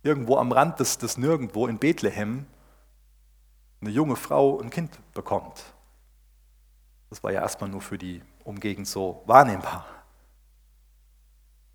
irgendwo 0.03 0.37
am 0.37 0.53
Rand 0.53 0.79
des, 0.79 0.99
des 0.99 1.19
Nirgendwo 1.19 1.67
in 1.67 1.79
Bethlehem, 1.79 2.47
eine 3.81 3.91
junge 3.91 4.17
Frau 4.17 4.61
ein 4.61 4.71
Kind 4.71 4.99
bekommt. 5.13 5.65
Das 7.11 7.23
war 7.23 7.33
ja 7.33 7.41
erstmal 7.41 7.71
nur 7.71 7.81
für 7.81 7.99
die 7.99 8.23
Umgegend 8.45 8.87
so 8.87 9.23
wahrnehmbar. 9.27 9.87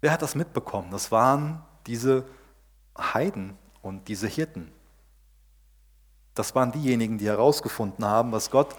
Wer 0.03 0.11
hat 0.11 0.21
das 0.21 0.35
mitbekommen? 0.35 0.91
Das 0.91 1.13
waren 1.13 1.63
diese 1.87 2.25
Heiden 2.97 3.57
und 3.81 4.09
diese 4.09 4.27
Hirten. 4.27 4.69
Das 6.35 6.55
waren 6.55 6.73
diejenigen, 6.73 7.17
die 7.17 7.27
herausgefunden 7.27 8.03
haben, 8.03 8.33
was 8.33 8.51
Gott 8.51 8.75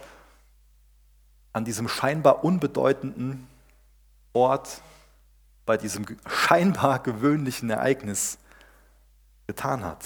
an 1.54 1.64
diesem 1.64 1.88
scheinbar 1.88 2.44
unbedeutenden 2.44 3.48
Ort, 4.34 4.82
bei 5.64 5.78
diesem 5.78 6.04
scheinbar 6.26 6.98
gewöhnlichen 6.98 7.70
Ereignis 7.70 8.36
getan 9.46 9.82
hat. 9.82 10.04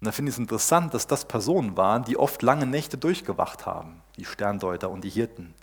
Und 0.00 0.08
da 0.08 0.12
finde 0.12 0.28
ich 0.28 0.34
es 0.34 0.40
interessant, 0.40 0.92
dass 0.92 1.06
das 1.06 1.24
Personen 1.24 1.78
waren, 1.78 2.04
die 2.04 2.18
oft 2.18 2.42
lange 2.42 2.66
Nächte 2.66 2.98
durchgewacht 2.98 3.64
haben, 3.64 4.02
die 4.18 4.26
Sterndeuter 4.26 4.90
und 4.90 5.04
die 5.04 5.08
Hirten, 5.08 5.54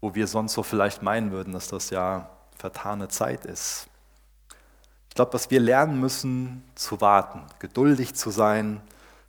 wo 0.00 0.14
wir 0.14 0.26
sonst 0.26 0.54
so 0.54 0.62
vielleicht 0.62 1.02
meinen 1.02 1.32
würden, 1.32 1.52
dass 1.52 1.68
das 1.68 1.90
ja 1.90 2.30
vertane 2.56 3.08
Zeit 3.08 3.44
ist. 3.44 3.88
Ich 5.08 5.14
glaube, 5.14 5.32
dass 5.32 5.50
wir 5.50 5.60
lernen 5.60 6.00
müssen 6.00 6.64
zu 6.74 7.00
warten, 7.00 7.42
geduldig 7.60 8.14
zu 8.14 8.30
sein, 8.30 8.80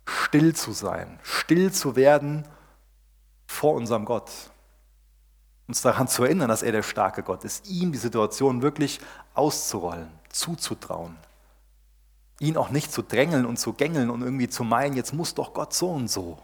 still 0.04 0.54
zu 0.54 0.72
sein, 0.72 1.18
still 1.22 1.72
zu 1.72 1.96
werden 1.96 2.44
vor 3.46 3.74
unserem 3.74 4.04
Gott. 4.04 4.30
Uns 5.68 5.82
daran 5.82 6.08
zu 6.08 6.24
erinnern, 6.24 6.48
dass 6.48 6.62
er 6.62 6.72
der 6.72 6.82
starke 6.82 7.22
Gott 7.22 7.44
ist, 7.44 7.68
ihm 7.68 7.92
die 7.92 7.98
Situation 7.98 8.62
wirklich 8.62 9.00
auszurollen, 9.34 10.08
zuzutrauen. 10.28 11.16
Ihn 12.38 12.56
auch 12.56 12.70
nicht 12.70 12.92
zu 12.92 13.02
drängeln 13.02 13.46
und 13.46 13.56
zu 13.58 13.72
gängeln 13.72 14.10
und 14.10 14.22
irgendwie 14.22 14.48
zu 14.48 14.62
meinen, 14.62 14.96
jetzt 14.96 15.14
muss 15.14 15.34
doch 15.34 15.54
Gott 15.54 15.72
so 15.72 15.90
und 15.90 16.08
so, 16.08 16.38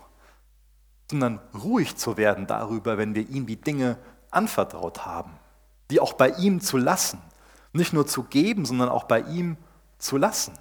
sondern 1.10 1.40
ruhig 1.52 1.96
zu 1.96 2.16
werden 2.16 2.46
darüber, 2.46 2.96
wenn 2.96 3.14
wir 3.14 3.28
ihm 3.28 3.46
die 3.46 3.60
Dinge 3.60 3.98
anvertraut 4.30 5.04
haben, 5.04 5.32
die 5.93 6.01
auch 6.01 6.14
bei 6.14 6.30
ihm 6.30 6.61
zu 6.62 6.78
lassen, 6.78 7.20
nicht 7.74 7.93
nur 7.93 8.07
zu 8.07 8.22
geben, 8.22 8.64
sondern 8.64 8.88
auch 8.88 9.05
bei 9.05 9.20
ihm 9.20 9.59
zu 9.99 10.16
lassen. 10.16 10.55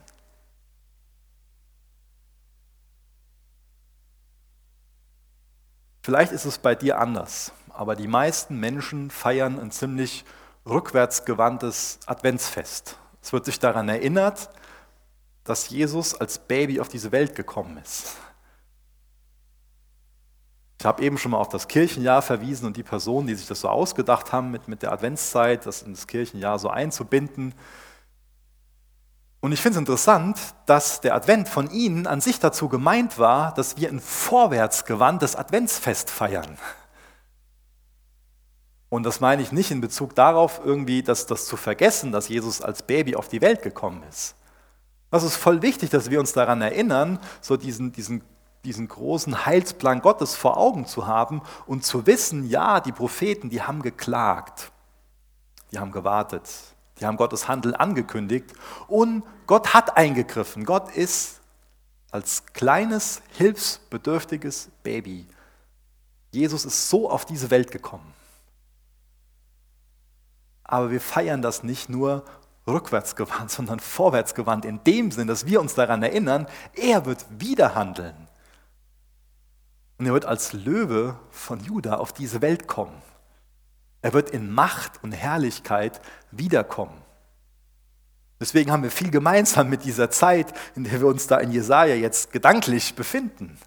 Vielleicht 6.04 6.34
ist 6.34 6.44
es 6.44 6.58
bei 6.58 6.76
dir 6.76 7.00
anders, 7.00 7.54
aber 7.70 7.96
die 7.96 8.08
meisten 8.08 8.60
Menschen 8.60 9.10
feiern 9.10 9.58
ein 9.58 9.72
ziemlich 9.72 10.26
rückwärtsgewandtes 10.66 12.00
Adventsfest. 12.08 12.98
Es 13.22 13.32
wird 13.32 13.46
sich 13.46 13.60
daran 13.60 13.88
erinnert, 13.88 14.50
dass 15.46 15.70
Jesus 15.70 16.14
als 16.14 16.40
Baby 16.40 16.82
auf 16.82 16.90
diese 16.90 17.14
Welt 17.14 17.36
gekommen 17.36 17.78
ist. 17.78 18.18
Ich 20.82 20.86
habe 20.88 21.04
eben 21.04 21.20
schon 21.20 21.30
mal 21.30 21.38
auf 21.38 21.50
das 21.50 21.68
Kirchenjahr 21.68 22.24
verwiesen 22.24 22.66
und 22.66 22.76
die 22.76 22.82
Personen, 22.82 23.28
die 23.28 23.36
sich 23.36 23.46
das 23.46 23.62
so 23.62 23.70
ausgedacht 23.70 24.32
haben, 24.32 24.50
mit, 24.50 24.68
mit 24.68 24.82
der 24.82 24.92
Adventszeit, 24.92 25.68
das 25.68 25.84
in 25.84 25.94
das 25.94 26.08
Kirchenjahr 26.08 26.58
so 26.58 26.72
einzubinden. 26.72 27.54
Und 29.42 29.52
ich 29.52 29.62
finde 29.62 29.76
es 29.76 29.80
interessant, 29.80 30.40
dass 30.66 31.00
der 31.00 31.14
Advent 31.14 31.48
von 31.48 31.70
Ihnen 31.70 32.08
an 32.08 32.20
sich 32.20 32.40
dazu 32.40 32.68
gemeint 32.68 33.20
war, 33.20 33.54
dass 33.54 33.78
wir 33.78 33.90
ein 33.90 34.00
vorwärtsgewandtes 34.00 35.36
Adventsfest 35.36 36.10
feiern. 36.10 36.58
Und 38.90 39.04
das 39.04 39.20
meine 39.20 39.44
ich 39.44 39.52
nicht 39.52 39.70
in 39.70 39.82
Bezug 39.82 40.16
darauf, 40.16 40.62
irgendwie 40.66 41.04
das, 41.04 41.28
das 41.28 41.46
zu 41.46 41.58
vergessen, 41.58 42.12
dass 42.12 42.28
Jesus 42.28 42.60
als 42.60 42.82
Baby 42.82 43.16
auf 43.16 43.28
die 43.28 43.42
Welt 43.42 43.62
gekommen 43.62 44.02
ist. 44.10 44.34
Das 45.12 45.22
ist 45.22 45.36
voll 45.36 45.62
wichtig, 45.62 45.92
dass 45.92 46.10
wir 46.10 46.20
uns 46.20 46.34
daran 46.34 46.64
erinnern, 46.64 47.20
so 47.40 47.56
diesen, 47.56 47.92
diesen, 47.92 48.24
diesen 48.64 48.88
großen 48.88 49.45
Heilsplan 49.45 50.01
Gottes 50.01 50.36
vor 50.36 50.57
Augen 50.57 50.86
zu 50.86 51.07
haben 51.07 51.41
und 51.66 51.84
zu 51.84 52.05
wissen, 52.05 52.47
ja, 52.47 52.80
die 52.80 52.91
Propheten, 52.91 53.49
die 53.49 53.62
haben 53.62 53.82
geklagt, 53.82 54.72
die 55.72 55.80
haben 55.80 55.91
gewartet, 55.91 56.49
die 56.99 57.05
haben 57.05 57.18
Gottes 57.18 57.47
Handeln 57.47 57.76
angekündigt 57.76 58.53
und 58.88 59.24
Gott 59.47 59.74
hat 59.74 59.97
eingegriffen. 59.97 60.66
Gott 60.66 60.95
ist 60.95 61.41
als 62.12 62.45
kleines, 62.53 63.22
hilfsbedürftiges 63.38 64.70
Baby. 64.84 65.28
Jesus 66.32 66.66
ist 66.66 66.89
so 66.89 67.09
auf 67.09 67.26
diese 67.26 67.49
Welt 67.49 67.72
gekommen. 67.72 68.14
Aber 70.64 70.91
wir 70.91 71.01
feiern 71.01 71.41
das 71.41 71.64
nicht 71.64 71.89
nur 71.89 72.24
rückwärtsgewandt, 72.68 73.51
sondern 73.51 73.80
vorwärtsgewandt 73.80 74.66
in 74.66 74.84
dem 74.84 75.12
Sinn, 75.12 75.28
dass 75.28 75.45
wir 75.45 75.59
uns 75.59 75.74
daran 75.74 76.03
erinnern, 76.03 76.47
er 76.76 77.05
wird 77.05 77.26
wieder 77.30 77.76
handeln. 77.76 78.28
Und 80.02 80.08
er 80.08 80.14
wird 80.14 80.26
als 80.26 80.54
Löwe 80.54 81.16
von 81.30 81.60
Juda 81.60 81.97
auf 81.97 82.12
diese 82.12 82.41
Welt 82.41 82.68
kommen. 82.68 83.04
Er 84.02 84.14
wird 84.14 84.32
in 84.32 84.52
Macht 84.52 85.04
und 85.04 85.12
Herrlichkeit 85.12 86.02
wiederkommen. 86.32 86.99
Deswegen 88.39 88.72
haben 88.72 88.82
wir 88.82 88.89
viel 88.89 89.12
gemeinsam 89.12 89.70
mit 89.70 89.84
dieser 89.84 90.10
Zeit, 90.10 90.56
in 90.76 90.86
der 90.86 91.02
wir 91.02 91.06
uns 91.06 91.28
da 91.28 91.38
in 91.38 91.52
Jesaja 91.52 91.93
jetzt 91.93 92.32
gedanklich 92.32 92.95
befinden. 92.95 93.60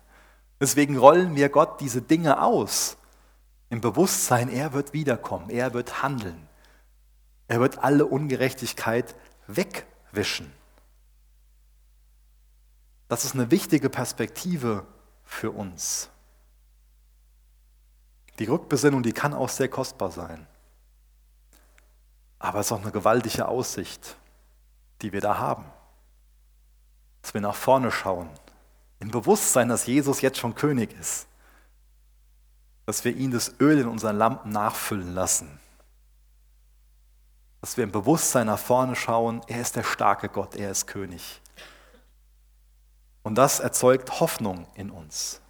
Deswegen 0.59 0.97
rollen 0.97 1.37
wir 1.37 1.51
Gott 1.51 1.80
diese 1.80 2.03
Dinge 2.03 2.43
aus. 2.43 2.97
Im 3.70 3.80
Bewusstsein, 3.80 4.49
er 4.49 4.72
wird 4.72 4.93
wiederkommen, 4.93 5.51
er 5.51 5.72
wird 5.72 6.03
handeln. 6.03 6.49
Er 7.47 7.61
wird 7.61 7.78
alle 7.78 8.07
Ungerechtigkeit 8.07 9.14
wegwischen. 9.47 10.53
Das 13.07 13.24
ist 13.24 13.37
eine 13.37 13.53
wichtige 13.53 13.89
Perspektive 13.89 14.85
für 15.22 15.53
uns. 15.53 16.11
Die 18.39 18.47
Rückbesinnung, 18.47 19.03
die 19.03 19.12
kann 19.12 19.35
auch 19.35 19.49
sehr 19.49 19.68
kostbar 19.68 20.11
sein. 20.11 20.47
Aber 22.39 22.61
es 22.61 22.66
ist 22.66 22.72
auch 22.72 22.82
eine 22.82 22.91
gewaltige 22.91 23.49
Aussicht, 23.49 24.16
die 25.03 25.12
wir 25.12 25.20
da 25.20 25.39
haben. 25.39 25.64
Dass 27.22 27.32
wir 27.32 27.41
nach 27.41 27.55
vorne 27.55 27.91
schauen, 27.91 28.28
im 28.99 29.11
Bewusstsein, 29.11 29.68
dass 29.68 29.87
Jesus 29.87 30.20
jetzt 30.20 30.39
schon 30.39 30.55
König 30.55 30.93
ist. 30.99 31.26
Dass 32.87 33.05
wir 33.05 33.14
ihn 33.14 33.30
das 33.30 33.55
Öl 33.61 33.78
in 33.78 33.89
unseren 33.89 34.16
Lampen 34.16 34.51
nachfüllen 34.51 35.14
lassen. 35.14 35.61
Dass 37.61 37.76
wir 37.76 37.85
im 37.85 37.93
Bewusstsein 37.93 38.47
nach 38.47 38.59
vorne 38.59 38.95
schauen, 38.95 39.41
er 39.47 39.61
ist 39.61 39.76
der 39.76 39.85
starke 39.85 40.28
Gott, 40.28 40.55
er 40.55 40.70
ist 40.70 40.87
König. 40.87 41.41
Und 43.22 43.37
das 43.37 43.61
erzeugt 43.61 44.20
Hoffnung 44.20 44.66
in 44.74 44.91
uns. 44.91 45.41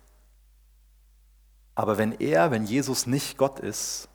Aber 1.74 1.98
wenn 1.98 2.12
er, 2.12 2.50
wenn 2.50 2.64
Jesus 2.64 3.06
nicht 3.06 3.36
Gott 3.36 3.58
ist, 3.60 4.08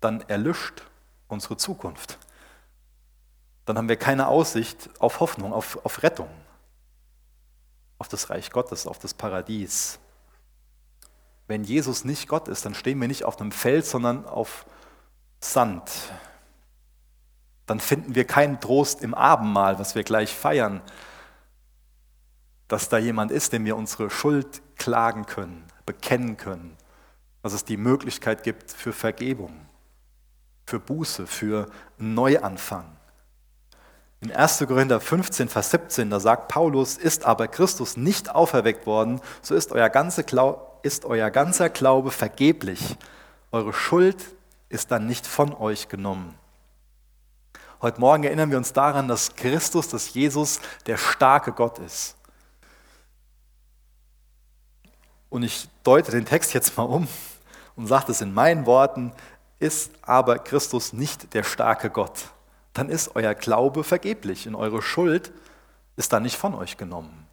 dann 0.00 0.20
erlischt 0.22 0.82
unsere 1.28 1.56
Zukunft. 1.56 2.18
Dann 3.64 3.78
haben 3.78 3.88
wir 3.88 3.96
keine 3.96 4.28
Aussicht 4.28 4.90
auf 5.00 5.20
Hoffnung, 5.20 5.52
auf, 5.52 5.84
auf 5.84 6.02
Rettung, 6.02 6.28
auf 7.98 8.08
das 8.08 8.28
Reich 8.28 8.50
Gottes, 8.50 8.86
auf 8.86 8.98
das 8.98 9.14
Paradies. 9.14 9.98
Wenn 11.46 11.64
Jesus 11.64 12.04
nicht 12.04 12.28
Gott 12.28 12.48
ist, 12.48 12.66
dann 12.66 12.74
stehen 12.74 13.00
wir 13.00 13.08
nicht 13.08 13.24
auf 13.24 13.40
einem 13.40 13.52
Feld, 13.52 13.86
sondern 13.86 14.26
auf 14.26 14.66
Sand, 15.40 15.90
dann 17.66 17.80
finden 17.80 18.14
wir 18.14 18.26
keinen 18.26 18.60
Trost 18.60 19.02
im 19.02 19.14
Abendmahl, 19.14 19.78
was 19.78 19.94
wir 19.94 20.04
gleich 20.04 20.34
feiern, 20.34 20.82
dass 22.68 22.88
da 22.88 22.98
jemand 22.98 23.30
ist, 23.30 23.52
dem 23.52 23.64
wir 23.64 23.76
unsere 23.76 24.10
Schuld 24.10 24.62
klagen 24.76 25.26
können, 25.26 25.66
bekennen 25.86 26.36
können, 26.36 26.76
dass 27.42 27.52
es 27.52 27.64
die 27.64 27.76
Möglichkeit 27.76 28.42
gibt 28.42 28.72
für 28.72 28.92
Vergebung, 28.92 29.66
für 30.66 30.80
Buße, 30.80 31.26
für 31.26 31.66
Neuanfang. 31.98 32.86
In 34.20 34.32
1. 34.32 34.64
Korinther 34.66 35.00
15, 35.00 35.50
Vers 35.50 35.70
17, 35.70 36.08
da 36.08 36.18
sagt 36.18 36.48
Paulus, 36.48 36.96
ist 36.96 37.26
aber 37.26 37.46
Christus 37.46 37.98
nicht 37.98 38.34
auferweckt 38.34 38.86
worden, 38.86 39.20
so 39.42 39.54
ist 39.54 39.72
euer, 39.72 39.90
ganze 39.90 40.24
ist 40.82 41.04
euer 41.04 41.30
ganzer 41.30 41.68
Glaube 41.68 42.10
vergeblich. 42.10 42.96
Eure 43.52 43.74
Schuld 43.74 44.16
ist 44.70 44.90
dann 44.90 45.06
nicht 45.06 45.26
von 45.26 45.52
euch 45.52 45.88
genommen. 45.88 46.34
Heute 47.82 48.00
Morgen 48.00 48.24
erinnern 48.24 48.50
wir 48.50 48.56
uns 48.56 48.72
daran, 48.72 49.08
dass 49.08 49.36
Christus, 49.36 49.88
dass 49.88 50.14
Jesus 50.14 50.60
der 50.86 50.96
starke 50.96 51.52
Gott 51.52 51.78
ist. 51.78 52.16
Und 55.34 55.42
ich 55.42 55.68
deute 55.82 56.12
den 56.12 56.24
Text 56.24 56.54
jetzt 56.54 56.76
mal 56.76 56.84
um 56.84 57.08
und 57.76 57.88
sage 57.88 58.12
es 58.12 58.20
in 58.20 58.32
meinen 58.32 58.66
Worten, 58.66 59.12
ist 59.58 59.90
aber 60.02 60.38
Christus 60.38 60.92
nicht 60.92 61.34
der 61.34 61.42
starke 61.42 61.90
Gott 61.90 62.28
dann 62.74 62.90
ist 62.90 63.14
euer 63.14 63.34
Glaube 63.34 63.84
vergeblich 63.84 64.46
und 64.46 64.54
eure 64.54 64.82
Schuld 64.82 65.32
ist 65.96 66.12
dann 66.12 66.24
nicht 66.24 66.36
von 66.36 66.54
euch 66.54 66.76
genommen. 66.76 67.26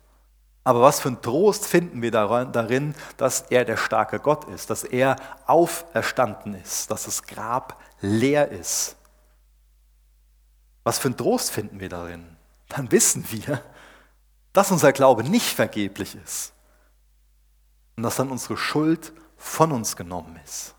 Aber 0.64 0.82
was 0.82 1.00
für 1.00 1.10
ein 1.10 1.22
Trost 1.22 1.66
finden 1.66 2.04
wir 2.04 2.12
darin, 2.12 2.94
dass 3.18 3.42
er 3.50 3.66
der 3.66 3.78
starke 3.78 4.20
Gott 4.20 4.46
ist, 4.46 4.70
dass 4.70 4.84
er 4.84 5.16
auferstanden 5.48 6.54
ist, 6.54 6.92
dass 6.92 7.06
das 7.06 7.24
Grab 7.24 7.82
leer 8.00 8.50
ist. 8.50 8.96
Was 10.84 11.00
für 11.00 11.10
ein 11.10 11.18
Trost 11.18 11.50
finden 11.50 11.80
wir 11.80 11.90
darin? 11.90 12.38
Dann 12.70 12.92
wissen 12.92 13.26
wir, 13.32 13.64
dass 14.54 14.72
unser 14.72 14.94
Glaube 14.94 15.24
nicht 15.24 15.48
vergeblich 15.56 16.16
ist 16.24 16.54
und 17.96 18.04
dass 18.04 18.16
dann 18.16 18.30
unsere 18.30 18.58
Schuld 18.58 19.14
von 19.38 19.72
uns 19.72 19.96
genommen 19.96 20.40
ist. 20.44 20.76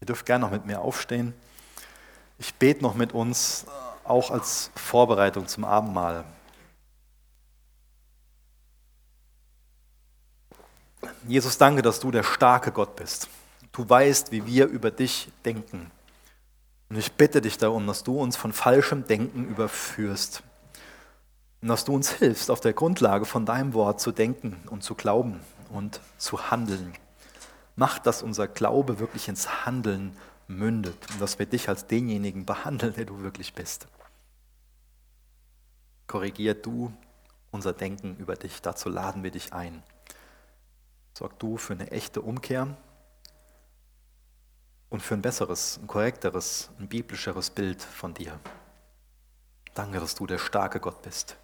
Ihr 0.00 0.06
dürft 0.06 0.26
gerne 0.26 0.44
noch 0.44 0.50
mit 0.50 0.66
mir 0.66 0.80
aufstehen. 0.80 1.34
Ich 2.38 2.54
bete 2.54 2.82
noch 2.82 2.94
mit 2.94 3.12
uns, 3.12 3.66
auch 4.04 4.30
als 4.30 4.70
Vorbereitung 4.74 5.46
zum 5.46 5.64
Abendmahl. 5.64 6.24
Jesus, 11.26 11.58
danke, 11.58 11.82
dass 11.82 12.00
du 12.00 12.10
der 12.10 12.22
starke 12.22 12.72
Gott 12.72 12.96
bist. 12.96 13.28
Du 13.72 13.88
weißt, 13.88 14.32
wie 14.32 14.46
wir 14.46 14.66
über 14.66 14.90
dich 14.90 15.30
denken. 15.44 15.90
Und 16.88 16.96
ich 16.96 17.12
bitte 17.12 17.40
dich 17.40 17.56
darum, 17.56 17.86
dass 17.86 18.02
du 18.02 18.20
uns 18.20 18.36
von 18.36 18.52
falschem 18.52 19.06
Denken 19.06 19.46
überführst. 19.46 20.42
Und 21.62 21.68
dass 21.68 21.84
du 21.84 21.94
uns 21.94 22.10
hilfst, 22.10 22.50
auf 22.50 22.60
der 22.60 22.72
Grundlage 22.72 23.26
von 23.26 23.46
deinem 23.46 23.74
Wort 23.74 24.00
zu 24.00 24.12
denken 24.12 24.56
und 24.70 24.82
zu 24.82 24.94
glauben 24.94 25.40
und 25.70 26.00
zu 26.18 26.50
handeln. 26.50 26.92
Mach, 27.76 27.98
dass 27.98 28.22
unser 28.22 28.48
Glaube 28.48 28.98
wirklich 28.98 29.28
ins 29.28 29.64
Handeln 29.64 30.16
mündet 30.46 30.98
und 31.12 31.20
dass 31.20 31.38
wir 31.38 31.46
dich 31.46 31.68
als 31.68 31.86
denjenigen 31.86 32.44
behandeln, 32.44 32.94
der 32.94 33.04
du 33.04 33.22
wirklich 33.22 33.54
bist. 33.54 33.86
Korrigier 36.06 36.54
du 36.54 36.92
unser 37.50 37.72
Denken 37.72 38.16
über 38.16 38.34
dich, 38.34 38.60
dazu 38.62 38.88
laden 38.88 39.22
wir 39.22 39.30
dich 39.30 39.52
ein. 39.52 39.82
Sorg 41.16 41.38
du 41.38 41.56
für 41.56 41.74
eine 41.74 41.90
echte 41.90 42.20
Umkehr 42.20 42.76
und 44.88 45.02
für 45.02 45.14
ein 45.14 45.22
besseres, 45.22 45.78
ein 45.82 45.86
korrekteres, 45.86 46.70
ein 46.78 46.88
biblischeres 46.88 47.50
Bild 47.50 47.82
von 47.82 48.14
dir. 48.14 48.38
Danke, 49.74 50.00
dass 50.00 50.14
du 50.14 50.26
der 50.26 50.38
starke 50.38 50.80
Gott 50.80 51.02
bist. 51.02 51.36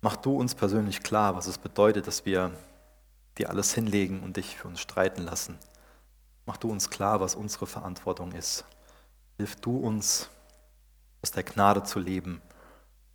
Mach 0.00 0.16
du 0.16 0.36
uns 0.36 0.54
persönlich 0.54 1.02
klar, 1.02 1.34
was 1.34 1.48
es 1.48 1.58
bedeutet, 1.58 2.06
dass 2.06 2.24
wir 2.24 2.52
dir 3.38 3.50
alles 3.50 3.72
hinlegen 3.72 4.22
und 4.22 4.36
dich 4.36 4.56
für 4.56 4.68
uns 4.68 4.80
streiten 4.80 5.22
lassen. 5.22 5.58
Mach 6.46 6.56
du 6.56 6.70
uns 6.70 6.90
klar, 6.90 7.20
was 7.20 7.34
unsere 7.34 7.66
Verantwortung 7.66 8.32
ist. 8.32 8.64
Hilf 9.36 9.56
du 9.56 9.76
uns, 9.76 10.28
aus 11.22 11.30
der 11.30 11.42
Gnade 11.42 11.82
zu 11.82 11.98
leben, 11.98 12.40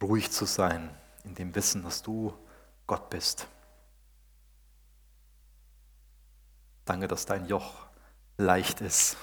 ruhig 0.01 0.31
zu 0.31 0.45
sein, 0.45 0.89
in 1.23 1.35
dem 1.35 1.55
Wissen, 1.55 1.83
dass 1.83 2.01
du 2.01 2.33
Gott 2.85 3.09
bist. 3.09 3.47
Danke, 6.85 7.07
dass 7.07 7.25
dein 7.25 7.47
Joch 7.47 7.87
leicht 8.37 8.81
ist. 8.81 9.15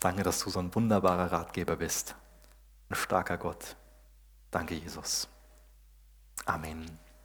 Danke, 0.00 0.22
dass 0.22 0.40
du 0.40 0.50
so 0.50 0.60
ein 0.60 0.74
wunderbarer 0.74 1.32
Ratgeber 1.32 1.76
bist. 1.76 2.14
Ein 2.88 2.94
starker 2.94 3.38
Gott. 3.38 3.76
Danke, 4.50 4.74
Jesus. 4.74 5.28
Amen. 6.46 7.03